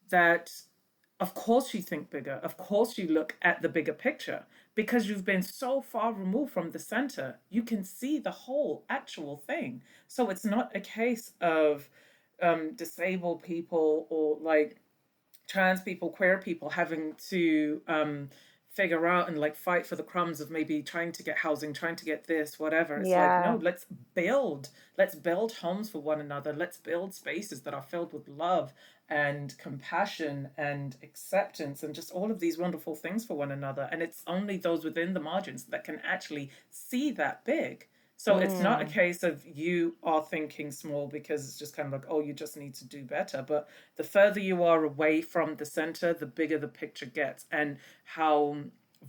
that 0.09 0.63
of 1.19 1.35
course 1.35 1.75
you 1.75 1.83
think 1.83 2.11
bigger, 2.11 2.41
of 2.43 2.57
course 2.57 2.97
you 2.97 3.09
look 3.09 3.37
at 3.43 3.61
the 3.61 3.69
bigger 3.69 3.93
picture 3.93 4.45
because 4.75 5.09
you've 5.09 5.25
been 5.25 5.43
so 5.43 5.83
far 5.83 6.13
removed 6.13 6.53
from 6.53 6.71
the 6.71 6.79
center. 6.79 7.39
You 7.51 7.63
can 7.63 7.85
see 7.85 8.19
the 8.19 8.31
whole 8.31 8.85
actual 8.89 9.37
thing. 9.37 9.83
So 10.07 10.31
it's 10.31 10.45
not 10.45 10.71
a 10.75 10.81
case 10.81 11.33
of 11.41 11.91
um, 12.43 12.75
disabled 12.75 13.43
people 13.43 14.07
or 14.11 14.39
like 14.41 14.77
trans 15.47 15.81
people, 15.81 16.11
queer 16.11 16.39
people 16.39 16.71
having 16.71 17.15
to 17.29 17.83
um, 17.89 18.31
figure 18.71 19.07
out 19.07 19.29
and 19.29 19.39
like 19.39 19.57
fight 19.57 19.85
for 19.87 19.97
the 19.97 20.03
crumbs 20.03 20.41
of 20.41 20.51
maybe 20.51 20.83
trying 20.83 21.13
to 21.13 21.23
get 21.23 21.37
housing, 21.37 21.73
trying 21.73 21.97
to 21.97 22.05
get 22.05 22.27
this, 22.27 22.59
whatever. 22.59 23.01
It's 23.01 23.15
like, 23.17 23.37
no, 23.37 23.59
let's 23.61 23.87
build, 24.15 24.69
let's 24.97 25.15
build 25.17 25.53
homes 25.53 25.91
for 25.91 26.01
one 26.01 26.21
another. 26.21 26.53
Let's 26.53 26.77
build 26.77 27.13
spaces 27.15 27.63
that 27.63 27.75
are 27.75 27.83
filled 27.83 28.13
with 28.13 28.29
love 28.29 28.73
and 29.09 29.59
compassion 29.59 30.51
and 30.57 30.97
acceptance 31.03 31.83
and 31.83 31.95
just 31.95 32.13
all 32.13 32.31
of 32.31 32.39
these 32.39 32.59
wonderful 32.59 32.95
things 32.95 33.25
for 33.25 33.37
one 33.37 33.51
another. 33.51 33.89
And 33.91 34.03
it's 34.03 34.23
only 34.29 34.57
those 34.57 34.85
within 34.85 35.15
the 35.15 35.21
margins 35.21 35.65
that 35.65 35.83
can 35.83 36.01
actually 36.05 36.51
see 36.71 37.11
that 37.13 37.45
big. 37.45 37.89
So 38.21 38.37
it's 38.37 38.61
not 38.61 38.83
a 38.83 38.85
mm, 38.85 38.93
case 38.93 39.23
of 39.23 39.43
you 39.47 39.97
are 40.03 40.23
thinking 40.23 40.71
small 40.73 41.07
because 41.07 41.49
it's 41.49 41.59
just 41.59 41.75
kind 41.75 41.87
of 41.87 41.93
like, 41.95 42.05
oh, 42.11 42.21
you 42.21 42.35
just 42.35 42.55
need 42.55 42.75
to 42.75 42.87
do 42.87 43.03
better. 43.03 43.43
But 43.49 43.71
the 43.97 44.05
further 44.05 44.41
you 44.41 44.63
are 44.63 44.85
away 44.85 45.23
from 45.23 45.57
the 45.57 45.65
center, 45.65 46.13
the 46.13 46.27
bigger 46.27 46.59
the 46.59 46.69
picture 46.69 47.07
gets. 47.07 47.47
And 47.51 47.79
how 48.05 48.59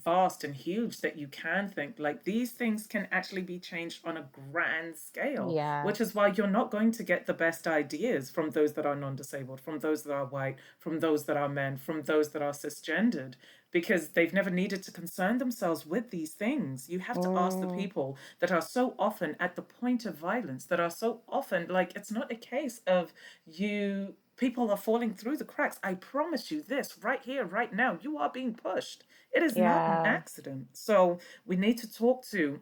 vast 0.05 0.45
and 0.45 0.55
huge 0.55 1.01
that 1.01 1.17
you 1.17 1.27
can 1.27 1.67
think 1.67 1.99
like 1.99 2.23
these 2.23 2.53
things 2.53 2.87
can 2.87 3.09
actually 3.11 3.41
be 3.41 3.59
changed 3.59 3.99
on 4.05 4.15
a 4.15 4.25
grand 4.31 4.95
scale 4.95 5.51
Yeah. 5.53 5.83
which 5.83 5.99
is 5.99 6.15
why 6.15 6.27
you're 6.27 6.47
not 6.47 6.71
going 6.71 6.91
to 6.91 7.03
get 7.03 7.25
the 7.25 7.33
best 7.33 7.67
ideas 7.67 8.29
from 8.29 8.51
those 8.51 8.71
that 8.75 8.85
are 8.85 8.95
non-disabled 8.95 9.59
from 9.59 9.79
those 9.79 10.03
that 10.03 10.13
are 10.13 10.25
white 10.25 10.55
from 10.79 11.01
those 11.01 11.25
that 11.25 11.35
are 11.35 11.49
men 11.49 11.75
from 11.75 12.03
those 12.03 12.29
that 12.29 12.41
are 12.41 12.53
cisgendered 12.53 13.33
because 13.71 14.09
they've 14.09 14.33
never 14.33 14.49
needed 14.49 14.83
to 14.83 14.91
concern 14.91 15.37
themselves 15.37 15.85
with 15.85 16.11
these 16.11 16.33
things. 16.33 16.89
You 16.89 16.99
have 16.99 17.19
to 17.21 17.31
ask 17.35 17.59
the 17.59 17.67
Mm, 17.67 17.67
people 17.67 18.17
that 18.39 18.51
are 18.51 18.61
so 18.61 18.95
often 18.99 19.35
at 19.39 19.55
the 19.55 19.61
point 19.61 20.05
of 20.05 20.17
violence 20.17 20.65
that 20.65 20.79
are 20.79 20.89
so 20.89 21.21
often 21.29 21.67
like 21.69 21.93
it's 21.95 22.11
not 22.11 22.31
a 22.31 22.35
case 22.35 22.81
of 22.87 23.13
you 23.45 24.15
people 24.37 24.71
are 24.71 24.77
falling 24.77 25.13
through 25.13 25.37
the 25.37 25.45
cracks. 25.45 25.79
I 25.83 25.93
promise 25.95 26.51
you 26.51 26.61
this 26.61 26.97
right 27.03 27.21
here 27.23 27.45
right 27.45 27.73
now 27.73 27.97
you 28.01 28.17
are 28.17 28.29
being 28.31 28.53
pushed. 28.55 29.03
It 29.31 29.43
is 29.43 29.57
not 29.57 29.87
an 29.87 29.99
yeah. 29.99 30.03
accident. 30.03 30.67
So 30.73 31.19
we 31.45 31.55
need 31.55 31.77
to 31.79 31.91
talk 31.91 32.25
to 32.31 32.59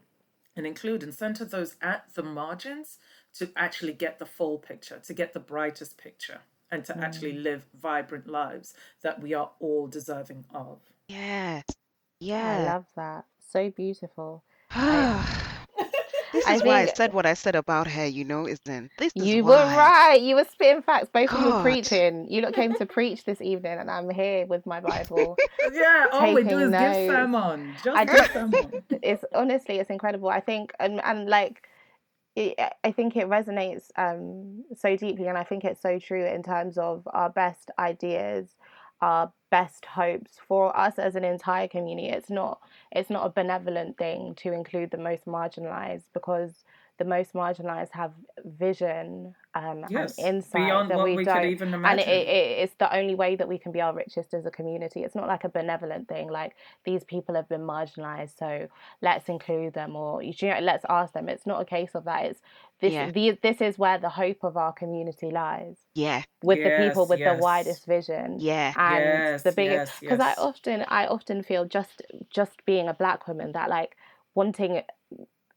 and 0.56 0.68
include 0.68 1.04
and 1.04 1.14
center 1.14 1.46
those 1.46 1.76
at 1.82 2.14
the 2.16 2.24
margins 2.24 3.00
to 3.36 3.50
actually 3.56 3.94
get 3.94 4.20
the 4.20 4.26
full 4.26 4.58
picture, 4.58 5.00
to 5.00 5.14
get 5.14 5.34
the 5.34 5.40
brightest 5.40 5.98
picture, 5.98 6.42
and 6.72 6.86
to 6.86 6.98
actually 7.04 7.34
Mm. 7.34 7.44
live 7.44 7.66
vibrant 7.82 8.28
lives 8.28 8.74
that 9.02 9.22
we 9.22 9.34
are 9.34 9.52
all 9.60 9.88
deserving 9.88 10.46
of. 10.54 10.80
Yes. 11.08 11.64
Yeah. 12.20 12.38
I 12.50 12.58
Yeah. 12.58 12.64
love 12.64 12.86
that. 12.96 13.26
So 13.52 13.70
beautiful. 13.72 14.44
I 14.72 15.26
This 16.32 16.46
I 16.48 16.56
is 16.56 16.64
why 16.64 16.82
I 16.82 16.86
said 16.86 17.14
what 17.14 17.26
I 17.26 17.34
said 17.34 17.56
about 17.56 17.88
her, 17.88 18.06
you 18.06 18.24
know, 18.24 18.48
isn't 18.48 18.92
This 18.98 19.14
is 19.20 19.36
you 19.36 19.44
were 19.44 19.66
why. 19.66 19.76
right. 19.76 20.22
You 20.22 20.36
were 20.36 20.46
spitting 20.46 20.84
facts. 20.84 21.10
Both 21.12 21.34
of 21.34 21.40
you 21.40 21.48
were 21.48 21.62
preaching. 21.62 22.28
You 22.30 22.42
lot 22.42 22.54
came 22.54 22.76
to 22.76 22.86
preach 22.98 23.26
this 23.26 23.42
evening, 23.42 23.80
and 23.80 23.90
I'm 23.90 24.10
here 24.10 24.46
with 24.46 24.66
my 24.66 24.80
Bible 24.80 25.38
Yeah, 25.74 26.08
all 26.12 26.34
we 26.34 26.44
do 26.44 26.60
taking 26.60 26.60
is 26.60 26.76
give 26.76 26.96
notes. 26.96 27.08
sermon. 27.08 27.76
I 27.96 28.06
Just 28.06 28.06
give 28.06 28.18
just, 28.18 28.34
sermon. 28.34 28.84
it's 29.02 29.24
honestly, 29.34 29.80
it's 29.80 29.90
incredible. 29.90 30.30
I 30.30 30.40
think, 30.40 30.74
and 30.80 31.02
and 31.04 31.28
like, 31.30 31.68
it, 32.40 32.74
I 32.84 32.92
think 32.92 33.16
it 33.18 33.28
resonates 33.28 33.92
um 33.98 34.64
so 34.78 34.96
deeply, 34.96 35.28
and 35.28 35.38
I 35.38 35.44
think 35.44 35.66
it's 35.66 35.82
so 35.82 36.00
true 36.00 36.26
in 36.26 36.44
terms 36.44 36.78
of 36.78 37.08
our 37.14 37.30
best 37.30 37.72
ideas, 37.78 38.48
our 39.02 39.32
best 39.52 39.86
hopes 39.86 40.40
for 40.48 40.76
us 40.78 41.00
as 41.00 41.16
an 41.16 41.24
entire 41.24 41.68
community. 41.68 42.10
It's 42.10 42.30
not, 42.30 42.62
it's 42.92 43.10
not 43.10 43.26
a 43.26 43.30
benevolent 43.30 43.98
thing 43.98 44.36
to 44.38 44.54
include 44.54 44.92
the 44.92 44.98
most 44.98 45.26
marginalized 45.26 46.04
because 46.14 46.64
the 47.00 47.06
most 47.06 47.34
marginalized 47.34 47.92
have 47.92 48.12
vision 48.46 49.34
um, 49.56 49.84
and 49.96 50.14
insight 50.20 50.68
beyond 50.68 50.90
that 50.92 50.98
what 50.98 51.06
we 51.06 51.16
we 51.16 51.24
could 51.24 51.34
don't 51.34 51.46
even 51.46 51.74
and 51.74 52.00
it, 52.00 52.08
it, 52.08 52.28
imagine. 52.28 52.28
it's 52.64 52.76
the 52.76 52.96
only 52.96 53.16
way 53.16 53.36
that 53.36 53.48
we 53.48 53.58
can 53.58 53.72
be 53.72 53.82
our 53.82 53.94
richest 53.96 54.34
as 54.34 54.46
a 54.46 54.52
community 54.52 55.04
it's 55.04 55.16
not 55.16 55.28
like 55.28 55.44
a 55.44 55.50
benevolent 55.50 56.08
thing 56.08 56.30
like 56.30 56.54
these 56.86 57.04
people 57.06 57.34
have 57.34 57.50
been 57.50 57.62
marginalized 57.62 58.38
so 58.38 58.68
let's 59.02 59.28
include 59.30 59.74
them 59.74 59.96
or 59.96 60.22
you 60.22 60.34
know, 60.44 60.60
let's 60.62 60.86
ask 60.90 61.14
them 61.14 61.28
it's 61.30 61.48
not 61.48 61.62
a 61.62 61.66
case 61.66 61.96
of 61.96 62.04
that 62.06 62.26
it's 62.26 62.42
this 62.82 62.94
Yeah. 62.94 63.12
the, 63.12 63.38
this 63.42 63.62
is 63.62 63.78
where 63.80 63.98
the 63.98 64.10
hope 64.10 64.44
of 64.44 64.56
our 64.58 64.72
community 64.74 65.32
lies 65.32 65.78
Yeah. 65.96 66.22
with 66.44 66.64
the 66.64 66.72
people 66.72 67.02
Yes, 67.04 67.10
with 67.10 67.24
the 67.24 67.34
widest 67.34 67.86
vision 67.86 68.40
Yeah. 68.40 68.74
and 68.78 69.24
the 69.44 69.52
yes, 69.52 69.56
biggest 69.56 69.92
yes, 69.94 70.00
because 70.02 70.20
i 70.20 70.34
often 70.38 70.86
i 70.88 71.08
often 71.08 71.44
feel 71.44 71.66
just 71.66 72.02
just 72.30 72.64
being 72.66 72.88
a 72.88 72.94
black 72.94 73.28
woman 73.28 73.52
that 73.54 73.70
like 73.70 73.98
wanting 74.36 74.82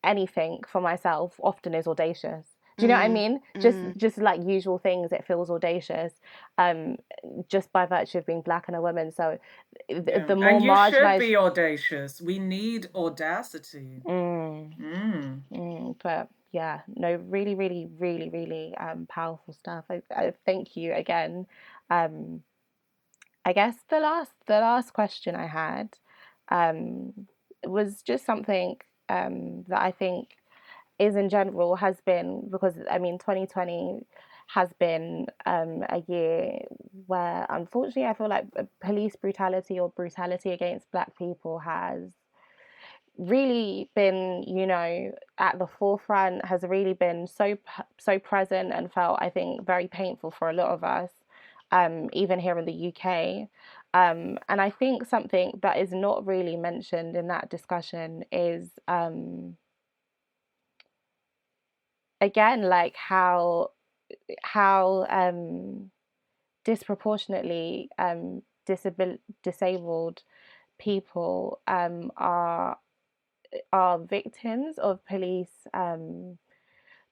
anything 0.05 0.61
for 0.67 0.81
myself 0.81 1.35
often 1.43 1.75
is 1.75 1.87
audacious 1.87 2.47
do 2.79 2.87
you 2.87 2.89
know 2.89 2.95
what 2.99 3.05
i 3.05 3.09
Mm. 3.09 3.13
mean 3.13 3.41
just 3.61 3.79
Mm. 3.79 3.97
just 3.99 4.19
like 4.19 4.41
usual 4.45 4.79
things 4.79 5.13
it 5.13 5.25
feels 5.27 5.51
audacious 5.51 6.13
um 6.59 6.97
just 7.49 7.71
by 7.73 7.87
virtue 7.87 8.19
of 8.19 8.27
being 8.27 8.43
black 8.43 8.65
and 8.69 8.77
a 8.77 8.81
woman 8.81 9.13
so 9.13 9.39
the, 9.89 10.03
Yeah. 10.07 10.25
the 10.27 10.37
more 10.37 10.51
And 10.53 10.63
you 10.63 10.71
should 10.71 10.93
marginalized 11.03 11.19
be 11.19 11.37
audacious. 11.37 12.21
We 12.21 12.39
need 12.39 12.89
audacity. 12.95 14.03
mm, 14.07 14.73
Mm. 14.81 15.43
mm, 15.53 15.97
but 16.03 16.29
yeah 16.53 16.81
no 16.89 17.15
really 17.29 17.55
really 17.55 17.89
really 17.99 18.29
really 18.31 18.75
um 18.77 19.07
powerful 19.07 19.55
stuff 19.55 19.85
I, 19.91 20.03
I 20.15 20.33
thank 20.45 20.77
you 20.77 20.93
again 20.93 21.47
um 21.91 22.43
I 23.45 23.53
guess 23.53 23.75
the 23.89 23.99
last 24.01 24.33
the 24.47 24.61
last 24.61 24.93
question 24.93 25.35
I 25.35 25.47
had 25.47 25.89
um, 26.49 27.27
was 27.65 28.03
just 28.03 28.25
something 28.25 28.77
um, 29.13 29.65
that 29.69 29.83
I 29.83 29.91
think 29.93 30.37
is 30.99 31.17
in 31.17 31.29
general 31.29 31.77
has 31.77 32.01
been 32.05 32.49
because 32.51 32.75
I 32.91 32.99
mean 32.99 33.19
2020 33.19 34.01
has 34.49 34.69
been 34.79 35.27
um, 35.47 35.83
a 35.89 36.03
year 36.09 36.59
where 37.07 37.47
unfortunately 37.49 38.05
I 38.05 38.15
feel 38.15 38.29
like 38.29 38.47
uh, 38.59 38.65
police 38.81 39.17
brutality 39.17 39.79
or 39.81 39.91
brutality 39.91 40.51
against 40.51 40.91
black 40.93 41.17
people 41.17 41.59
has 41.61 42.11
really 43.19 43.91
been 43.95 44.43
you 44.47 44.67
know 44.67 45.13
at 45.39 45.59
the 45.59 45.67
forefront 45.67 46.45
has 46.45 46.63
really 46.63 46.95
been 46.95 47.27
so 47.27 47.57
so 47.99 48.19
present 48.19 48.73
and 48.73 48.93
felt 48.93 49.19
I 49.21 49.29
think 49.29 49.67
very 49.67 49.89
painful 49.89 50.31
for 50.31 50.49
a 50.49 50.55
lot 50.55 50.71
of 50.71 50.83
us 50.83 51.11
um, 51.73 52.09
even 52.13 52.39
here 52.39 52.59
in 52.59 52.67
the 52.67 52.89
UK 52.89 53.49
um, 53.95 54.39
and 54.49 54.61
I 54.61 54.71
think 54.71 55.07
something 55.07 55.59
that 55.63 55.79
is 55.79 55.93
not 55.93 56.27
really 56.27 56.57
mentioned 56.57 57.17
in 57.17 57.29
that 57.29 57.51
discussion 57.51 58.25
is 58.33 58.71
um, 58.89 59.57
again 62.21 62.63
like 62.63 62.95
how 62.97 63.71
how 64.43 65.07
um, 65.11 65.91
disproportionately 66.65 67.91
um, 67.99 68.43
disabil- 68.69 69.19
disabled 69.43 70.23
people 70.79 71.61
um, 71.69 72.11
are 72.17 72.79
are 73.73 73.99
victims 73.99 74.79
of 74.79 75.05
police 75.07 75.67
um, 75.75 76.39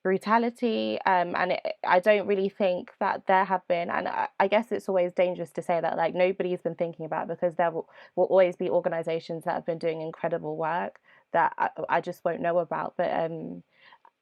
brutality 0.03 0.99
um, 1.07 1.35
and 1.37 1.53
it, 1.53 1.61
I 1.87 2.01
don't 2.01 2.27
really 2.27 2.49
think 2.49 2.93
that 3.01 3.27
there 3.27 3.45
have 3.45 3.67
been 3.69 3.91
and 3.91 4.09
I, 4.09 4.29
I 4.39 4.49
guess 4.49 4.73
it's 4.73 4.89
always 4.89 5.13
dangerous 5.13 5.51
to 5.53 5.63
say 5.63 5.81
that 5.81 5.97
like 5.97 6.15
nobody's 6.15 6.63
been 6.63 6.75
thinking 6.75 7.05
about 7.07 7.29
because 7.29 7.55
there 7.57 7.71
will, 7.71 7.89
will 8.17 8.25
always 8.25 8.57
be 8.57 8.71
organizations 8.71 9.45
that 9.45 9.55
have 9.55 9.67
been 9.67 9.79
doing 9.79 10.01
incredible 10.01 10.57
work 10.57 11.01
that 11.33 11.53
I, 11.59 11.69
I 11.89 12.01
just 12.01 12.25
won't 12.25 12.41
know 12.41 12.59
about 12.59 12.95
but 12.97 13.13
um, 13.13 13.63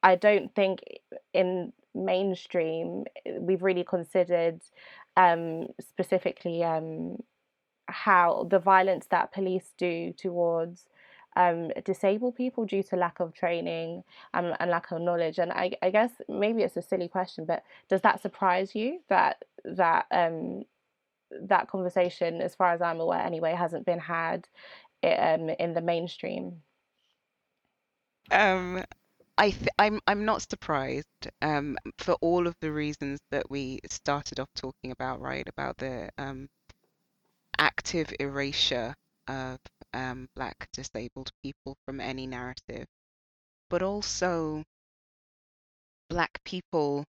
I 0.02 0.16
don't 0.16 0.54
think 0.54 0.80
in 1.32 1.72
mainstream 1.94 3.04
we've 3.40 3.62
really 3.62 3.84
considered 3.84 4.60
um, 5.16 5.68
specifically 5.80 6.62
um, 6.62 7.18
how 7.86 8.46
the 8.50 8.58
violence 8.58 9.06
that 9.10 9.32
police 9.32 9.72
do 9.78 10.12
towards 10.12 10.86
um, 11.38 11.70
disabled 11.84 12.36
people 12.36 12.66
due 12.66 12.84
to 12.84 12.96
lack 12.96 13.20
of 13.20 13.34
training 13.34 14.04
and, 14.34 14.56
and 14.60 14.70
lack 14.70 14.92
of 14.92 15.02
knowledge. 15.02 15.38
And 15.38 15.52
I, 15.52 15.72
I 15.82 15.90
guess 15.90 16.12
maybe 16.28 16.64
it's 16.64 16.76
a 16.78 16.82
silly 16.82 17.08
question, 17.08 17.46
but 17.46 17.64
does 17.88 18.02
that 18.02 18.22
surprise 18.22 18.74
you 18.76 19.00
that 19.08 19.44
that 19.64 20.06
um, 20.12 20.64
that 21.42 21.68
conversation, 21.68 22.42
as 22.42 22.54
far 22.56 22.72
as 22.72 22.82
I'm 22.82 23.00
aware, 23.00 23.20
anyway, 23.20 23.54
hasn't 23.54 23.86
been 23.86 24.00
had 24.00 24.48
um, 25.04 25.50
in 25.50 25.74
the 25.74 25.82
mainstream? 25.82 26.62
Um, 28.30 28.84
I 29.38 29.50
th 29.50 29.68
I'm 29.78 30.00
I'm 30.06 30.24
not 30.24 30.42
surprised 30.42 31.28
um 31.42 31.78
for 31.98 32.14
all 32.22 32.46
of 32.46 32.56
the 32.60 32.72
reasons 32.72 33.20
that 33.30 33.50
we 33.50 33.80
started 33.90 34.40
off 34.40 34.50
talking 34.54 34.92
about, 34.92 35.20
right? 35.20 35.48
About 35.48 35.78
the 35.78 36.10
um 36.18 36.48
active 37.58 38.12
erasure 38.20 38.94
of 39.28 39.58
um 39.94 40.28
black 40.34 40.68
disabled 40.72 41.30
people 41.42 41.76
from 41.86 42.00
any 42.00 42.26
narrative, 42.26 42.86
but 43.70 43.82
also 43.82 44.64
black 46.10 46.42
people 46.44 47.04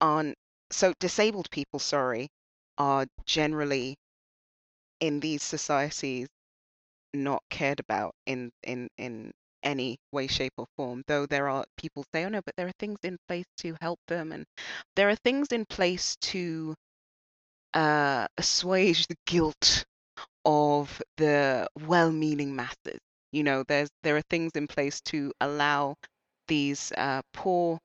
aren't 0.00 0.36
so 0.70 0.92
disabled 1.00 1.50
people, 1.50 1.78
sorry, 1.80 2.28
are 2.78 3.06
generally 3.26 3.96
in 5.00 5.20
these 5.20 5.42
societies 5.42 6.28
not 7.14 7.42
cared 7.50 7.80
about 7.80 8.14
in 8.26 8.50
in 8.62 8.88
in 8.98 9.32
any 9.62 9.96
way 10.12 10.26
shape 10.26 10.52
or 10.58 10.66
form 10.76 11.02
though 11.06 11.26
there 11.26 11.48
are 11.48 11.64
people 11.76 12.04
say 12.14 12.24
oh 12.24 12.28
no 12.28 12.40
but 12.44 12.54
there 12.56 12.66
are 12.66 12.78
things 12.78 12.98
in 13.02 13.16
place 13.28 13.46
to 13.56 13.76
help 13.80 13.98
them 14.08 14.32
and 14.32 14.44
there 14.96 15.08
are 15.08 15.16
things 15.16 15.48
in 15.52 15.64
place 15.66 16.16
to 16.20 16.74
uh 17.74 18.26
assuage 18.36 19.06
the 19.06 19.16
guilt 19.26 19.84
of 20.44 21.02
the 21.16 21.66
well-meaning 21.86 22.54
masses 22.54 23.00
you 23.32 23.42
know 23.42 23.62
there's 23.68 23.90
there 24.02 24.16
are 24.16 24.22
things 24.30 24.52
in 24.54 24.66
place 24.66 25.00
to 25.00 25.32
allow 25.40 25.94
these 26.48 26.92
uh 26.96 27.22
poor 27.32 27.78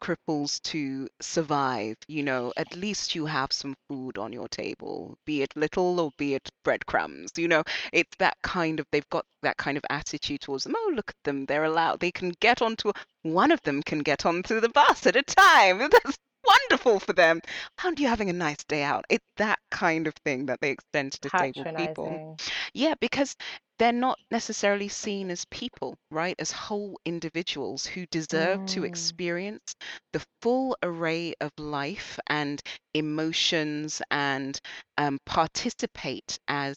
cripples 0.00 0.60
to 0.62 1.08
survive, 1.20 1.96
you 2.06 2.22
know, 2.22 2.52
at 2.56 2.74
least 2.76 3.14
you 3.14 3.26
have 3.26 3.52
some 3.52 3.74
food 3.88 4.18
on 4.18 4.32
your 4.32 4.48
table, 4.48 5.16
be 5.26 5.42
it 5.42 5.54
little 5.56 6.00
or 6.00 6.10
be 6.16 6.34
it 6.34 6.48
breadcrumbs. 6.64 7.32
You 7.36 7.48
know, 7.48 7.62
it's 7.92 8.16
that 8.18 8.36
kind 8.42 8.80
of, 8.80 8.86
they've 8.92 9.08
got 9.10 9.24
that 9.42 9.56
kind 9.56 9.76
of 9.76 9.84
attitude 9.90 10.40
towards 10.40 10.64
them. 10.64 10.74
Oh, 10.76 10.92
look 10.94 11.10
at 11.10 11.24
them. 11.24 11.46
They're 11.46 11.64
allowed, 11.64 12.00
they 12.00 12.12
can 12.12 12.32
get 12.40 12.62
onto, 12.62 12.92
one 13.22 13.50
of 13.50 13.60
them 13.62 13.82
can 13.82 14.00
get 14.00 14.24
onto 14.26 14.60
the 14.60 14.68
bus 14.68 15.06
at 15.06 15.16
a 15.16 15.22
time. 15.22 15.78
That's 15.90 16.18
wonderful 16.48 17.00
for 17.00 17.12
them. 17.12 17.40
Aren't 17.84 18.00
you 18.00 18.08
having 18.08 18.30
a 18.30 18.34
nice 18.34 18.64
day 18.64 18.82
out? 18.82 19.04
It's 19.10 19.26
that 19.36 19.58
kind 19.70 20.06
of 20.06 20.14
thing 20.24 20.46
that 20.46 20.60
they 20.60 20.70
extend 20.70 21.12
to 21.12 21.20
disabled 21.20 21.68
people. 21.76 22.20
Patronizing. 22.20 22.40
Yeah, 22.74 22.94
because 23.00 23.36
they're 23.78 23.92
not 23.92 24.18
necessarily 24.30 24.88
seen 24.88 25.30
as 25.30 25.44
people, 25.50 25.96
right? 26.10 26.34
As 26.38 26.50
whole 26.52 26.98
individuals 27.04 27.86
who 27.86 28.06
deserve 28.06 28.64
to 28.66 28.84
Mm, 28.84 28.84
experience 28.84 29.74
the 30.12 30.24
full 30.42 30.76
array 30.82 31.34
of 31.40 31.52
life 31.58 32.18
and 32.28 32.62
emotions 32.94 34.02
and 34.10 34.60
um, 34.98 35.18
participate 35.26 36.38
as 36.48 36.76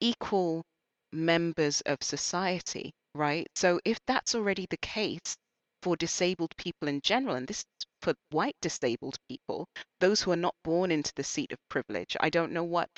equal 0.00 0.64
members 1.12 1.80
of 1.82 2.02
society, 2.02 2.92
right? 3.14 3.46
So 3.56 3.80
if 3.84 3.98
that's 4.06 4.34
already 4.34 4.66
the 4.70 4.76
case 4.78 5.36
for 5.82 5.96
disabled 5.96 6.56
people 6.56 6.88
in 6.88 7.00
general, 7.00 7.36
and 7.36 7.46
this 7.46 7.60
is 7.60 7.75
for 8.06 8.14
white 8.30 8.54
disabled 8.60 9.18
people, 9.28 9.66
those 9.98 10.22
who 10.22 10.30
are 10.30 10.36
not 10.36 10.54
born 10.62 10.92
into 10.92 11.12
the 11.16 11.24
seat 11.24 11.50
of 11.50 11.58
privilege, 11.68 12.16
I 12.20 12.30
don't 12.30 12.52
know 12.52 12.62
what 12.62 12.88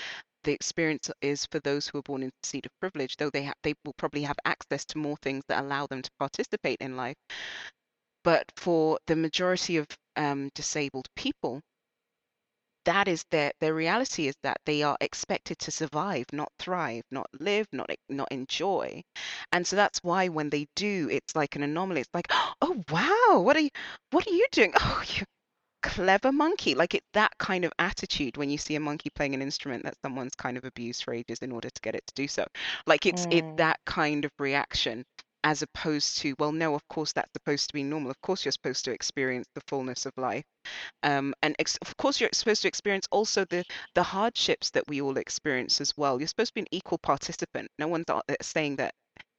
the 0.45 0.53
experience 0.53 1.11
is 1.23 1.47
for 1.47 1.61
those 1.61 1.89
who 1.89 1.97
are 1.97 2.03
born 2.03 2.25
into 2.25 2.37
the 2.43 2.47
seat 2.47 2.67
of 2.67 2.73
privilege, 2.79 3.17
though 3.17 3.31
they 3.31 3.45
ha- 3.45 3.55
they 3.63 3.73
will 3.87 3.95
probably 3.95 4.21
have 4.25 4.37
access 4.45 4.85
to 4.85 4.99
more 4.99 5.17
things 5.23 5.45
that 5.49 5.65
allow 5.65 5.87
them 5.87 6.03
to 6.03 6.11
participate 6.19 6.77
in 6.83 6.99
life. 6.99 7.17
But 8.23 8.53
for 8.59 8.99
the 9.07 9.17
majority 9.17 9.79
of 9.79 9.87
um, 10.17 10.51
disabled 10.55 11.09
people, 11.17 11.63
that 12.89 13.09
is 13.09 13.25
their 13.31 13.53
their 13.61 13.75
reality 13.75 14.29
is 14.29 14.37
that 14.43 14.59
they 14.67 14.83
are 14.83 14.97
expected 15.01 15.59
to 15.61 15.71
survive 15.73 16.27
not 16.33 16.53
thrive 16.59 17.05
not 17.13 17.29
live 17.41 17.69
not 17.73 17.91
not 18.11 18.29
enjoy. 18.33 19.03
And 19.53 19.67
so 19.67 19.77
that's 19.77 20.03
why 20.03 20.29
when 20.29 20.51
they 20.51 20.67
do 20.77 21.09
it's 21.11 21.37
like 21.37 21.57
an 21.57 21.63
anomaly. 21.63 22.03
It's 22.03 22.15
like 22.15 22.29
oh 22.63 22.85
wow 22.91 23.41
what 23.41 23.57
are 23.57 23.61
you 23.61 23.71
what 24.11 24.27
are 24.27 24.33
you 24.33 24.47
doing? 24.53 24.73
Oh 24.81 25.03
you 25.17 25.25
clever 25.83 26.33
monkey. 26.33 26.75
Like 26.75 26.95
it's 26.95 27.07
that 27.15 27.33
kind 27.39 27.65
of 27.65 27.73
attitude 27.79 28.37
when 28.37 28.51
you 28.51 28.59
see 28.59 28.77
a 28.77 28.81
monkey 28.81 29.11
playing 29.11 29.35
an 29.35 29.43
instrument 29.43 29.85
that 29.85 29.97
someone's 30.05 30.35
kind 30.37 30.57
of 30.57 30.65
abused 30.65 31.05
for 31.05 31.15
ages 31.15 31.39
in 31.41 31.53
order 31.53 31.71
to 31.71 31.81
get 31.83 31.95
it 31.95 32.07
to 32.09 32.15
do 32.15 32.29
so. 32.29 32.45
Like 32.87 33.07
it's 33.07 33.27
mm, 33.31 33.59
that 33.59 33.79
kind 33.87 34.25
of 34.25 34.33
reaction 34.39 35.05
as 35.45 35.63
opposed 35.63 36.19
to 36.19 36.35
well 36.39 36.53
no 36.53 36.75
of 36.75 36.87
course 36.89 37.13
that's 37.13 37.31
supposed 37.33 37.69
to 37.69 37.75
be 37.75 37.83
normal. 37.83 38.11
Of 38.11 38.21
course 38.21 38.45
you're 38.45 38.53
supposed 38.53 38.85
to 38.87 38.93
experience 38.93 39.47
the 39.55 39.63
fullness 39.69 40.07
of 40.07 40.13
life. 40.17 40.45
Um, 41.03 41.35
and 41.43 41.55
ex- 41.59 41.79
of 41.83 41.97
course 41.97 42.21
you're 42.21 42.31
supposed 42.33 42.63
to 42.63 42.69
experience 42.69 43.07
also 43.11 43.45
the 43.47 43.65
the 43.95 44.03
hardships 44.03 44.71
that 44.71 44.89
we 44.89 45.01
all 45.01 45.17
experience 45.17 45.81
as 45.81 45.97
well. 45.97 46.19
You're 46.19 46.29
supposed 46.29 46.51
to 46.51 46.55
be 46.55 46.61
an 46.63 46.69
equal 46.71 46.99
participant. 46.99 47.69
No 47.79 47.89
one's 47.89 48.05
uh, 48.09 48.21
saying 48.43 48.77
that 48.77 48.95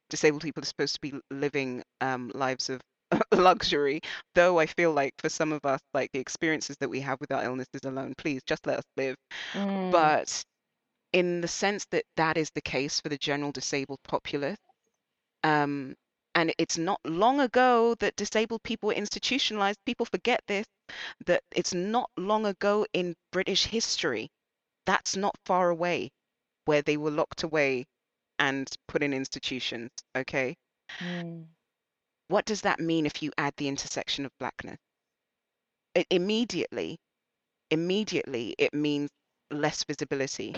disabled 0.08 0.42
people 0.42 0.62
are 0.62 0.66
supposed 0.66 0.94
to 0.94 1.00
be 1.00 1.14
living 1.30 1.82
um, 2.00 2.30
lives 2.34 2.68
of 2.68 2.80
luxury 3.32 4.00
though 4.36 4.60
i 4.60 4.66
feel 4.66 4.92
like 4.92 5.12
for 5.18 5.28
some 5.28 5.52
of 5.52 5.64
us 5.64 5.80
like 5.94 6.08
the 6.12 6.20
experiences 6.20 6.76
that 6.78 6.88
we 6.88 7.00
have 7.00 7.18
with 7.20 7.32
our 7.32 7.42
illnesses 7.42 7.80
alone 7.84 8.14
please 8.16 8.40
just 8.46 8.64
let 8.68 8.78
us 8.78 8.84
live. 8.96 9.16
Mm, 9.54 9.90
but 9.90 10.44
in 11.12 11.40
the 11.40 11.48
sense 11.48 11.86
that 11.90 12.04
that 12.16 12.36
is 12.36 12.50
the 12.54 12.60
case 12.60 13.00
for 13.00 13.08
the 13.08 13.18
general 13.18 13.50
disabled 13.50 13.98
populace 14.04 14.58
um, 15.44 15.96
and 16.34 16.54
it's 16.58 16.78
not 16.78 17.00
long 17.04 17.40
ago 17.40 17.94
that 17.96 18.16
disabled 18.16 18.62
people 18.62 18.88
were 18.88 18.94
institutionalized. 18.94 19.78
People 19.84 20.06
forget 20.06 20.40
this 20.46 20.66
that 21.26 21.42
it's 21.52 21.72
not 21.74 22.10
long 22.16 22.46
ago 22.46 22.86
in 22.92 23.14
british 23.32 23.66
history. 23.66 24.28
That's 24.86 25.16
not 25.16 25.36
far 25.44 25.70
away 25.70 26.10
where 26.64 26.82
they 26.82 26.96
were 26.96 27.10
locked 27.10 27.42
away 27.42 27.86
and 28.38 28.68
put 28.88 29.02
in 29.02 29.12
institutions 29.12 29.90
okay? 30.16 30.56
Mm, 31.00 31.46
what 32.28 32.44
does 32.44 32.62
that 32.62 32.80
mean 32.80 33.06
if 33.06 33.22
you 33.22 33.32
add 33.38 33.54
the 33.56 33.68
intersection 33.68 34.24
of 34.24 34.32
blackness? 34.38 34.78
It, 35.94 36.06
immediately 36.10 36.98
immediately 37.70 38.54
it 38.58 38.74
means 38.74 39.10
less 39.50 39.84
visibility. 39.84 40.54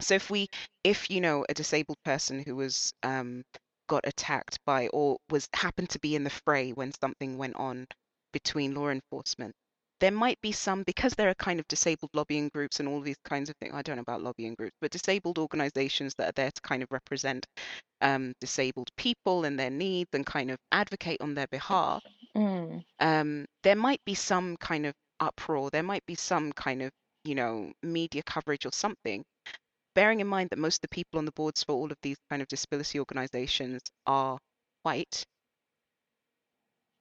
So 0.00 0.14
if 0.14 0.30
we 0.30 0.48
if 0.84 1.10
you 1.10 1.20
know 1.20 1.44
a 1.48 1.54
disabled 1.54 1.98
person 2.04 2.42
who 2.42 2.56
was 2.56 2.92
um 3.02 3.44
got 3.86 4.06
attacked 4.06 4.58
by 4.64 4.88
or 4.88 5.18
was 5.30 5.48
happened 5.54 5.90
to 5.90 5.98
be 6.00 6.14
in 6.16 6.24
the 6.24 6.30
fray 6.30 6.72
when 6.72 6.92
something 7.00 7.38
went 7.38 7.56
on 7.56 7.86
between 8.32 8.74
law 8.74 8.88
enforcement. 8.88 9.54
There 10.00 10.10
might 10.10 10.38
be 10.42 10.52
some 10.52 10.82
because 10.82 11.14
there 11.14 11.30
are 11.30 11.34
kind 11.34 11.58
of 11.58 11.66
disabled 11.68 12.10
lobbying 12.12 12.50
groups 12.52 12.80
and 12.80 12.88
all 12.88 13.00
these 13.00 13.16
kinds 13.24 13.48
of 13.48 13.56
things 13.56 13.72
i 13.74 13.80
don't 13.80 13.96
know 13.96 14.02
about 14.02 14.22
lobbying 14.22 14.54
groups 14.54 14.76
but 14.80 14.90
disabled 14.90 15.38
organizations 15.38 16.14
that 16.18 16.28
are 16.28 16.32
there 16.32 16.50
to 16.50 16.60
kind 16.60 16.82
of 16.82 16.92
represent 16.92 17.46
um, 18.02 18.34
disabled 18.38 18.90
people 18.98 19.46
and 19.46 19.58
their 19.58 19.70
needs 19.70 20.10
and 20.12 20.26
kind 20.26 20.50
of 20.50 20.58
advocate 20.70 21.22
on 21.22 21.34
their 21.34 21.46
behalf 21.46 22.02
mm, 22.36 22.84
um, 23.00 23.46
there 23.62 23.74
might 23.76 24.04
be 24.04 24.14
some 24.14 24.58
kind 24.58 24.84
of 24.84 24.92
uproar 25.20 25.70
there 25.70 25.82
might 25.82 26.04
be 26.04 26.14
some 26.14 26.52
kind 26.52 26.82
of 26.82 26.90
you 27.24 27.34
know 27.34 27.72
media 27.82 28.22
coverage 28.22 28.66
or 28.66 28.72
something 28.72 29.24
bearing 29.96 30.20
in 30.20 30.28
mind 30.28 30.50
that 30.50 30.58
most 30.60 30.76
of 30.76 30.82
the 30.82 30.88
people 30.88 31.18
on 31.18 31.24
the 31.24 31.32
boards 31.32 31.64
for 31.64 31.72
all 31.72 31.90
of 31.90 31.98
these 32.02 32.18
kind 32.30 32.42
of 32.42 32.48
disability 32.48 33.00
organizations 33.00 33.82
are 34.06 34.38
white, 34.84 35.24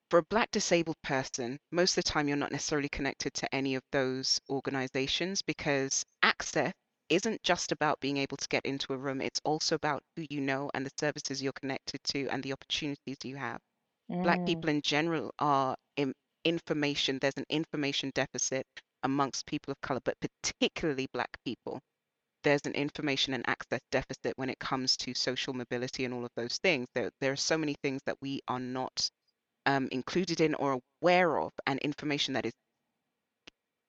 for 0.10 0.20
a 0.20 0.24
black 0.24 0.50
disabled 0.52 0.96
person, 1.04 1.60
most 1.72 1.98
of 1.98 2.04
the 2.04 2.10
time 2.10 2.28
you're 2.28 2.38
not 2.38 2.52
necessarily 2.52 2.90
connected 2.90 3.34
to 3.34 3.54
any 3.54 3.76
of 3.76 3.84
those 3.92 4.40
organizations 4.50 5.42
because 5.44 6.06
access 6.24 6.74
isn't 7.10 7.44
just 7.44 7.72
about 7.72 8.00
being 8.00 8.18
able 8.18 8.38
to 8.38 8.48
get 8.50 8.66
into 8.66 8.94
a 8.94 8.98
room, 8.98 9.22
it's 9.22 9.42
also 9.44 9.76
about 9.76 10.04
who 10.16 10.26
you 10.30 10.42
know 10.42 10.72
and 10.74 10.86
the 10.86 10.92
services 11.00 11.42
you're 11.44 11.54
connected 11.54 12.04
to 12.04 12.28
and 12.30 12.44
the 12.44 12.54
opportunities 12.54 13.18
you 13.24 13.36
have. 13.36 13.60
Black 14.24 14.42
mm, 14.42 14.46
people 14.46 14.70
in 14.70 14.82
general 14.82 15.32
are 15.40 15.76
in 15.98 16.14
information, 16.46 17.20
there's 17.20 17.38
an 17.38 17.46
information 17.50 18.12
deficit 18.16 18.66
amongst 19.04 19.46
people 19.46 19.72
of 19.72 19.82
color, 19.82 20.02
but 20.06 20.18
particularly 20.22 21.08
black 21.14 21.38
people 21.46 21.82
there's 22.46 22.62
an 22.66 22.74
information 22.74 23.34
and 23.34 23.44
access 23.50 23.82
deficit 23.92 24.34
when 24.38 24.50
it 24.50 24.60
comes 24.60 24.96
to 24.98 25.14
social 25.14 25.54
mobility 25.54 26.06
and 26.06 26.14
all 26.14 26.24
of 26.24 26.32
those 26.36 26.58
things. 26.60 26.88
There, 26.94 27.10
there 27.20 27.32
are 27.34 27.36
so 27.36 27.58
many 27.58 27.76
things 27.84 28.02
that 28.06 28.18
we 28.22 28.42
are 28.48 28.60
not 28.60 29.10
um, 29.66 29.90
included 29.92 30.40
in 30.40 30.54
or 30.56 30.80
aware 31.02 31.40
of, 31.40 31.52
and 31.66 31.80
information 31.80 32.36
that 32.36 32.46
is 32.46 32.54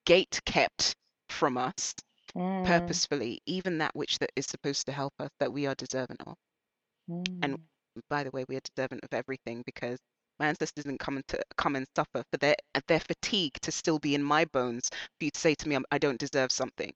gate 0.05 0.41
kept 0.45 0.95
from 1.29 1.57
us 1.57 1.93
mm, 2.35 2.65
purposefully, 2.65 3.39
even 3.45 3.77
that 3.77 3.95
which 3.95 4.17
that 4.19 4.31
is 4.35 4.47
supposed 4.47 4.87
to 4.87 4.91
help 4.91 5.13
us 5.19 5.29
that 5.39 5.53
we 5.53 5.67
are 5.67 5.75
deserving 5.75 6.17
of. 6.25 6.35
And 7.43 7.53
mm. 7.53 8.01
by 8.09 8.23
the 8.23 8.31
way, 8.31 8.43
we 8.49 8.55
are 8.57 8.61
deserving 8.75 9.01
of 9.03 9.13
everything 9.13 9.61
because 9.65 9.99
my 10.39 10.47
ancestors 10.47 10.83
didn't 10.83 10.99
come 10.99 11.21
to 11.27 11.39
come 11.57 11.75
and 11.75 11.85
suffer 11.95 12.23
for 12.31 12.37
their 12.39 12.55
their 12.87 12.99
fatigue 12.99 13.53
to 13.61 13.71
still 13.71 13.99
be 13.99 14.15
in 14.15 14.23
my 14.23 14.45
bones 14.45 14.89
for 14.89 15.25
you 15.25 15.31
to 15.31 15.39
say 15.39 15.53
to 15.55 15.69
me 15.69 15.77
I 15.91 15.97
don't 15.99 16.19
deserve 16.19 16.51
something. 16.51 16.91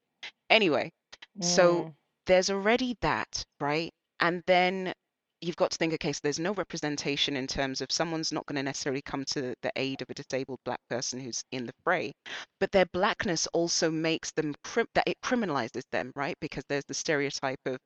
Anyway, 0.49 0.91
so 1.39 1.85
Mm, 1.85 1.95
there's 2.25 2.49
already 2.49 2.97
that, 3.01 3.43
right? 3.59 3.91
And 4.19 4.43
then 4.47 4.93
you've 5.41 5.55
got 5.55 5.71
to 5.71 5.77
think, 5.77 5.93
okay, 5.93 6.11
so 6.13 6.19
there's 6.23 6.39
no 6.39 6.53
representation 6.53 7.35
in 7.35 7.47
terms 7.47 7.81
of 7.81 7.91
someone's 7.91 8.31
not 8.31 8.45
going 8.45 8.55
to 8.57 8.63
necessarily 8.63 9.01
come 9.01 9.23
to 9.25 9.53
the 9.61 9.71
aid 9.75 10.01
of 10.01 10.09
a 10.09 10.13
disabled 10.13 10.59
black 10.65 10.79
person 10.89 11.19
who's 11.19 11.43
in 11.51 11.65
the 11.65 11.73
fray, 11.83 12.11
but 12.59 12.71
their 12.71 12.85
blackness 12.93 13.47
also 13.53 13.89
makes 13.91 14.31
them 14.31 14.53
crim- 14.63 14.87
that 14.95 15.07
it 15.07 15.17
criminalizes 15.23 15.83
them, 15.91 16.11
right? 16.15 16.35
Because 16.41 16.63
there's 16.69 16.85
the 16.87 16.93
stereotype 16.93 17.59
of 17.65 17.77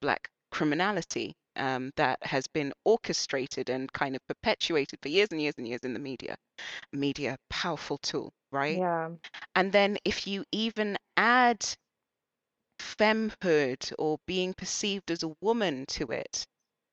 black 0.00 0.28
criminality 0.50 1.34
um, 1.56 1.90
that 1.96 2.18
has 2.24 2.46
been 2.48 2.72
orchestrated 2.84 3.68
and 3.70 3.92
kind 3.92 4.14
of 4.16 4.20
perpetuated 4.28 4.98
for 5.02 5.08
years 5.08 5.28
and 5.30 5.40
years 5.40 5.54
and 5.58 5.66
years 5.68 5.80
in 5.84 5.92
the 5.94 5.98
media. 6.00 6.34
Media, 6.92 7.36
powerful 7.50 7.98
tool, 7.98 8.32
right? 8.52 8.82
yeah. 8.82 9.10
And 9.54 9.72
then 9.72 9.98
if 10.04 10.26
you 10.26 10.44
even 10.52 10.96
add 11.16 11.64
femhood 12.82 13.92
or 13.98 14.18
being 14.26 14.52
perceived 14.54 15.10
as 15.10 15.22
a 15.22 15.34
woman 15.40 15.86
to 15.86 16.10
it. 16.10 16.46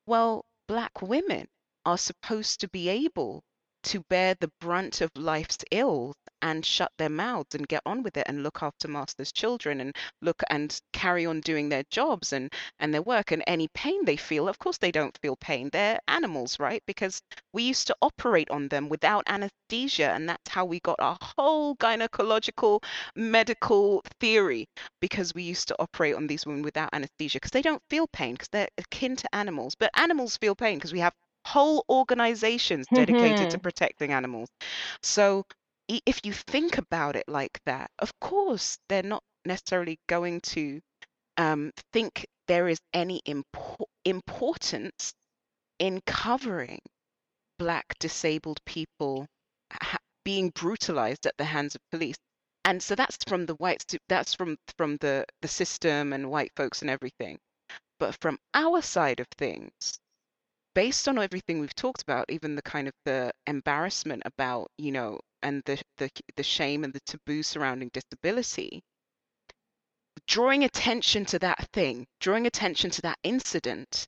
Well, 0.05 0.45
black 0.67 1.01
women 1.01 1.47
are 1.85 1.97
supposed 1.97 2.59
to 2.61 2.67
be 2.67 2.89
able 2.89 3.43
to 3.89 4.01
bear 4.01 4.35
the 4.35 4.51
brunt 4.61 5.01
of 5.01 5.09
life's 5.15 5.57
ills 5.71 6.15
and 6.43 6.63
shut 6.63 6.91
their 6.99 7.09
mouths 7.09 7.55
and 7.55 7.67
get 7.67 7.81
on 7.87 8.03
with 8.03 8.15
it 8.17 8.23
and 8.27 8.43
look 8.43 8.61
after 8.61 8.87
master's 8.87 9.31
children 9.31 9.81
and 9.81 9.95
look 10.21 10.43
and 10.51 10.79
carry 10.93 11.25
on 11.25 11.41
doing 11.41 11.69
their 11.69 11.81
jobs 11.89 12.31
and 12.31 12.53
and 12.79 12.93
their 12.93 13.01
work 13.01 13.31
and 13.31 13.43
any 13.47 13.67
pain 13.69 14.05
they 14.05 14.15
feel 14.15 14.47
of 14.47 14.59
course 14.59 14.77
they 14.77 14.91
don't 14.91 15.17
feel 15.23 15.35
pain. 15.35 15.71
They're 15.73 15.99
animals 16.07 16.59
right? 16.59 16.83
Because 16.85 17.19
we 17.51 17.63
used 17.63 17.87
to 17.87 17.95
operate 17.99 18.51
on 18.51 18.67
them 18.67 18.89
without 18.89 19.23
anesthesia 19.25 20.11
and 20.11 20.29
that's 20.29 20.51
how 20.51 20.65
we 20.65 20.79
got 20.81 20.99
our 20.99 21.17
whole 21.19 21.75
gynecological 21.77 22.83
medical 23.15 24.03
theory 24.19 24.67
because 25.01 25.33
we 25.33 25.41
used 25.41 25.67
to 25.69 25.75
operate 25.79 26.13
on 26.13 26.27
these 26.27 26.45
women 26.45 26.61
without 26.61 26.91
anesthesia 26.93 27.37
because 27.37 27.49
they 27.49 27.63
don't 27.63 27.81
feel 27.89 28.05
pain 28.05 28.33
because 28.33 28.49
they're 28.49 28.69
akin 28.77 29.15
to 29.15 29.35
animals. 29.35 29.73
But 29.73 29.89
animals 29.95 30.37
feel 30.37 30.53
pain 30.53 30.77
because 30.77 30.93
we 30.93 30.99
have 30.99 31.13
whole 31.45 31.85
organizations 31.89 32.87
dedicated 32.93 33.49
to 33.49 33.59
protecting 33.59 34.11
animals. 34.13 34.49
So 35.03 35.45
i- 35.91 36.01
if 36.05 36.21
you 36.25 36.33
think 36.33 36.77
about 36.77 37.15
it 37.15 37.25
like 37.27 37.59
that, 37.65 37.91
of 37.99 38.17
course 38.19 38.79
they're 38.89 39.03
not 39.03 39.23
necessarily 39.45 39.99
going 40.07 40.41
to 40.41 40.81
um, 41.37 41.71
think 41.93 42.27
there 42.47 42.67
is 42.69 42.79
any 42.93 43.21
impor- 43.27 43.85
importance 44.05 45.13
in 45.79 46.01
covering 46.05 46.79
black 47.59 47.97
disabled 47.99 48.59
people 48.65 49.27
ha- 49.71 49.97
being 50.23 50.49
brutalized 50.49 51.25
at 51.27 51.37
the 51.37 51.45
hands 51.45 51.75
of 51.75 51.81
police. 51.91 52.15
and 52.65 52.81
so 52.81 52.95
that's 52.95 53.17
from 53.27 53.45
the 53.45 53.55
whites 53.55 53.85
to, 53.85 53.99
that's 54.07 54.33
from 54.33 54.57
from 54.77 54.97
the 54.97 55.25
the 55.41 55.47
system 55.47 56.13
and 56.13 56.29
white 56.31 56.51
folks 56.55 56.81
and 56.81 56.89
everything. 56.89 57.39
But 57.99 58.17
from 58.21 58.39
our 58.53 58.81
side 58.81 59.19
of 59.19 59.27
things 59.37 59.99
based 60.79 61.09
on 61.09 61.17
everything 61.17 61.59
we've 61.59 61.75
talked 61.75 62.01
about 62.01 62.25
even 62.29 62.55
the 62.55 62.61
kind 62.61 62.87
of 62.87 62.93
the 63.03 63.29
embarrassment 63.45 64.23
about 64.25 64.71
you 64.77 64.93
know 64.93 65.19
and 65.41 65.61
the 65.65 65.77
the, 65.97 66.09
the 66.37 66.43
shame 66.43 66.85
and 66.85 66.93
the 66.93 67.01
taboo 67.01 67.43
surrounding 67.43 67.89
disability 67.91 68.81
drawing 70.25 70.63
attention 70.63 71.25
to 71.25 71.37
that 71.37 71.67
thing 71.73 72.07
drawing 72.21 72.47
attention 72.47 72.89
to 72.89 73.01
that 73.01 73.17
incident 73.23 74.07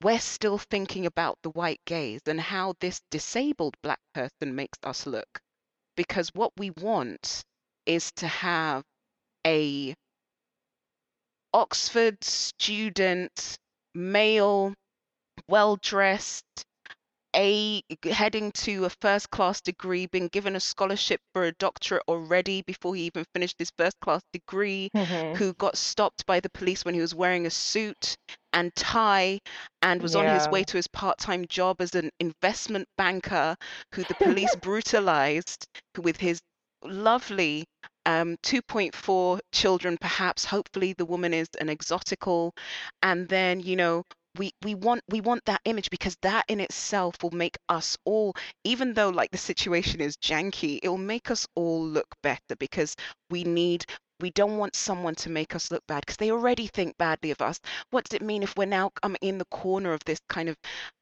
we're 0.00 0.18
still 0.20 0.58
thinking 0.58 1.04
about 1.06 1.36
the 1.42 1.50
white 1.50 1.80
gaze 1.84 2.20
and 2.26 2.40
how 2.40 2.72
this 2.80 3.00
disabled 3.10 3.74
black 3.82 3.98
person 4.14 4.54
makes 4.54 4.78
us 4.84 5.06
look. 5.06 5.40
Because 5.96 6.28
what 6.34 6.52
we 6.56 6.70
want 6.70 7.42
is 7.84 8.12
to 8.12 8.28
have 8.28 8.84
a 9.44 9.94
Oxford 11.52 12.22
student, 12.22 13.58
male, 13.92 14.72
well 15.48 15.76
dressed, 15.76 16.44
a 17.36 17.82
heading 18.04 18.50
to 18.52 18.84
a 18.86 18.90
first 19.02 19.30
class 19.30 19.60
degree, 19.60 20.06
been 20.06 20.28
given 20.28 20.56
a 20.56 20.60
scholarship 20.60 21.20
for 21.34 21.44
a 21.44 21.52
doctorate 21.52 22.02
already 22.08 22.62
before 22.62 22.94
he 22.94 23.02
even 23.04 23.24
finished 23.34 23.56
his 23.58 23.70
first 23.78 23.98
class 24.00 24.22
degree, 24.32 24.90
Mhm. 24.94 25.38
who 25.38 25.52
got 25.54 25.76
stopped 25.76 26.26
by 26.26 26.40
the 26.40 26.50
police 26.50 26.84
when 26.84 26.94
he 26.94 27.00
was 27.00 27.14
wearing 27.14 27.46
a 27.46 27.50
suit 27.50 28.16
and 28.52 28.74
tie 28.74 29.38
and 29.82 30.02
was 30.02 30.16
on 30.16 30.26
his 30.26 30.48
Yeah. 30.48 30.50
way 30.50 30.64
to 30.64 30.76
his 30.76 30.88
part-time 30.88 31.46
job 31.46 31.80
as 31.80 31.94
an 31.94 32.10
investment 32.20 32.88
banker 32.96 33.56
who 33.94 34.04
the 34.04 34.16
police 34.16 34.56
brutalized 34.56 35.66
with 35.98 36.16
his 36.18 36.40
lovely 36.82 37.64
um 38.06 38.36
2.4 38.42 39.40
children 39.52 39.96
perhaps 40.00 40.44
hopefully 40.44 40.92
the 40.94 41.04
woman 41.04 41.34
is 41.34 41.48
an 41.60 41.66
exotical 41.68 42.52
and 43.02 43.28
then 43.28 43.60
you 43.60 43.76
know 43.76 44.02
we 44.38 44.52
we 44.62 44.74
want 44.74 45.02
we 45.08 45.20
want 45.20 45.44
that 45.46 45.60
image 45.64 45.90
because 45.90 46.16
that 46.22 46.44
in 46.48 46.60
itself 46.60 47.16
will 47.22 47.30
make 47.30 47.58
us 47.68 47.96
all 48.04 48.34
even 48.64 48.94
though 48.94 49.08
like 49.10 49.30
the 49.30 49.38
situation 49.38 50.00
is 50.00 50.16
janky 50.16 50.78
it 50.82 50.88
will 50.88 50.98
make 50.98 51.30
us 51.30 51.46
all 51.54 51.84
look 51.84 52.06
better 52.22 52.56
because 52.58 52.94
we 53.30 53.44
need 53.44 53.84
we 54.20 54.30
don't 54.30 54.56
want 54.58 54.74
someone 54.74 55.14
to 55.14 55.30
make 55.30 55.54
us 55.54 55.70
look 55.70 55.86
bad 55.86 56.00
because 56.00 56.16
they 56.16 56.30
already 56.32 56.66
think 56.66 56.96
badly 56.98 57.30
of 57.30 57.40
us. 57.40 57.60
What 57.90 58.04
does 58.04 58.16
it 58.16 58.22
mean 58.22 58.42
if 58.42 58.52
we're 58.56 58.66
now 58.66 58.90
um, 59.04 59.16
in 59.20 59.38
the 59.38 59.44
corner 59.46 59.92
of 59.92 60.04
this 60.04 60.18
kind 60.28 60.48
of 60.48 60.56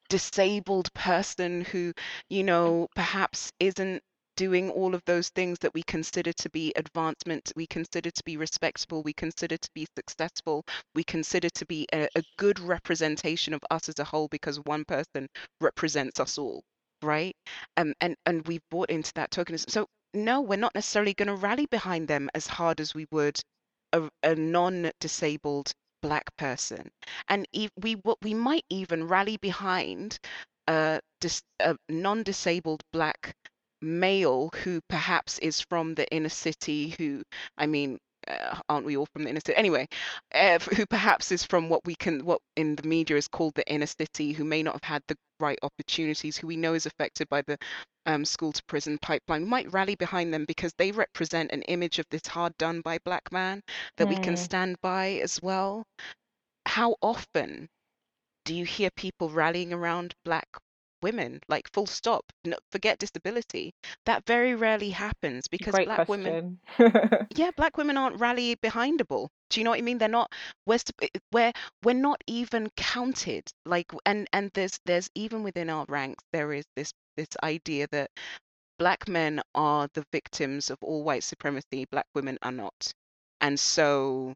disabled 0.08 0.92
person 0.94 1.62
who 1.64 1.92
you 2.30 2.44
know 2.44 2.88
perhaps 2.94 3.52
isn't 3.58 4.02
doing 4.36 4.70
all 4.70 4.94
of 4.94 5.02
those 5.06 5.28
things 5.30 5.58
that 5.60 5.74
we 5.74 5.82
consider 5.82 6.32
to 6.32 6.50
be 6.50 6.72
advancement 6.76 7.52
we 7.56 7.66
consider 7.66 8.10
to 8.10 8.22
be 8.24 8.36
respectable 8.36 9.02
we 9.02 9.12
consider 9.12 9.56
to 9.56 9.70
be 9.74 9.86
successful 9.96 10.64
we 10.94 11.02
consider 11.04 11.48
to 11.50 11.66
be 11.66 11.86
a, 11.92 12.08
a 12.16 12.22
good 12.38 12.58
representation 12.60 13.54
of 13.54 13.60
us 13.70 13.88
as 13.88 13.98
a 13.98 14.04
whole 14.04 14.28
because 14.28 14.58
one 14.60 14.84
person 14.84 15.28
represents 15.60 16.20
us 16.20 16.38
all 16.38 16.62
right? 17.02 17.36
Um, 17.76 17.94
and 18.00 18.16
and 18.26 18.46
we've 18.46 18.62
bought 18.70 18.90
into 18.90 19.12
that 19.14 19.30
tokenism. 19.30 19.70
So 19.70 19.86
no 20.14 20.40
we're 20.40 20.56
not 20.56 20.74
necessarily 20.74 21.14
going 21.14 21.28
to 21.28 21.34
rally 21.34 21.66
behind 21.66 22.08
them 22.08 22.30
as 22.34 22.46
hard 22.46 22.80
as 22.80 22.94
we 22.94 23.06
would 23.10 23.40
a, 23.92 24.08
a 24.22 24.34
non-disabled 24.34 25.72
black 26.02 26.34
person. 26.36 26.90
And 27.28 27.46
e- 27.52 27.68
we 27.76 27.94
what 27.94 28.18
we 28.22 28.34
might 28.34 28.64
even 28.70 29.06
rally 29.08 29.36
behind 29.38 30.18
a, 30.68 31.00
dis, 31.20 31.42
a 31.60 31.76
non-disabled 31.88 32.82
black 32.92 33.34
male 33.82 34.50
who 34.62 34.80
perhaps 34.88 35.38
is 35.38 35.60
from 35.60 35.94
the 35.94 36.06
inner 36.12 36.28
city 36.28 36.94
who 36.98 37.22
i 37.58 37.66
mean 37.66 37.98
uh, 38.28 38.56
aren't 38.68 38.84
we 38.86 38.96
all 38.96 39.06
from 39.12 39.24
the 39.24 39.30
inner 39.30 39.40
city 39.40 39.56
anyway 39.56 39.86
uh, 40.34 40.58
who 40.76 40.86
perhaps 40.86 41.30
is 41.32 41.44
from 41.44 41.68
what 41.68 41.84
we 41.84 41.94
can 41.94 42.24
what 42.24 42.40
in 42.56 42.74
the 42.76 42.86
media 42.86 43.16
is 43.16 43.28
called 43.28 43.54
the 43.54 43.66
inner 43.72 43.86
city 43.86 44.32
who 44.32 44.44
may 44.44 44.62
not 44.62 44.74
have 44.74 44.82
had 44.84 45.02
the 45.08 45.16
right 45.40 45.58
opportunities 45.62 46.36
who 46.36 46.46
we 46.46 46.56
know 46.56 46.74
is 46.74 46.86
affected 46.86 47.28
by 47.28 47.42
the 47.42 47.56
um, 48.06 48.24
school 48.24 48.52
to 48.52 48.62
prison 48.64 48.98
pipeline 49.02 49.42
we 49.42 49.48
might 49.48 49.72
rally 49.72 49.94
behind 49.96 50.32
them 50.32 50.44
because 50.46 50.72
they 50.78 50.90
represent 50.92 51.50
an 51.52 51.62
image 51.62 51.98
of 51.98 52.06
this 52.10 52.26
hard 52.26 52.56
done 52.58 52.80
by 52.80 52.98
black 53.04 53.30
man 53.32 53.62
that 53.96 54.08
we 54.08 54.16
can 54.16 54.36
Mm. 54.36 54.36
stand 54.36 54.76
by 54.82 55.20
as 55.22 55.40
well 55.42 55.84
how 56.66 56.96
often 57.02 57.68
do 58.44 58.54
you 58.54 58.64
hear 58.64 58.90
people 58.96 59.28
rallying 59.30 59.72
around 59.72 60.14
black 60.24 60.48
women 61.02 61.40
like 61.48 61.70
full 61.72 61.86
stop 61.86 62.24
no, 62.44 62.56
forget 62.72 62.98
disability. 62.98 63.72
That 64.06 64.24
very 64.26 64.54
rarely 64.54 64.90
happens 64.90 65.48
because 65.48 65.74
Great 65.74 65.86
black 65.86 66.08
women 66.08 66.58
yeah 67.36 67.50
black 67.56 67.76
women 67.76 67.96
aren't 67.96 68.20
rally 68.20 68.56
behindable. 68.56 69.28
Do 69.50 69.60
you 69.60 69.64
know 69.64 69.70
what 69.70 69.78
i 69.78 69.82
mean? 69.82 69.98
They're 69.98 70.08
not 70.08 70.32
we're 70.66 70.78
eh, 71.02 71.08
we're 71.32 71.52
we're 71.84 71.94
not 71.94 72.22
even 72.26 72.68
counted 72.76 73.44
like 73.64 73.92
and 74.04 74.28
and 74.32 74.50
there's 74.54 74.78
there's 74.84 75.08
even 75.14 75.42
within 75.42 75.70
our 75.70 75.84
ranks 75.88 76.24
there 76.32 76.52
is 76.52 76.64
this 76.76 76.92
this 77.16 77.28
idea 77.42 77.86
that 77.92 78.10
black 78.78 79.08
men 79.08 79.40
are 79.54 79.88
the 79.94 80.04
victims 80.12 80.70
of 80.70 80.78
all 80.82 81.02
white 81.02 81.24
supremacy 81.24 81.86
black 81.90 82.06
women 82.14 82.38
are 82.42 82.52
not. 82.52 82.92
And 83.40 83.58
so 83.58 84.34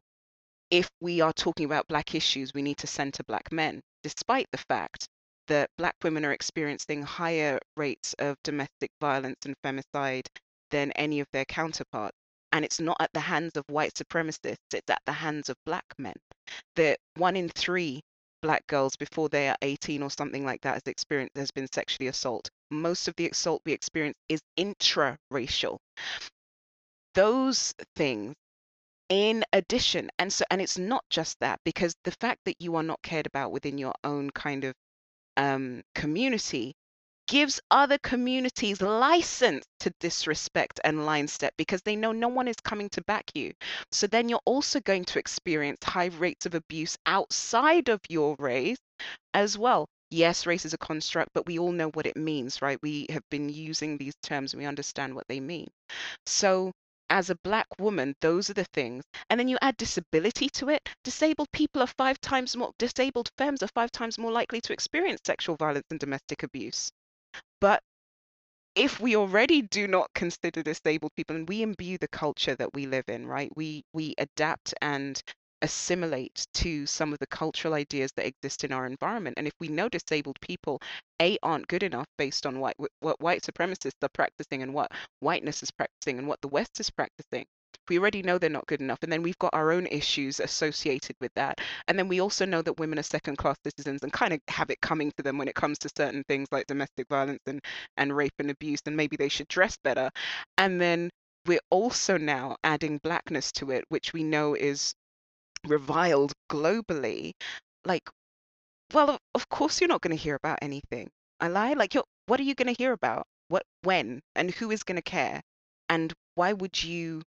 if 0.69 0.89
we 1.01 1.21
are 1.21 1.33
talking 1.33 1.65
about 1.65 1.87
black 1.87 2.15
issues 2.15 2.53
we 2.53 2.61
need 2.61 2.77
to 2.77 2.87
center 2.87 3.23
black 3.23 3.51
men 3.51 3.81
despite 4.03 4.47
the 4.51 4.57
fact 4.57 5.07
that 5.51 5.69
black 5.77 5.95
women 6.01 6.23
are 6.23 6.31
experiencing 6.31 7.03
higher 7.03 7.59
rates 7.75 8.15
of 8.19 8.37
domestic 8.41 8.89
violence 9.01 9.39
and 9.43 9.53
femicide 9.61 10.25
than 10.69 10.93
any 10.93 11.19
of 11.19 11.27
their 11.33 11.43
counterparts 11.43 12.15
and 12.53 12.63
it's 12.63 12.79
not 12.79 12.95
at 13.01 13.09
the 13.11 13.19
hands 13.19 13.57
of 13.57 13.65
white 13.67 13.93
supremacists 13.93 14.55
it's 14.73 14.89
at 14.89 15.01
the 15.05 15.11
hands 15.11 15.49
of 15.49 15.57
black 15.65 15.83
men. 15.97 16.15
That 16.77 16.99
one 17.15 17.35
in 17.35 17.49
three 17.49 17.99
black 18.41 18.65
girls 18.67 18.95
before 18.95 19.27
they 19.27 19.49
are 19.49 19.57
18 19.61 20.01
or 20.01 20.09
something 20.09 20.45
like 20.45 20.61
that 20.61 20.75
has 20.75 20.87
experienced 20.87 21.35
has 21.35 21.51
been 21.51 21.67
sexually 21.69 22.07
assault 22.07 22.49
most 22.69 23.09
of 23.09 23.15
the 23.17 23.27
assault 23.27 23.61
we 23.65 23.73
experience 23.73 24.15
is 24.29 24.39
intra-racial. 24.55 25.81
Those 27.13 27.73
things 27.97 28.35
in 29.09 29.43
addition 29.51 30.09
and 30.17 30.31
so 30.31 30.45
and 30.49 30.61
it's 30.61 30.77
not 30.77 31.03
just 31.09 31.37
that 31.41 31.59
because 31.65 31.93
the 32.05 32.15
fact 32.21 32.39
that 32.45 32.55
you 32.61 32.77
are 32.77 32.83
not 32.83 33.01
cared 33.01 33.27
about 33.27 33.51
within 33.51 33.77
your 33.77 33.93
own 34.05 34.29
kind 34.29 34.63
of 34.63 34.73
um 35.41 35.81
community 35.95 36.73
gives 37.27 37.59
other 37.71 37.97
communities 37.99 38.81
license 38.81 39.65
to 39.79 39.91
disrespect 39.99 40.79
and 40.83 41.05
line 41.05 41.27
step 41.27 41.53
because 41.57 41.81
they 41.83 41.95
know 41.95 42.11
no 42.11 42.27
one 42.27 42.47
is 42.47 42.57
coming 42.63 42.89
to 42.89 43.01
back 43.03 43.25
you. 43.35 43.53
So 43.91 44.07
then 44.07 44.29
you're 44.29 44.41
also 44.45 44.79
going 44.81 45.05
to 45.05 45.19
experience 45.19 45.79
high 45.83 46.07
rates 46.07 46.45
of 46.45 46.55
abuse 46.55 46.97
outside 47.05 47.89
of 47.89 48.01
your 48.09 48.35
race 48.39 48.77
as 49.33 49.57
well. 49.57 49.87
Yes, 50.11 50.45
race 50.45 50.65
is 50.65 50.73
a 50.73 50.77
construct, 50.77 51.31
but 51.33 51.45
we 51.47 51.59
all 51.59 51.71
know 51.71 51.89
what 51.91 52.05
it 52.07 52.17
means, 52.17 52.61
right? 52.61 52.79
We 52.83 53.07
have 53.09 53.23
been 53.29 53.49
using 53.49 53.97
these 53.97 54.15
terms 54.23 54.53
and 54.53 54.61
we 54.61 54.67
understand 54.67 55.15
what 55.15 55.27
they 55.29 55.39
mean. 55.39 55.67
So 56.25 56.71
as 57.11 57.29
a 57.29 57.35
black 57.35 57.67
woman, 57.77 58.15
those 58.21 58.49
are 58.49 58.53
the 58.55 58.65
things. 58.73 59.03
And 59.29 59.39
then 59.39 59.49
you 59.49 59.57
add 59.61 59.77
disability 59.77 60.49
to 60.51 60.69
it. 60.69 60.89
Disabled 61.03 61.51
people 61.51 61.81
are 61.83 61.87
five 61.87 62.19
times 62.21 62.55
more, 62.55 62.73
disabled 62.79 63.29
femmes 63.37 63.61
are 63.61 63.67
five 63.75 63.91
times 63.91 64.17
more 64.17 64.31
likely 64.31 64.61
to 64.61 64.73
experience 64.73 65.21
sexual 65.25 65.57
violence 65.57 65.85
and 65.91 65.99
domestic 65.99 66.41
abuse. 66.43 66.91
But 67.59 67.83
if 68.75 68.99
we 68.99 69.15
already 69.17 69.61
do 69.61 69.87
not 69.87 70.13
consider 70.15 70.63
disabled 70.63 71.11
people 71.15 71.35
and 71.35 71.47
we 71.49 71.61
imbue 71.61 71.97
the 71.97 72.07
culture 72.07 72.55
that 72.55 72.73
we 72.73 72.85
live 72.85 73.09
in, 73.09 73.27
right? 73.27 73.51
We 73.55 73.83
we 73.93 74.15
adapt 74.17 74.73
and 74.81 75.21
assimilate 75.61 76.45
to 76.53 76.85
some 76.85 77.13
of 77.13 77.19
the 77.19 77.27
cultural 77.27 77.73
ideas 77.73 78.11
that 78.15 78.27
exist 78.27 78.63
in 78.63 78.71
our 78.71 78.85
environment. 78.85 79.35
And 79.37 79.47
if 79.47 79.53
we 79.59 79.67
know 79.67 79.89
disabled 79.89 80.39
people, 80.41 80.81
A, 81.21 81.37
aren't 81.43 81.67
good 81.67 81.83
enough 81.83 82.07
based 82.17 82.45
on 82.45 82.59
what, 82.59 82.75
what 82.99 83.19
white 83.21 83.43
supremacists 83.43 84.03
are 84.03 84.09
practicing 84.13 84.61
and 84.63 84.73
what 84.73 84.91
whiteness 85.19 85.63
is 85.63 85.71
practicing 85.71 86.19
and 86.19 86.27
what 86.27 86.41
the 86.41 86.47
West 86.47 86.79
is 86.79 86.89
practicing, 86.89 87.45
we 87.89 87.97
already 87.97 88.21
know 88.21 88.37
they're 88.37 88.49
not 88.49 88.67
good 88.67 88.81
enough. 88.81 88.99
And 89.01 89.11
then 89.11 89.23
we've 89.23 89.37
got 89.39 89.53
our 89.53 89.71
own 89.71 89.87
issues 89.87 90.39
associated 90.39 91.15
with 91.19 91.31
that. 91.35 91.59
And 91.87 91.97
then 91.97 92.07
we 92.07 92.21
also 92.21 92.45
know 92.45 92.61
that 92.61 92.79
women 92.79 92.99
are 92.99 93.03
second 93.03 93.37
class 93.37 93.57
citizens 93.65 94.03
and 94.03 94.13
kind 94.13 94.33
of 94.33 94.39
have 94.47 94.69
it 94.69 94.81
coming 94.81 95.11
to 95.17 95.23
them 95.23 95.37
when 95.37 95.47
it 95.47 95.55
comes 95.55 95.79
to 95.79 95.89
certain 95.97 96.23
things 96.27 96.47
like 96.51 96.67
domestic 96.67 97.07
violence 97.09 97.41
and, 97.47 97.59
and 97.97 98.15
rape 98.15 98.33
and 98.39 98.49
abuse. 98.49 98.81
And 98.85 98.95
maybe 98.95 99.17
they 99.17 99.29
should 99.29 99.47
dress 99.47 99.77
better. 99.83 100.09
And 100.57 100.79
then 100.79 101.09
we're 101.45 101.59
also 101.69 102.17
now 102.17 102.55
adding 102.63 102.99
blackness 103.03 103.51
to 103.53 103.71
it, 103.71 103.83
which 103.89 104.13
we 104.13 104.23
know 104.23 104.53
is 104.53 104.93
reviled 105.67 106.33
globally. 106.49 107.33
Like, 107.85 108.09
well, 108.93 109.17
of, 109.35 109.49
course 109.49 109.79
you're 109.79 109.87
not 109.87 110.01
going 110.01 110.15
to 110.15 110.21
hear 110.21 110.35
about 110.35 110.59
anything. 110.61 111.09
I 111.39 111.47
lie. 111.47 111.73
Like, 111.73 111.93
you're, 111.93 112.03
what 112.27 112.39
are 112.39 112.43
you 112.43 112.55
going 112.55 112.73
to 112.73 112.81
hear 112.81 112.93
about? 112.93 113.25
What, 113.47 113.63
when, 113.83 114.21
and 114.35 114.51
who 114.51 114.71
is 114.71 114.83
going 114.83 114.97
to 114.97 115.01
care? 115.01 115.41
And 115.89 116.13
why 116.35 116.53
would 116.53 116.81
you? 116.83 117.21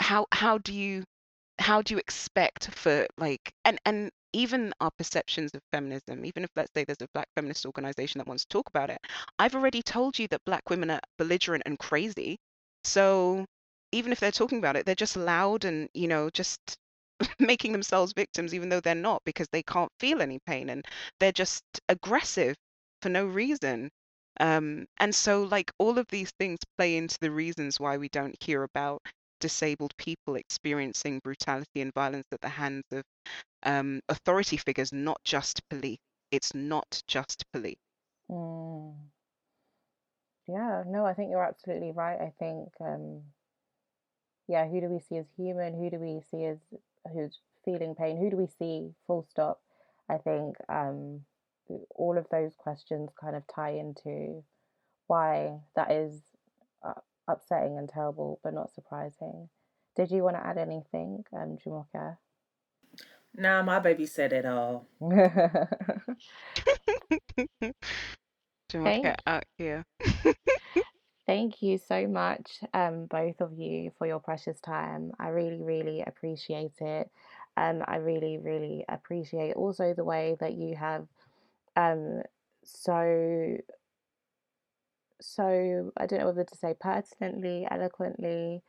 How 0.00 0.26
how 0.32 0.58
do 0.58 0.72
you 0.74 1.04
how 1.58 1.80
do 1.82 1.94
you 1.94 1.98
expect 1.98 2.70
for 2.74 3.06
like 3.16 3.52
and 3.64 3.78
and 3.84 4.10
even 4.32 4.72
our 4.80 4.90
perceptions 4.98 5.52
of 5.54 5.60
feminism, 5.72 6.24
even 6.24 6.44
if 6.44 6.50
let's 6.56 6.70
say 6.74 6.84
there's 6.84 7.00
a 7.00 7.08
black 7.14 7.28
feminist 7.36 7.64
organization 7.64 8.18
that 8.18 8.26
wants 8.26 8.44
to 8.44 8.48
talk 8.48 8.68
about 8.68 8.90
it, 8.90 8.98
I've 9.38 9.54
already 9.54 9.82
told 9.82 10.18
you 10.18 10.26
that 10.28 10.44
black 10.44 10.68
women 10.68 10.90
are 10.90 11.00
belligerent 11.18 11.62
and 11.66 11.78
crazy. 11.78 12.36
So 12.82 13.46
even 13.92 14.10
if 14.12 14.18
they're 14.18 14.32
talking 14.32 14.58
about 14.58 14.76
it, 14.76 14.84
they're 14.86 14.96
just 14.96 15.16
loud 15.16 15.64
and, 15.64 15.88
you 15.94 16.08
know, 16.08 16.30
just 16.30 16.58
making 17.38 17.72
themselves 17.72 18.12
victims, 18.12 18.54
even 18.54 18.68
though 18.68 18.80
they're 18.80 18.94
not, 18.94 19.22
because 19.24 19.48
they 19.52 19.62
can't 19.62 19.92
feel 20.00 20.20
any 20.22 20.38
pain 20.46 20.68
and 20.70 20.84
they're 21.20 21.32
just 21.32 21.62
aggressive 21.88 22.56
for 23.02 23.08
no 23.08 23.26
reason. 23.26 23.90
Um, 24.40 24.86
and 24.98 25.14
so, 25.14 25.42
like, 25.44 25.70
all 25.78 25.98
of 25.98 26.06
these 26.08 26.30
things 26.38 26.58
play 26.78 26.96
into 26.96 27.18
the 27.20 27.30
reasons 27.30 27.78
why 27.80 27.96
we 27.98 28.08
don't 28.08 28.36
hear 28.42 28.62
about 28.64 29.02
disabled 29.40 29.94
people 29.96 30.36
experiencing 30.36 31.20
brutality 31.22 31.80
and 31.80 31.92
violence 31.94 32.26
at 32.32 32.40
the 32.40 32.48
hands 32.48 32.84
of 32.92 33.04
um, 33.64 34.00
authority 34.08 34.56
figures, 34.56 34.92
not 34.92 35.18
just 35.24 35.60
police. 35.68 35.98
It's 36.30 36.54
not 36.54 37.02
just 37.06 37.44
police. 37.52 37.76
Mm. 38.28 39.10
Yeah, 40.46 40.84
no, 40.86 41.04
I 41.06 41.12
think 41.14 41.30
you're 41.30 41.44
absolutely 41.44 41.92
right. 41.92 42.18
I 42.20 42.30
think, 42.38 42.72
um, 42.80 43.22
yeah, 44.48 44.66
who 44.68 44.80
do 44.80 44.88
we 44.88 44.98
see 45.00 45.16
as 45.18 45.26
human? 45.36 45.74
Who 45.74 45.90
do 45.90 45.98
we 45.98 46.20
see 46.30 46.44
as 46.46 46.58
who's 47.12 47.38
feeling 47.64 47.94
pain? 47.94 48.16
Who 48.16 48.30
do 48.30 48.36
we 48.36 48.46
see? 48.58 48.90
Full 49.06 49.26
stop. 49.30 49.60
I 50.08 50.18
think 50.18 50.56
um, 50.68 51.22
all 51.94 52.18
of 52.18 52.26
those 52.30 52.54
questions 52.56 53.10
kind 53.20 53.36
of 53.36 53.42
tie 53.46 53.70
into 53.72 54.44
why 55.06 55.60
that 55.76 55.90
is 55.90 56.20
uh, 56.84 57.00
upsetting 57.28 57.78
and 57.78 57.88
terrible, 57.88 58.40
but 58.42 58.54
not 58.54 58.74
surprising. 58.74 59.48
Did 59.96 60.10
you 60.10 60.22
want 60.24 60.36
to 60.36 60.46
add 60.46 60.58
anything, 60.58 61.24
um, 61.32 61.56
Jumoke? 61.64 62.16
Nah, 63.36 63.62
my 63.62 63.78
baby 63.78 64.06
said 64.06 64.32
it 64.32 64.46
all. 64.46 64.86
Jumoke 68.70 69.14
out 69.26 69.44
here. 69.56 69.84
Thank 71.26 71.62
you 71.62 71.78
so 71.78 72.06
much, 72.06 72.60
um, 72.74 73.06
both 73.06 73.40
of 73.40 73.58
you, 73.58 73.92
for 73.98 74.06
your 74.06 74.20
precious 74.20 74.60
time. 74.60 75.12
I 75.18 75.28
really, 75.28 75.62
really 75.62 76.02
appreciate 76.02 76.80
it. 76.82 77.10
Um, 77.56 77.82
I 77.86 77.96
really, 77.96 78.36
really 78.36 78.84
appreciate 78.88 79.54
also 79.56 79.94
the 79.94 80.04
way 80.04 80.36
that 80.40 80.54
you 80.54 80.76
have 80.76 81.08
um, 81.76 82.22
so, 82.64 83.58
so, 85.20 85.92
I 85.96 86.06
don't 86.06 86.20
know 86.20 86.26
whether 86.26 86.44
to 86.44 86.56
say 86.56 86.74
pertinently, 86.78 87.66
eloquently, 87.70 88.62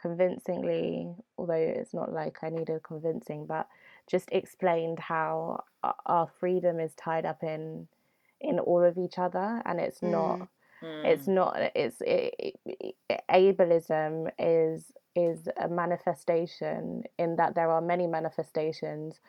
convincingly, 0.00 1.14
although 1.38 1.54
it's 1.54 1.94
not 1.94 2.12
like 2.12 2.38
I 2.42 2.50
needed 2.50 2.82
convincing, 2.84 3.46
but 3.46 3.68
just 4.08 4.28
explained 4.32 5.00
how 5.00 5.64
our 6.06 6.28
freedom 6.28 6.80
is 6.80 6.94
tied 6.94 7.26
up 7.26 7.42
in 7.42 7.88
in 8.40 8.58
all 8.60 8.84
of 8.84 8.98
each 8.98 9.18
other 9.18 9.62
and 9.64 9.80
it's 9.80 10.02
not 10.02 10.48
Mm, 10.86 11.04
it's 11.10 11.26
Mm. 11.26 11.34
not 11.34 11.56
it's 11.74 11.96
it, 12.02 12.56
ableism 13.30 14.30
is 14.38 14.92
is 15.14 15.48
a 15.60 15.68
manifestation 15.68 17.04
in 17.18 17.36
that 17.36 17.54
there 17.54 17.70
are 17.70 17.80
many 17.80 18.06
manifestations 18.06 19.20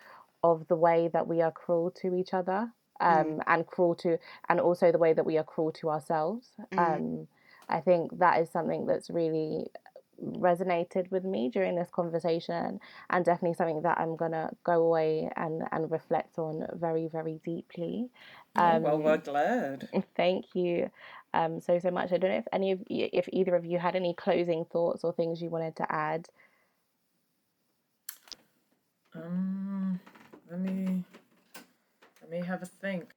of 0.43 0.67
the 0.67 0.75
way 0.75 1.09
that 1.13 1.27
we 1.27 1.41
are 1.41 1.51
cruel 1.51 1.91
to 1.91 2.13
each 2.15 2.33
other 2.33 2.71
mm, 3.07 3.35
um 3.35 3.41
and 3.47 3.65
cruel 3.67 3.95
to 3.95 4.17
and 4.49 4.59
also 4.59 4.91
the 4.91 4.97
way 4.97 5.13
that 5.13 5.25
we 5.25 5.37
are 5.37 5.43
cruel 5.43 5.71
to 5.71 5.89
ourselves. 5.89 6.51
Mm, 6.73 7.03
um 7.03 7.27
i 7.69 7.79
think 7.79 8.17
that 8.19 8.41
is 8.41 8.49
something 8.49 8.85
that's 8.85 9.09
really 9.09 9.67
resonated 10.21 11.09
with 11.11 11.23
me 11.23 11.49
during 11.49 11.75
this 11.75 11.89
conversation 11.91 12.79
and 13.11 13.25
definitely 13.25 13.53
something 13.55 13.81
that 13.83 13.97
i'm 13.99 14.15
gonna 14.15 14.49
go 14.63 14.83
away 14.83 15.29
and 15.37 15.63
and 15.71 15.91
reflect 15.91 16.37
on 16.39 16.65
very 16.73 17.07
very 17.07 17.39
deeply. 17.45 18.09
Oh, 18.55 18.75
well, 18.77 19.01
we're 19.01 19.17
um 19.17 19.19
glad. 19.19 19.89
Thank 20.15 20.45
you 20.55 20.89
um, 21.33 21.59
so 21.59 21.79
so 21.79 21.91
much. 21.91 22.11
I 22.11 22.17
don't 22.17 22.31
know 22.31 22.37
if 22.37 22.47
any 22.51 22.71
of 22.71 22.83
you, 22.87 23.09
if 23.13 23.27
either 23.31 23.55
of 23.55 23.65
you 23.65 23.79
had 23.79 23.95
any 23.95 24.13
closing 24.13 24.65
thoughts 24.65 25.03
or 25.03 25.13
things 25.13 25.41
you 25.41 25.49
wanted 25.49 25.75
to 25.77 25.91
add. 25.91 26.27
Um, 29.15 29.99
let 30.49 30.59
me 30.59 31.03
let 32.21 32.31
me 32.31 32.45
have 32.45 32.61
a 32.61 32.65
think. 32.65 33.13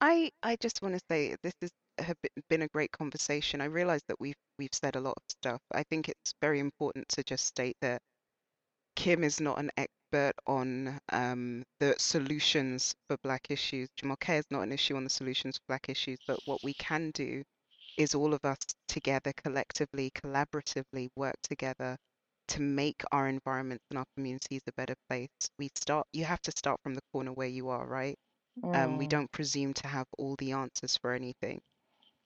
I 0.00 0.30
I 0.42 0.56
just 0.56 0.82
want 0.82 0.94
to 0.94 1.00
say 1.10 1.36
this 1.42 1.54
has 1.60 1.70
have 1.98 2.16
been 2.48 2.62
a 2.62 2.68
great 2.68 2.90
conversation. 2.92 3.60
I 3.60 3.66
realize 3.66 4.02
that 4.08 4.20
we've 4.20 4.34
we've 4.58 4.68
said 4.72 4.96
a 4.96 5.00
lot 5.00 5.14
of 5.16 5.22
stuff. 5.28 5.60
I 5.72 5.84
think 5.84 6.08
it's 6.08 6.34
very 6.40 6.60
important 6.60 7.08
to 7.10 7.24
just 7.24 7.46
state 7.46 7.76
that 7.80 8.00
Kim 8.96 9.24
is 9.24 9.40
not 9.40 9.58
an 9.58 9.70
expert 9.76 9.94
on 10.22 10.98
um, 11.10 11.62
the 11.78 11.94
solutions 11.98 12.94
for 13.06 13.16
Black 13.22 13.50
issues. 13.50 13.88
Jamal 13.96 14.16
Jumoke 14.16 14.38
is 14.38 14.44
not 14.50 14.62
an 14.62 14.72
issue 14.72 14.96
on 14.96 15.04
the 15.04 15.10
solutions 15.10 15.56
for 15.56 15.62
Black 15.68 15.88
issues, 15.88 16.18
but 16.26 16.38
what 16.44 16.62
we 16.62 16.74
can 16.74 17.10
do 17.12 17.42
is 17.96 18.14
all 18.14 18.32
of 18.34 18.44
us 18.44 18.58
together, 18.88 19.32
collectively, 19.36 20.10
collaboratively 20.10 21.08
work 21.16 21.34
together 21.42 21.96
to 22.48 22.60
make 22.60 23.02
our 23.12 23.28
environments 23.28 23.84
and 23.90 23.98
our 23.98 24.04
communities 24.16 24.62
a 24.66 24.72
better 24.72 24.94
place. 25.08 25.28
We 25.58 25.70
start, 25.74 26.06
you 26.12 26.24
have 26.24 26.40
to 26.42 26.50
start 26.52 26.80
from 26.82 26.94
the 26.94 27.02
corner 27.12 27.32
where 27.32 27.48
you 27.48 27.68
are, 27.68 27.86
right? 27.86 28.16
Um, 28.72 28.96
we 28.98 29.06
Mm, 29.06 29.08
don't 29.08 29.30
presume 29.32 29.72
to 29.74 29.88
have 29.88 30.06
all 30.18 30.36
the 30.38 30.52
answers 30.52 30.96
for 30.96 31.12
anything, 31.12 31.60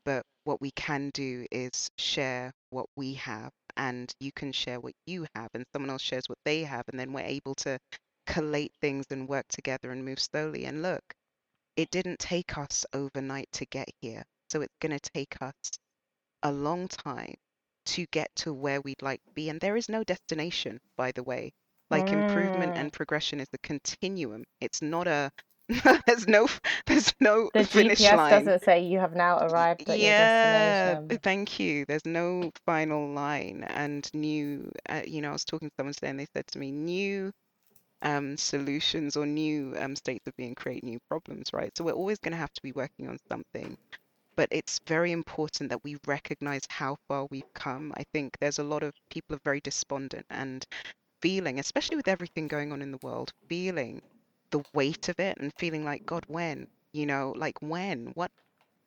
but 0.05 0.25
what 0.45 0.61
we 0.61 0.71
can 0.73 1.11
do 1.15 1.47
is 1.51 1.91
share 1.99 2.53
what 2.71 2.87
we 2.97 3.15
have, 3.15 3.53
and 3.79 4.13
you 4.21 4.33
can 4.33 4.53
share 4.53 4.81
what 4.81 4.95
you 5.07 5.27
have, 5.35 5.49
and 5.55 5.65
someone 5.73 5.91
else 5.91 6.03
shares 6.03 6.29
what 6.29 6.39
they 6.45 6.65
have, 6.65 6.85
and 6.89 7.01
then 7.01 7.13
we're 7.13 7.21
able 7.21 7.55
to 7.55 7.79
collate 8.27 8.73
things 8.81 9.07
and 9.11 9.29
work 9.29 9.47
together 9.49 9.91
and 9.91 10.05
move 10.05 10.21
slowly. 10.21 10.67
And 10.67 10.83
look, 10.83 11.15
it 11.77 11.91
didn't 11.91 12.19
take 12.19 12.59
us 12.59 12.85
overnight 12.93 13.49
to 13.53 13.65
get 13.67 13.89
here, 14.03 14.25
so 14.51 14.61
it's 14.61 14.77
going 14.81 14.99
to 14.99 15.11
take 15.15 15.41
us 15.41 15.55
a 16.43 16.53
long 16.53 16.89
time 16.89 17.35
to 17.87 18.05
get 18.11 18.35
to 18.37 18.53
where 18.53 18.81
we'd 18.81 19.01
like 19.01 19.25
to 19.25 19.33
be. 19.33 19.49
And 19.49 19.61
there 19.61 19.77
is 19.77 19.89
no 19.89 20.05
destination, 20.05 20.81
by 20.97 21.13
the 21.13 21.23
way. 21.23 21.53
Like 21.91 22.09
improvement 22.09 22.75
mm. 22.75 22.77
and 22.77 22.93
progression 22.93 23.41
is 23.41 23.49
the 23.51 23.59
continuum. 23.59 24.45
It's 24.61 24.83
not 24.83 25.07
a 25.07 25.31
there's 26.07 26.27
no 26.29 26.49
there's 26.87 27.13
no 27.21 27.51
The 27.53 27.65
finish 27.65 28.11
GPS 28.11 28.13
line. 28.13 28.29
doesn't 28.29 28.63
say 28.63 28.81
you 28.81 28.99
have 29.01 29.15
now 29.15 29.39
arrived 29.41 29.91
at 29.91 30.01
your 30.01 30.13
Yeah, 30.13 30.15
destination. 30.15 31.21
thank 31.23 31.59
you. 31.59 31.85
There's 31.87 32.05
no 32.07 32.51
final 32.67 33.09
line 33.11 33.65
and 33.65 34.09
new 34.15 34.71
uh, 34.89 35.03
you 35.07 35.21
know, 35.23 35.31
I 35.31 35.33
was 35.33 35.45
talking 35.45 35.69
to 35.69 35.75
someone 35.77 35.95
today 35.95 36.11
and 36.11 36.21
they 36.21 36.27
said 36.35 36.47
to 36.49 36.59
me 36.59 36.71
new 36.73 37.33
um 38.03 38.37
solutions 38.37 39.17
or 39.17 39.27
new 39.27 39.75
um 39.79 39.97
states 39.97 40.27
of 40.27 40.37
being 40.37 40.55
create 40.55 40.85
new 40.85 40.99
problems, 41.09 41.53
right? 41.53 41.77
So 41.77 41.85
we're 41.85 41.93
always 41.93 42.19
going 42.19 42.33
to 42.33 42.39
have 42.39 42.53
to 42.55 42.63
be 42.63 42.73
working 42.73 43.09
on 43.09 43.19
something 43.31 43.77
but 44.37 44.49
it's 44.53 44.81
very 44.87 45.13
important 45.13 45.71
that 45.71 45.83
we 45.85 45.97
recognize 46.07 46.63
how 46.69 46.97
far 47.09 47.27
we've 47.31 47.53
come. 47.55 47.93
I 47.97 48.05
think 48.13 48.37
there's 48.41 48.59
a 48.59 48.65
lot 48.65 48.83
of 48.83 48.95
people 49.11 49.37
are 49.37 49.41
very 49.45 49.61
despondent 49.61 50.27
and 50.31 50.65
feeling, 51.23 51.59
especially 51.59 51.97
with 51.97 52.09
everything 52.09 52.49
going 52.49 52.73
on 52.73 52.83
in 52.83 52.91
the 52.93 52.99
world, 53.03 53.33
feeling 53.49 54.01
the 54.51 54.63
weight 54.75 55.09
of 55.09 55.19
it 55.21 55.39
and 55.39 55.53
feeling 55.59 55.85
like, 55.85 56.07
God, 56.07 56.25
when? 56.29 56.69
You 56.93 57.07
know, 57.07 57.33
like 57.37 57.61
when? 57.63 58.07
What? 58.15 58.31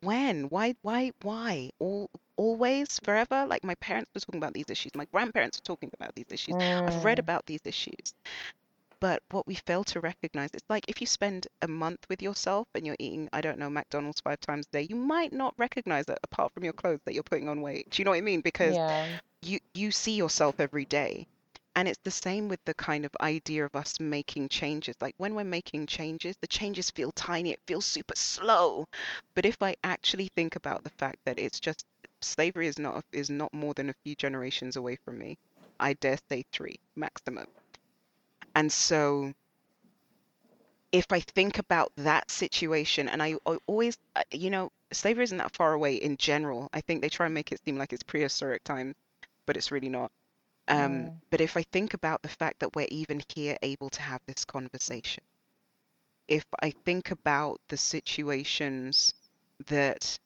When? 0.02 0.46
Why? 0.50 0.76
Why? 0.82 1.12
Why? 1.22 1.72
All 1.80 2.10
always 2.38 3.00
forever 3.04 3.46
like 3.48 3.64
my 3.64 3.76
parents 3.76 4.10
were 4.14 4.20
talking 4.20 4.40
about 4.40 4.54
these 4.54 4.70
issues 4.70 4.92
my 4.96 5.06
grandparents 5.12 5.58
were 5.60 5.64
talking 5.64 5.92
about 5.94 6.16
these 6.16 6.26
issues 6.32 6.56
i've 6.88 7.04
read 7.04 7.18
Mm, 7.18 7.22
about 7.22 7.46
these 7.46 7.60
issues 7.66 8.14
but 9.00 9.22
what 9.32 9.46
we 9.48 9.56
fail 9.56 9.84
to 9.86 10.00
recognize, 10.00 10.50
it's 10.54 10.70
like 10.70 10.86
if 10.88 11.02
you 11.02 11.08
spend 11.08 11.48
a 11.62 11.68
month 11.68 12.06
with 12.10 12.22
yourself 12.22 12.68
and 12.76 12.86
you're 12.86 12.96
eating, 13.00 13.28
I 13.34 13.42
don't 13.42 13.58
know, 13.60 13.70
McDonald's 13.70 14.22
five 14.22 14.40
times 14.40 14.68
a 14.68 14.72
day, 14.72 14.88
you 14.90 14.96
might 14.96 15.34
not 15.34 15.54
recognize 15.58 16.06
that 16.06 16.20
apart 16.24 16.54
from 16.54 16.64
your 16.64 16.74
clothes 16.74 17.02
that 17.06 17.14
you're 17.14 17.24
putting 17.24 17.50
on 17.50 17.62
weight. 17.62 17.90
Do 17.90 18.02
you 18.02 18.06
know 18.06 18.12
what 18.12 18.18
I 18.18 18.22
mean? 18.22 18.42
Because 18.42 18.80
yeah. 18.80 19.18
you 19.42 19.60
you 19.74 19.92
see 19.92 20.14
yourself 20.16 20.60
every 20.60 20.86
day. 20.86 21.28
And 21.76 21.86
it's 21.90 22.00
the 22.04 22.12
same 22.12 22.48
with 22.48 22.64
the 22.64 22.74
kind 22.76 23.04
of 23.06 23.12
idea 23.20 23.66
of 23.66 23.76
us 23.76 24.00
making 24.00 24.48
changes. 24.48 24.96
Like 25.02 25.16
when 25.18 25.36
we're 25.36 25.44
making 25.44 25.88
changes, 25.88 26.38
the 26.40 26.48
changes 26.48 26.90
feel 26.92 27.12
tiny, 27.12 27.52
it 27.52 27.60
feels 27.68 27.84
super 27.86 28.16
slow. 28.16 28.88
But 29.36 29.46
if 29.46 29.62
I 29.62 29.76
actually 29.84 30.30
think 30.34 30.56
about 30.56 30.84
the 30.86 30.92
fact 30.92 31.20
that 31.26 31.38
it's 31.40 31.60
just 31.60 31.86
slavery 32.22 32.68
is 32.68 32.80
not 32.80 33.04
is 33.12 33.30
not 33.30 33.54
more 33.54 33.74
than 33.74 33.90
a 33.90 33.96
few 34.06 34.16
generations 34.16 34.78
away 34.78 34.96
from 35.04 35.18
me. 35.18 35.38
I 35.78 35.94
dare 35.96 36.20
say 36.30 36.46
three 36.54 36.80
maximum. 36.96 37.48
And 38.56 38.72
so 38.72 39.34
if 40.94 41.06
I 41.12 41.20
think 41.20 41.58
about 41.60 41.92
that 41.98 42.32
situation, 42.32 43.10
and 43.10 43.22
I, 43.22 43.36
I 43.46 43.58
always, 43.68 43.98
uh, 44.16 44.24
you 44.32 44.50
know, 44.50 44.72
slavery 44.94 45.24
isn't 45.26 45.38
that 45.38 45.56
far 45.56 45.74
away 45.74 45.96
in 45.96 46.18
general. 46.18 46.70
I 46.74 46.82
think 46.82 47.02
they 47.02 47.10
try 47.10 47.26
and 47.28 47.36
make 47.36 47.52
it 47.52 47.60
seem 47.66 47.78
like 47.78 47.92
it's 47.94 48.04
prehistoric 48.04 48.64
time, 48.64 48.96
but 49.46 49.58
it's 49.58 49.72
really 49.72 49.90
not. 49.90 50.12
Um, 50.72 51.12
Mm, 51.12 51.22
but 51.30 51.42
if 51.42 51.58
I 51.58 51.64
think 51.64 51.94
about 51.94 52.24
the 52.24 52.30
fact 52.30 52.60
that 52.62 52.76
we're 52.76 52.88
even 52.90 53.22
here 53.36 53.58
able 53.62 53.90
to 53.92 54.02
have 54.02 54.22
this 54.28 54.46
conversation, 54.46 55.24
if 56.30 56.46
I 56.62 56.72
think 56.72 57.12
about 57.12 57.62
the 57.70 57.78
situations 57.78 59.14
that 59.68 60.20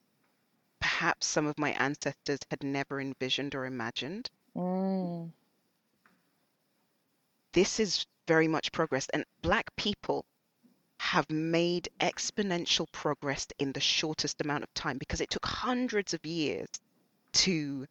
perhaps 0.79 1.27
some 1.27 1.47
of 1.47 1.57
my 1.57 1.71
ancestors 1.73 2.39
had 2.51 2.63
never 2.63 3.01
envisioned 3.01 3.55
or 3.55 3.65
imagined, 3.65 4.29
mm, 4.55 5.31
this 7.53 7.79
is 7.79 8.05
very 8.27 8.47
much 8.47 8.71
progress. 8.71 9.09
And 9.09 9.25
Black 9.41 9.75
people 9.75 10.25
have 10.99 11.29
made 11.29 11.89
exponential 11.99 12.91
progress 12.91 13.47
in 13.59 13.73
the 13.73 13.79
shortest 13.81 14.41
amount 14.41 14.63
of 14.63 14.73
time 14.73 14.97
because 14.97 15.21
it 15.21 15.29
took 15.29 15.45
hundreds 15.45 16.13
of 16.13 16.25
years 16.25 16.67
to 17.33 17.87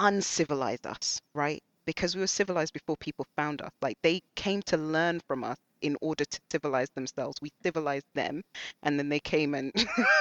uncivilize 0.00 0.84
us, 0.86 1.20
right? 1.34 1.62
Because 1.84 2.14
we 2.14 2.20
were 2.20 2.26
civilized 2.26 2.72
before 2.72 2.96
people 2.96 3.26
found 3.36 3.60
us. 3.60 3.70
Like 3.82 3.98
they 4.02 4.22
came 4.34 4.62
to 4.62 4.76
learn 4.76 5.20
from 5.26 5.44
us 5.44 5.58
in 5.82 5.96
order 6.00 6.24
to 6.24 6.40
civilize 6.50 6.88
themselves. 6.94 7.36
We 7.40 7.50
civilized 7.62 8.06
them, 8.14 8.42
and 8.82 8.98
then 8.98 9.08
they 9.08 9.20
came 9.20 9.54
and 9.54 9.72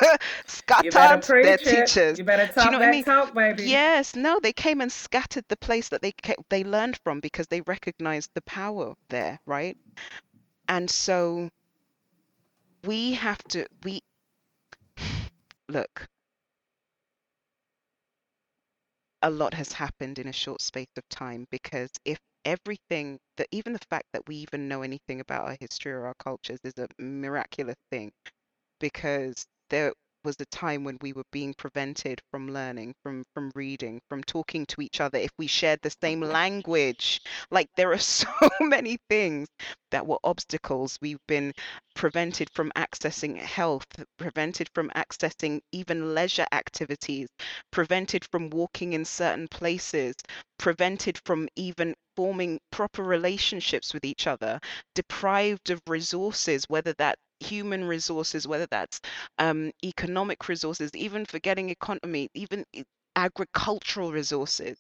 scattered 0.46 1.24
their 1.24 1.58
teachers. 1.58 2.18
You 2.18 2.24
better 2.24 2.52
talk 2.52 2.66
you 2.66 2.72
know 2.72 2.80
that 2.80 2.90
I 2.90 2.92
mean? 2.92 3.04
talk, 3.04 3.34
baby. 3.34 3.64
Yes, 3.64 4.16
no, 4.16 4.40
they 4.42 4.54
came 4.54 4.82
and 4.82 4.92
scattered 4.92 5.46
the 5.48 5.58
place 5.58 5.90
that 5.90 6.02
they 6.02 6.14
they 6.50 6.64
learned 6.64 6.98
from 7.04 7.20
because 7.20 7.48
they 7.48 7.62
recognized 7.62 8.32
the 8.34 8.42
power 8.42 8.94
there, 9.10 9.40
right? 9.46 9.78
And 10.68 10.90
so 10.90 11.50
we 12.86 13.14
have 13.14 13.44
to 13.50 13.66
we 13.84 14.02
look 15.70 16.08
a 19.22 19.30
lot 19.30 19.54
has 19.54 19.72
happened 19.72 20.20
in 20.20 20.28
a 20.28 20.34
short 20.34 20.62
space 20.62 20.88
of 20.98 21.04
time 21.10 21.46
because 21.52 21.90
if 22.06 22.18
everything 22.46 23.20
that 23.38 23.48
even 23.52 23.74
the 23.74 23.80
fact 23.90 24.06
that 24.14 24.28
we 24.28 24.36
even 24.38 24.68
know 24.68 24.82
anything 24.82 25.20
about 25.20 25.46
our 25.48 25.58
history 25.60 25.92
or 25.92 26.06
our 26.06 26.16
cultures 26.20 26.60
is 26.64 26.74
a 26.78 26.88
miraculous 27.02 27.76
thing 27.92 28.12
because 28.80 29.46
there 29.70 29.94
was 30.24 30.36
a 30.40 30.46
time 30.46 30.84
when 30.84 30.98
we 31.02 31.14
were 31.14 31.24
being 31.32 31.54
prevented 31.54 32.22
from 32.32 32.52
learning, 32.52 32.94
from 33.04 33.24
from 33.34 33.52
reading, 33.56 34.02
from 34.10 34.24
talking 34.24 34.66
to 34.68 34.82
each 34.82 35.00
other 35.02 35.18
if 35.18 35.32
we 35.38 35.48
shared 35.48 35.80
the 35.82 35.96
same 36.02 36.22
language. 36.22 37.22
Like 37.52 37.70
there 37.76 37.92
are 37.92 37.98
so 38.20 38.28
many 38.60 38.98
things 39.10 39.48
that 39.92 40.06
were 40.06 40.20
obstacles. 40.24 40.98
We've 41.02 41.26
been 41.28 41.54
prevented 41.96 42.50
from 42.54 42.72
accessing 42.76 43.38
health, 43.38 43.88
prevented 44.18 44.70
from 44.74 44.90
accessing 44.92 45.62
even 45.72 46.14
leisure 46.14 46.48
activities, 46.52 47.28
prevented 47.72 48.26
from 48.32 48.50
walking 48.50 48.94
in 48.94 49.06
certain 49.06 49.48
places, 49.48 50.16
prevented 50.58 51.20
from 51.26 51.48
even 51.56 51.96
forming 52.16 52.60
proper 52.72 53.04
relationships 53.04 53.94
with 53.94 54.04
each 54.06 54.28
other, 54.28 54.60
deprived 54.96 55.70
of 55.70 55.82
resources, 55.88 56.66
whether 56.68 56.94
that 56.94 57.18
human 57.40 57.86
resources, 57.86 58.48
whether 58.48 58.68
that's 58.68 59.02
um, 59.38 59.72
economic 59.84 60.48
resources, 60.48 60.92
even 60.94 61.26
forgetting 61.26 61.70
economy, 61.70 62.30
even 62.34 62.66
agricultural 63.16 64.12
resources, 64.12 64.78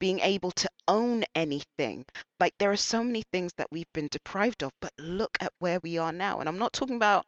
being 0.00 0.20
able 0.20 0.50
to 0.52 0.68
own 0.88 1.24
anything. 1.34 2.04
Like 2.40 2.54
there 2.58 2.70
are 2.70 2.76
so 2.76 3.04
many 3.04 3.22
things 3.32 3.52
that 3.56 3.68
we've 3.70 3.92
been 3.92 4.08
deprived 4.10 4.62
of, 4.62 4.72
but 4.80 4.92
look 4.98 5.36
at 5.40 5.52
where 5.58 5.80
we 5.82 5.98
are 5.98 6.12
now. 6.12 6.40
And 6.40 6.48
I'm 6.48 6.58
not 6.58 6.72
talking 6.72 6.96
about 6.96 7.24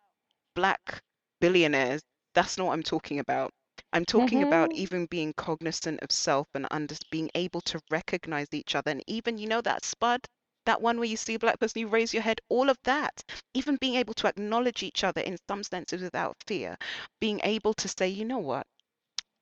black 0.54 1.02
billionaires. 1.40 2.02
That's 2.34 2.58
not 2.58 2.68
what 2.68 2.72
I'm 2.72 2.82
talking 2.82 3.20
about. 3.20 3.52
I'm 3.92 4.04
talking 4.04 4.40
mm-hmm. 4.40 4.48
about 4.48 4.72
even 4.74 5.06
being 5.06 5.32
cognizant 5.34 6.00
of 6.02 6.10
self 6.10 6.48
and 6.54 6.66
under 6.70 6.96
being 7.10 7.30
able 7.34 7.60
to 7.62 7.80
recognize 7.90 8.48
each 8.52 8.74
other. 8.74 8.90
And 8.90 9.02
even, 9.06 9.38
you 9.38 9.48
know, 9.48 9.60
that 9.62 9.84
spud 9.84 10.26
that 10.66 10.80
one 10.82 10.98
where 10.98 11.08
you 11.08 11.16
see 11.16 11.34
a 11.34 11.38
black 11.38 11.58
person, 11.60 11.80
you 11.80 11.88
raise 11.88 12.12
your 12.14 12.22
head, 12.22 12.40
all 12.48 12.68
of 12.70 12.78
that, 12.84 13.22
even 13.54 13.76
being 13.76 13.96
able 13.96 14.14
to 14.14 14.26
acknowledge 14.28 14.82
each 14.82 15.04
other 15.04 15.20
in 15.20 15.38
some 15.48 15.62
senses 15.62 16.02
without 16.02 16.36
fear, 16.46 16.76
being 17.20 17.40
able 17.44 17.74
to 17.74 17.88
say, 17.88 18.08
you 18.08 18.24
know 18.24 18.38
what, 18.38 18.66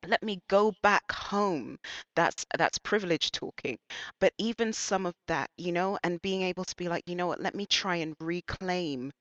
let 0.07 0.23
me 0.23 0.41
go 0.49 0.73
back 0.83 1.11
home. 1.13 1.79
That's 2.15 2.47
that's 2.57 2.79
privilege 2.79 3.31
talking. 3.33 3.79
But 4.21 4.33
even 4.39 4.73
some 4.73 5.05
of 5.07 5.15
that 5.27 5.51
you 5.59 5.73
know 5.73 5.99
and 6.03 6.23
being 6.23 6.43
able 6.43 6.65
to 6.65 6.77
be 6.77 6.89
like 6.89 7.05
you 7.07 7.17
know 7.17 7.27
what? 7.27 7.41
Let 7.41 7.55
me 7.55 7.67
try 7.67 7.97
and 7.97 8.17
reclaim 8.21 9.13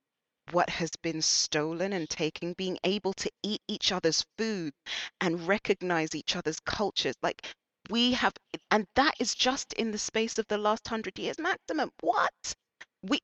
what 0.52 0.70
has 0.70 0.92
been 1.02 1.22
stolen 1.22 1.94
and 1.94 2.10
taken. 2.10 2.54
Being 2.54 2.78
able 2.84 3.14
to 3.14 3.32
eat 3.44 3.62
each 3.68 3.92
other's 3.92 4.26
food 4.38 4.74
and 5.22 5.48
recognize 5.48 6.16
each 6.16 6.36
other's 6.36 6.60
cultures. 6.62 7.16
Like 7.22 7.46
we 7.90 8.14
have 8.14 8.34
and 8.72 8.86
that 8.96 9.14
is 9.20 9.36
just 9.36 9.74
in 9.74 9.92
the 9.92 9.98
space 9.98 10.38
of 10.38 10.48
the 10.48 10.58
last 10.58 10.88
hundred 10.88 11.18
years 11.20 11.38
maximum. 11.40 11.92
What? 12.02 12.56
We 13.04 13.20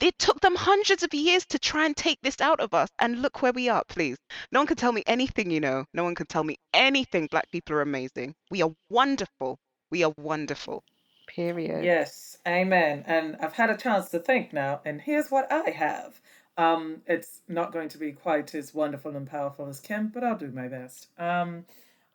it 0.00 0.18
took 0.18 0.40
them 0.40 0.54
hundreds 0.54 1.02
of 1.02 1.14
years 1.14 1.46
to 1.46 1.58
try 1.58 1.86
and 1.86 1.96
take 1.96 2.20
this 2.22 2.40
out 2.40 2.60
of 2.60 2.74
us 2.74 2.90
and 2.98 3.22
look 3.22 3.42
where 3.42 3.52
we 3.52 3.68
are 3.68 3.84
please. 3.88 4.18
No 4.52 4.60
one 4.60 4.66
can 4.66 4.76
tell 4.76 4.92
me 4.92 5.02
anything 5.06 5.50
you 5.50 5.60
know. 5.60 5.84
No 5.94 6.04
one 6.04 6.14
can 6.14 6.26
tell 6.26 6.44
me 6.44 6.56
anything. 6.72 7.26
Black 7.28 7.50
people 7.50 7.76
are 7.76 7.82
amazing. 7.82 8.34
We 8.50 8.62
are 8.62 8.72
wonderful. 8.90 9.58
We 9.90 10.04
are 10.04 10.12
wonderful. 10.18 10.84
Period. 11.26 11.84
Yes. 11.84 12.38
Amen. 12.46 13.04
And 13.06 13.36
i've 13.40 13.54
had 13.54 13.70
a 13.70 13.76
chance 13.76 14.10
to 14.10 14.18
think 14.18 14.52
now 14.52 14.80
and 14.84 15.00
here's 15.00 15.30
what 15.30 15.50
i 15.50 15.70
have. 15.70 16.20
Um, 16.56 17.02
it's 17.08 17.40
not 17.48 17.72
going 17.72 17.88
to 17.88 17.98
be 17.98 18.12
quite 18.12 18.54
as 18.54 18.72
wonderful 18.72 19.16
and 19.16 19.26
powerful 19.26 19.66
as 19.66 19.80
kim 19.80 20.08
but 20.08 20.22
i'll 20.22 20.38
do 20.38 20.50
my 20.50 20.68
best. 20.68 21.08
Um, 21.18 21.64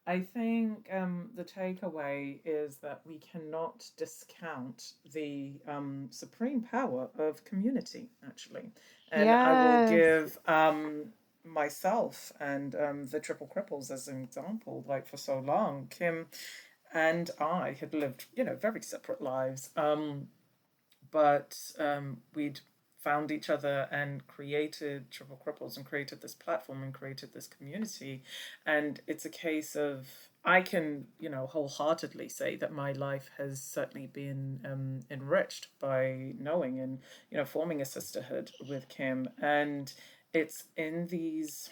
I 0.10 0.22
think 0.22 0.88
um, 0.91 1.30
the 1.36 1.44
takeaway 1.44 2.40
is 2.44 2.77
that 2.77 3.02
we 3.06 3.19
cannot 3.19 3.86
discount 3.95 4.94
the 5.14 5.52
um, 5.68 6.07
supreme 6.10 6.61
power 6.61 7.11
of 7.19 7.45
community, 7.45 8.10
actually. 8.26 8.72
And 9.11 9.26
yes. 9.26 9.48
I 9.48 9.52
will 9.53 9.90
give 9.91 10.38
um, 10.48 11.14
myself 11.45 12.34
and 12.40 12.73
um, 12.73 13.06
the 13.06 13.19
Triple 13.19 13.52
Cripples 13.56 13.91
as 13.91 14.07
an 14.07 14.23
example. 14.23 14.84
Like 14.88 15.07
for 15.07 15.18
so 15.18 15.38
long, 15.38 15.86
Kim 15.91 16.26
and 16.91 17.30
I 17.40 17.77
had 17.80 17.94
lived, 17.94 18.26
you 18.34 18.44
know, 18.44 18.56
very 18.56 18.81
separate 18.81 19.22
lives. 19.22 19.69
Um, 19.77 20.30
but 21.11 21.56
um, 21.77 22.18
we'd 22.34 22.61
found 23.03 23.31
each 23.31 23.49
other 23.49 23.88
and 23.91 24.26
created 24.27 25.09
Triple 25.11 25.41
Cripples 25.45 25.77
and 25.77 25.85
created 25.85 26.21
this 26.21 26.35
platform 26.35 26.84
and 26.84 26.93
created 26.93 27.34
this 27.34 27.47
community. 27.47 28.23
And 28.65 28.99
it's 29.07 29.26
a 29.26 29.30
case 29.30 29.76
of 29.76 30.07
I 30.43 30.61
can, 30.61 31.05
you 31.19 31.30
know, 31.30 31.47
wholeheartedly 31.47 32.30
say 32.30 32.55
that 32.57 32.71
my 32.71 32.93
life 32.93 33.30
has 33.38 33.61
certainly 33.61 34.07
been 34.07 34.59
um, 34.65 35.01
enriched 35.11 35.67
by 35.80 36.34
knowing 36.39 36.80
and, 36.80 36.99
you 37.30 37.38
know, 37.38 37.45
forming 37.45 37.81
a 37.81 37.85
sisterhood 37.85 38.51
with 38.67 38.88
Kim. 38.88 39.30
And 39.41 39.91
it's 40.34 40.65
in 40.77 41.07
these 41.07 41.69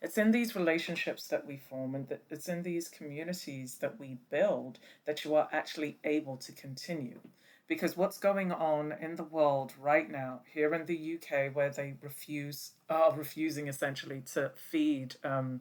it's 0.00 0.18
in 0.18 0.32
these 0.32 0.54
relationships 0.54 1.28
that 1.28 1.46
we 1.46 1.56
form 1.56 1.94
and 1.94 2.06
that 2.08 2.24
it's 2.28 2.48
in 2.48 2.62
these 2.62 2.88
communities 2.88 3.78
that 3.78 3.98
we 3.98 4.18
build 4.30 4.78
that 5.06 5.24
you 5.24 5.34
are 5.34 5.48
actually 5.50 5.98
able 6.04 6.36
to 6.36 6.52
continue 6.52 7.20
because 7.66 7.96
what's 7.96 8.18
going 8.18 8.52
on 8.52 8.94
in 9.00 9.16
the 9.16 9.24
world 9.24 9.72
right 9.78 10.10
now 10.10 10.40
here 10.52 10.74
in 10.74 10.86
the 10.86 11.18
UK 11.18 11.54
where 11.54 11.70
they 11.70 11.94
refuse 12.02 12.72
are 12.88 13.14
refusing 13.16 13.68
essentially 13.68 14.22
to 14.32 14.50
feed 14.54 15.16
um, 15.24 15.60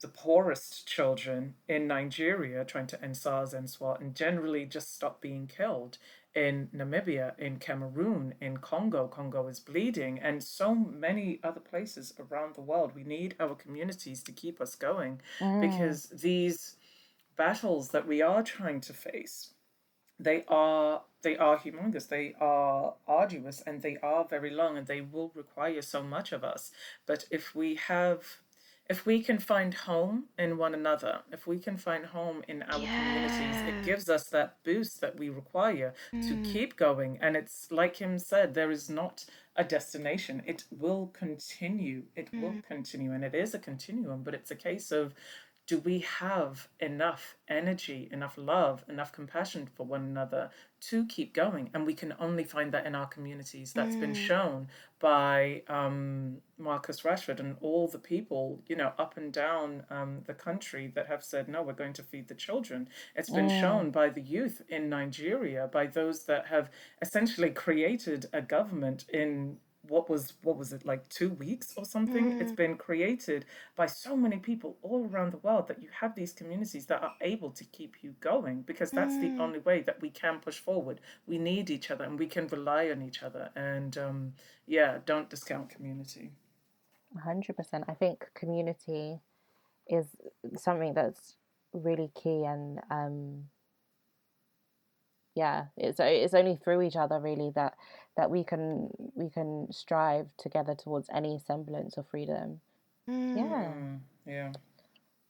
the 0.00 0.08
poorest 0.08 0.86
children 0.86 1.54
in 1.68 1.86
Nigeria 1.86 2.64
trying 2.64 2.86
to 2.88 3.02
end 3.02 3.16
SARS 3.16 3.54
and 3.54 3.68
SWAT 3.68 4.00
and 4.00 4.14
generally 4.14 4.66
just 4.66 4.94
stop 4.94 5.20
being 5.20 5.46
killed 5.46 5.98
in 6.34 6.68
Namibia, 6.74 7.38
in 7.38 7.58
Cameroon, 7.58 8.34
in 8.40 8.56
Congo. 8.58 9.06
Congo 9.06 9.46
is 9.46 9.60
bleeding, 9.60 10.18
and 10.18 10.42
so 10.42 10.74
many 10.74 11.38
other 11.44 11.60
places 11.60 12.12
around 12.18 12.54
the 12.54 12.60
world. 12.60 12.92
We 12.94 13.04
need 13.04 13.36
our 13.38 13.54
communities 13.54 14.22
to 14.24 14.32
keep 14.32 14.60
us 14.60 14.74
going 14.74 15.20
mm. 15.38 15.60
because 15.60 16.08
these 16.08 16.76
battles 17.36 17.88
that 17.90 18.06
we 18.06 18.20
are 18.20 18.42
trying 18.42 18.80
to 18.82 18.92
face 18.92 19.53
they 20.18 20.44
are 20.48 21.02
they 21.22 21.36
are 21.36 21.58
humongous 21.58 22.08
they 22.08 22.34
are 22.40 22.94
arduous 23.06 23.62
and 23.66 23.82
they 23.82 23.96
are 24.02 24.24
very 24.24 24.50
long 24.50 24.76
and 24.76 24.86
they 24.86 25.00
will 25.00 25.32
require 25.34 25.82
so 25.82 26.02
much 26.02 26.32
of 26.32 26.44
us 26.44 26.70
but 27.06 27.24
if 27.30 27.54
we 27.54 27.74
have 27.74 28.38
if 28.88 29.06
we 29.06 29.22
can 29.22 29.38
find 29.38 29.72
home 29.72 30.24
in 30.38 30.58
one 30.58 30.74
another 30.74 31.20
if 31.32 31.46
we 31.46 31.58
can 31.58 31.76
find 31.76 32.06
home 32.06 32.42
in 32.48 32.62
our 32.64 32.78
yeah. 32.78 32.98
communities 32.98 33.74
it 33.74 33.84
gives 33.84 34.08
us 34.08 34.28
that 34.28 34.56
boost 34.62 35.00
that 35.00 35.18
we 35.18 35.28
require 35.28 35.94
mm. 36.12 36.26
to 36.28 36.52
keep 36.52 36.76
going 36.76 37.18
and 37.20 37.36
it's 37.36 37.68
like 37.70 37.94
Kim 37.94 38.18
said 38.18 38.54
there 38.54 38.70
is 38.70 38.90
not 38.90 39.24
a 39.56 39.64
destination 39.64 40.42
it 40.46 40.64
will 40.70 41.10
continue 41.18 42.02
it 42.14 42.30
mm. 42.32 42.42
will 42.42 42.54
continue 42.68 43.12
and 43.12 43.24
it 43.24 43.34
is 43.34 43.54
a 43.54 43.58
continuum 43.58 44.22
but 44.22 44.34
it's 44.34 44.50
a 44.50 44.56
case 44.56 44.92
of 44.92 45.14
do 45.66 45.78
we 45.78 46.00
have 46.00 46.68
enough 46.78 47.36
energy, 47.48 48.08
enough 48.12 48.34
love, 48.36 48.84
enough 48.88 49.12
compassion 49.12 49.66
for 49.74 49.86
one 49.86 50.02
another 50.02 50.50
to 50.88 51.06
keep 51.06 51.32
going? 51.32 51.70
And 51.72 51.86
we 51.86 51.94
can 51.94 52.12
only 52.20 52.44
find 52.44 52.70
that 52.72 52.84
in 52.84 52.94
our 52.94 53.06
communities. 53.06 53.72
That's 53.72 53.94
mm. 53.96 54.00
been 54.00 54.14
shown 54.14 54.68
by 55.00 55.62
um, 55.68 56.38
Marcus 56.58 57.00
Rashford 57.00 57.40
and 57.40 57.56
all 57.62 57.88
the 57.88 57.98
people, 57.98 58.60
you 58.66 58.76
know, 58.76 58.92
up 58.98 59.16
and 59.16 59.32
down 59.32 59.84
um, 59.88 60.20
the 60.26 60.34
country 60.34 60.92
that 60.94 61.06
have 61.06 61.24
said, 61.24 61.48
no, 61.48 61.62
we're 61.62 61.72
going 61.72 61.94
to 61.94 62.02
feed 62.02 62.28
the 62.28 62.34
children. 62.34 62.88
It's 63.16 63.30
been 63.30 63.48
mm. 63.48 63.60
shown 63.60 63.90
by 63.90 64.10
the 64.10 64.20
youth 64.22 64.60
in 64.68 64.90
Nigeria, 64.90 65.66
by 65.72 65.86
those 65.86 66.24
that 66.24 66.46
have 66.48 66.70
essentially 67.00 67.50
created 67.50 68.26
a 68.34 68.42
government 68.42 69.06
in 69.10 69.56
what 69.88 70.08
was 70.08 70.34
what 70.42 70.56
was 70.56 70.72
it 70.72 70.84
like 70.86 71.08
two 71.08 71.30
weeks 71.30 71.74
or 71.76 71.84
something 71.84 72.32
mm. 72.32 72.40
it's 72.40 72.52
been 72.52 72.76
created 72.76 73.44
by 73.76 73.86
so 73.86 74.16
many 74.16 74.36
people 74.36 74.76
all 74.82 75.08
around 75.10 75.32
the 75.32 75.38
world 75.38 75.68
that 75.68 75.82
you 75.82 75.88
have 76.00 76.14
these 76.14 76.32
communities 76.32 76.86
that 76.86 77.02
are 77.02 77.14
able 77.20 77.50
to 77.50 77.64
keep 77.64 77.96
you 78.02 78.14
going 78.20 78.62
because 78.62 78.90
that's 78.90 79.14
mm. 79.14 79.36
the 79.36 79.42
only 79.42 79.58
way 79.60 79.80
that 79.80 80.00
we 80.00 80.10
can 80.10 80.38
push 80.38 80.58
forward 80.58 81.00
we 81.26 81.38
need 81.38 81.70
each 81.70 81.90
other 81.90 82.04
and 82.04 82.18
we 82.18 82.26
can 82.26 82.46
rely 82.48 82.90
on 82.90 83.02
each 83.02 83.22
other 83.22 83.50
and 83.56 83.98
um, 83.98 84.32
yeah 84.66 84.98
don't 85.04 85.30
discount 85.30 85.68
community 85.68 86.30
100% 87.26 87.84
i 87.88 87.94
think 87.94 88.24
community 88.34 89.20
is 89.88 90.06
something 90.56 90.94
that's 90.94 91.34
really 91.72 92.10
key 92.14 92.44
and 92.44 92.80
um, 92.90 93.44
yeah, 95.34 95.64
it's 95.76 95.98
it's 96.00 96.34
only 96.34 96.56
through 96.56 96.82
each 96.82 96.96
other 96.96 97.18
really 97.18 97.50
that 97.56 97.74
that 98.16 98.30
we 98.30 98.44
can 98.44 98.88
we 99.14 99.28
can 99.28 99.68
strive 99.72 100.26
together 100.36 100.74
towards 100.74 101.08
any 101.12 101.38
semblance 101.38 101.96
of 101.96 102.06
freedom. 102.08 102.60
Mm. 103.08 103.36
Yeah. 103.36 104.32
Yeah. 104.32 104.52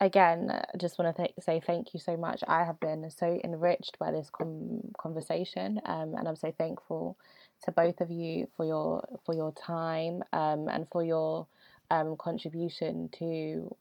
Again, 0.01 0.51
I 0.51 0.77
just 0.77 0.99
want 0.99 1.17
to 1.17 1.23
th- 1.23 1.35
say 1.41 1.63
thank 1.65 1.95
you 1.95 2.01
so 2.01 2.17
much. 2.17 2.43
I 2.47 2.65
have 2.65 2.79
been 2.81 3.11
so 3.11 3.41
enriched 3.43 3.99
by 3.99 4.11
this 4.11 4.29
com- 4.29 4.93
conversation, 4.99 5.81
um, 5.87 6.15
and 6.15 6.29
I'm 6.29 6.37
so 6.37 6.53
thankful 6.59 7.17
to 7.65 7.73
both 7.73 8.01
of 8.01 8.11
you 8.11 8.49
for 8.57 8.67
your 8.67 9.07
for 9.25 9.35
your 9.35 9.53
time 9.53 10.23
um, 10.33 10.69
and 10.69 10.87
for 10.91 11.03
your 11.03 11.47
um, 11.91 12.17
contribution 12.17 13.09
to 13.19 13.75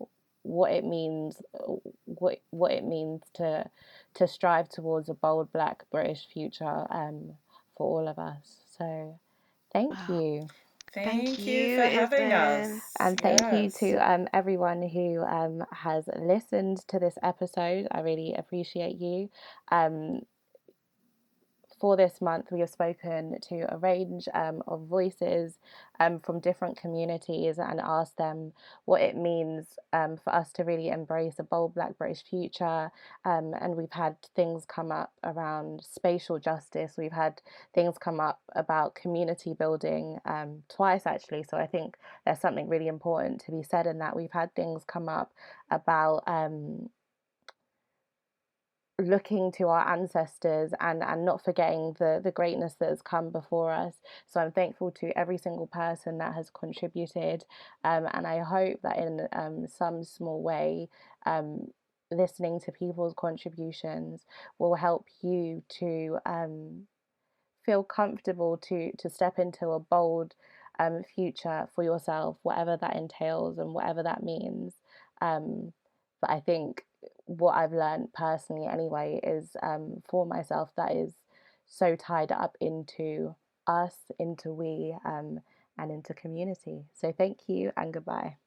what 0.43 0.71
it 0.71 0.85
means 0.85 1.41
what 2.05 2.41
what 2.51 2.71
it 2.71 2.83
means 2.83 3.21
to 3.33 3.65
to 4.13 4.27
strive 4.27 4.69
towards 4.69 5.09
a 5.09 5.13
bold 5.13 5.51
black 5.51 5.83
British 5.91 6.27
future 6.31 6.85
um, 6.89 7.33
for 7.75 7.99
all 7.99 8.07
of 8.07 8.19
us. 8.19 8.62
So 8.77 9.19
thank 9.71 9.93
you. 10.09 10.47
Thank, 10.93 11.25
thank 11.25 11.39
you, 11.39 11.53
you 11.53 11.75
for 11.75 11.87
having 11.87 12.31
us. 12.31 12.81
And 12.99 13.19
thank 13.19 13.41
yes. 13.41 13.81
you 13.81 13.93
to 13.95 14.11
um, 14.11 14.27
everyone 14.31 14.83
who 14.87 15.21
um, 15.23 15.65
has 15.71 16.07
listened 16.15 16.87
to 16.89 16.99
this 16.99 17.17
episode. 17.23 17.87
I 17.91 18.01
really 18.01 18.35
appreciate 18.35 18.97
you. 18.97 19.29
Um, 19.71 20.21
for 21.83 21.97
this 21.97 22.21
month, 22.21 22.45
we 22.49 22.61
have 22.61 22.69
spoken 22.69 23.37
to 23.41 23.65
a 23.67 23.77
range 23.77 24.29
um, 24.33 24.63
of 24.69 24.87
voices 24.87 25.57
um, 25.99 26.17
from 26.21 26.39
different 26.39 26.77
communities 26.77 27.59
and 27.59 27.81
asked 27.81 28.15
them 28.15 28.53
what 28.85 29.01
it 29.01 29.17
means 29.17 29.65
um, 29.91 30.15
for 30.15 30.33
us 30.33 30.53
to 30.53 30.63
really 30.63 30.87
embrace 30.87 31.39
a 31.39 31.43
bold 31.43 31.75
Black 31.75 31.97
British 31.97 32.23
future. 32.23 32.89
Um, 33.25 33.53
and 33.59 33.75
we've 33.75 33.91
had 33.91 34.15
things 34.33 34.63
come 34.65 34.93
up 34.93 35.11
around 35.25 35.81
spatial 35.83 36.39
justice, 36.39 36.93
we've 36.97 37.11
had 37.11 37.41
things 37.75 37.97
come 37.97 38.21
up 38.21 38.39
about 38.55 38.95
community 38.95 39.53
building 39.53 40.19
um, 40.23 40.63
twice 40.73 41.05
actually. 41.05 41.43
So 41.43 41.57
I 41.57 41.67
think 41.67 41.97
there's 42.23 42.39
something 42.39 42.69
really 42.69 42.87
important 42.87 43.41
to 43.41 43.51
be 43.51 43.61
said 43.61 43.87
in 43.87 43.97
that. 43.97 44.15
We've 44.15 44.31
had 44.31 44.55
things 44.55 44.85
come 44.87 45.09
up 45.09 45.33
about 45.69 46.23
um, 46.27 46.87
looking 49.01 49.51
to 49.51 49.67
our 49.69 49.87
ancestors 49.89 50.71
and 50.79 51.01
and 51.03 51.25
not 51.25 51.43
forgetting 51.43 51.95
the 51.99 52.21
the 52.23 52.31
greatness 52.31 52.75
that 52.75 52.89
has 52.89 53.01
come 53.01 53.29
before 53.31 53.71
us. 53.71 53.93
So 54.27 54.39
i'm 54.39 54.51
thankful 54.51 54.91
to 54.91 55.17
every 55.17 55.37
single 55.37 55.67
person 55.67 56.19
that 56.19 56.35
has 56.35 56.49
contributed 56.51 57.43
um, 57.83 58.07
and 58.13 58.27
i 58.27 58.39
hope 58.39 58.81
that 58.83 58.97
in 58.97 59.27
um, 59.33 59.67
some 59.67 60.03
small 60.03 60.43
way 60.43 60.89
um, 61.25 61.67
listening 62.11 62.59
to 62.61 62.71
people's 62.71 63.15
contributions 63.17 64.25
will 64.59 64.75
help 64.75 65.07
you 65.23 65.63
to 65.79 66.19
um, 66.27 66.83
feel 67.65 67.83
comfortable 67.83 68.57
to 68.57 68.91
to 68.97 69.09
step 69.09 69.39
into 69.39 69.69
a 69.69 69.79
bold 69.79 70.35
um, 70.79 71.03
future 71.15 71.67
for 71.75 71.83
yourself 71.83 72.37
whatever 72.43 72.77
that 72.77 72.95
entails 72.95 73.57
and 73.57 73.73
whatever 73.73 74.03
that 74.03 74.23
means. 74.23 74.73
Um, 75.21 75.73
but 76.21 76.29
i 76.31 76.39
think 76.39 76.83
what 77.25 77.55
I've 77.55 77.73
learned 77.73 78.13
personally, 78.13 78.67
anyway, 78.67 79.19
is 79.23 79.55
um, 79.61 80.01
for 80.07 80.25
myself 80.25 80.69
that 80.75 80.95
is 80.95 81.13
so 81.65 81.95
tied 81.95 82.31
up 82.31 82.57
into 82.59 83.35
us, 83.67 83.95
into 84.19 84.53
we, 84.53 84.95
um, 85.05 85.39
and 85.77 85.91
into 85.91 86.13
community. 86.13 86.85
So 86.93 87.11
thank 87.11 87.39
you 87.47 87.71
and 87.77 87.93
goodbye. 87.93 88.37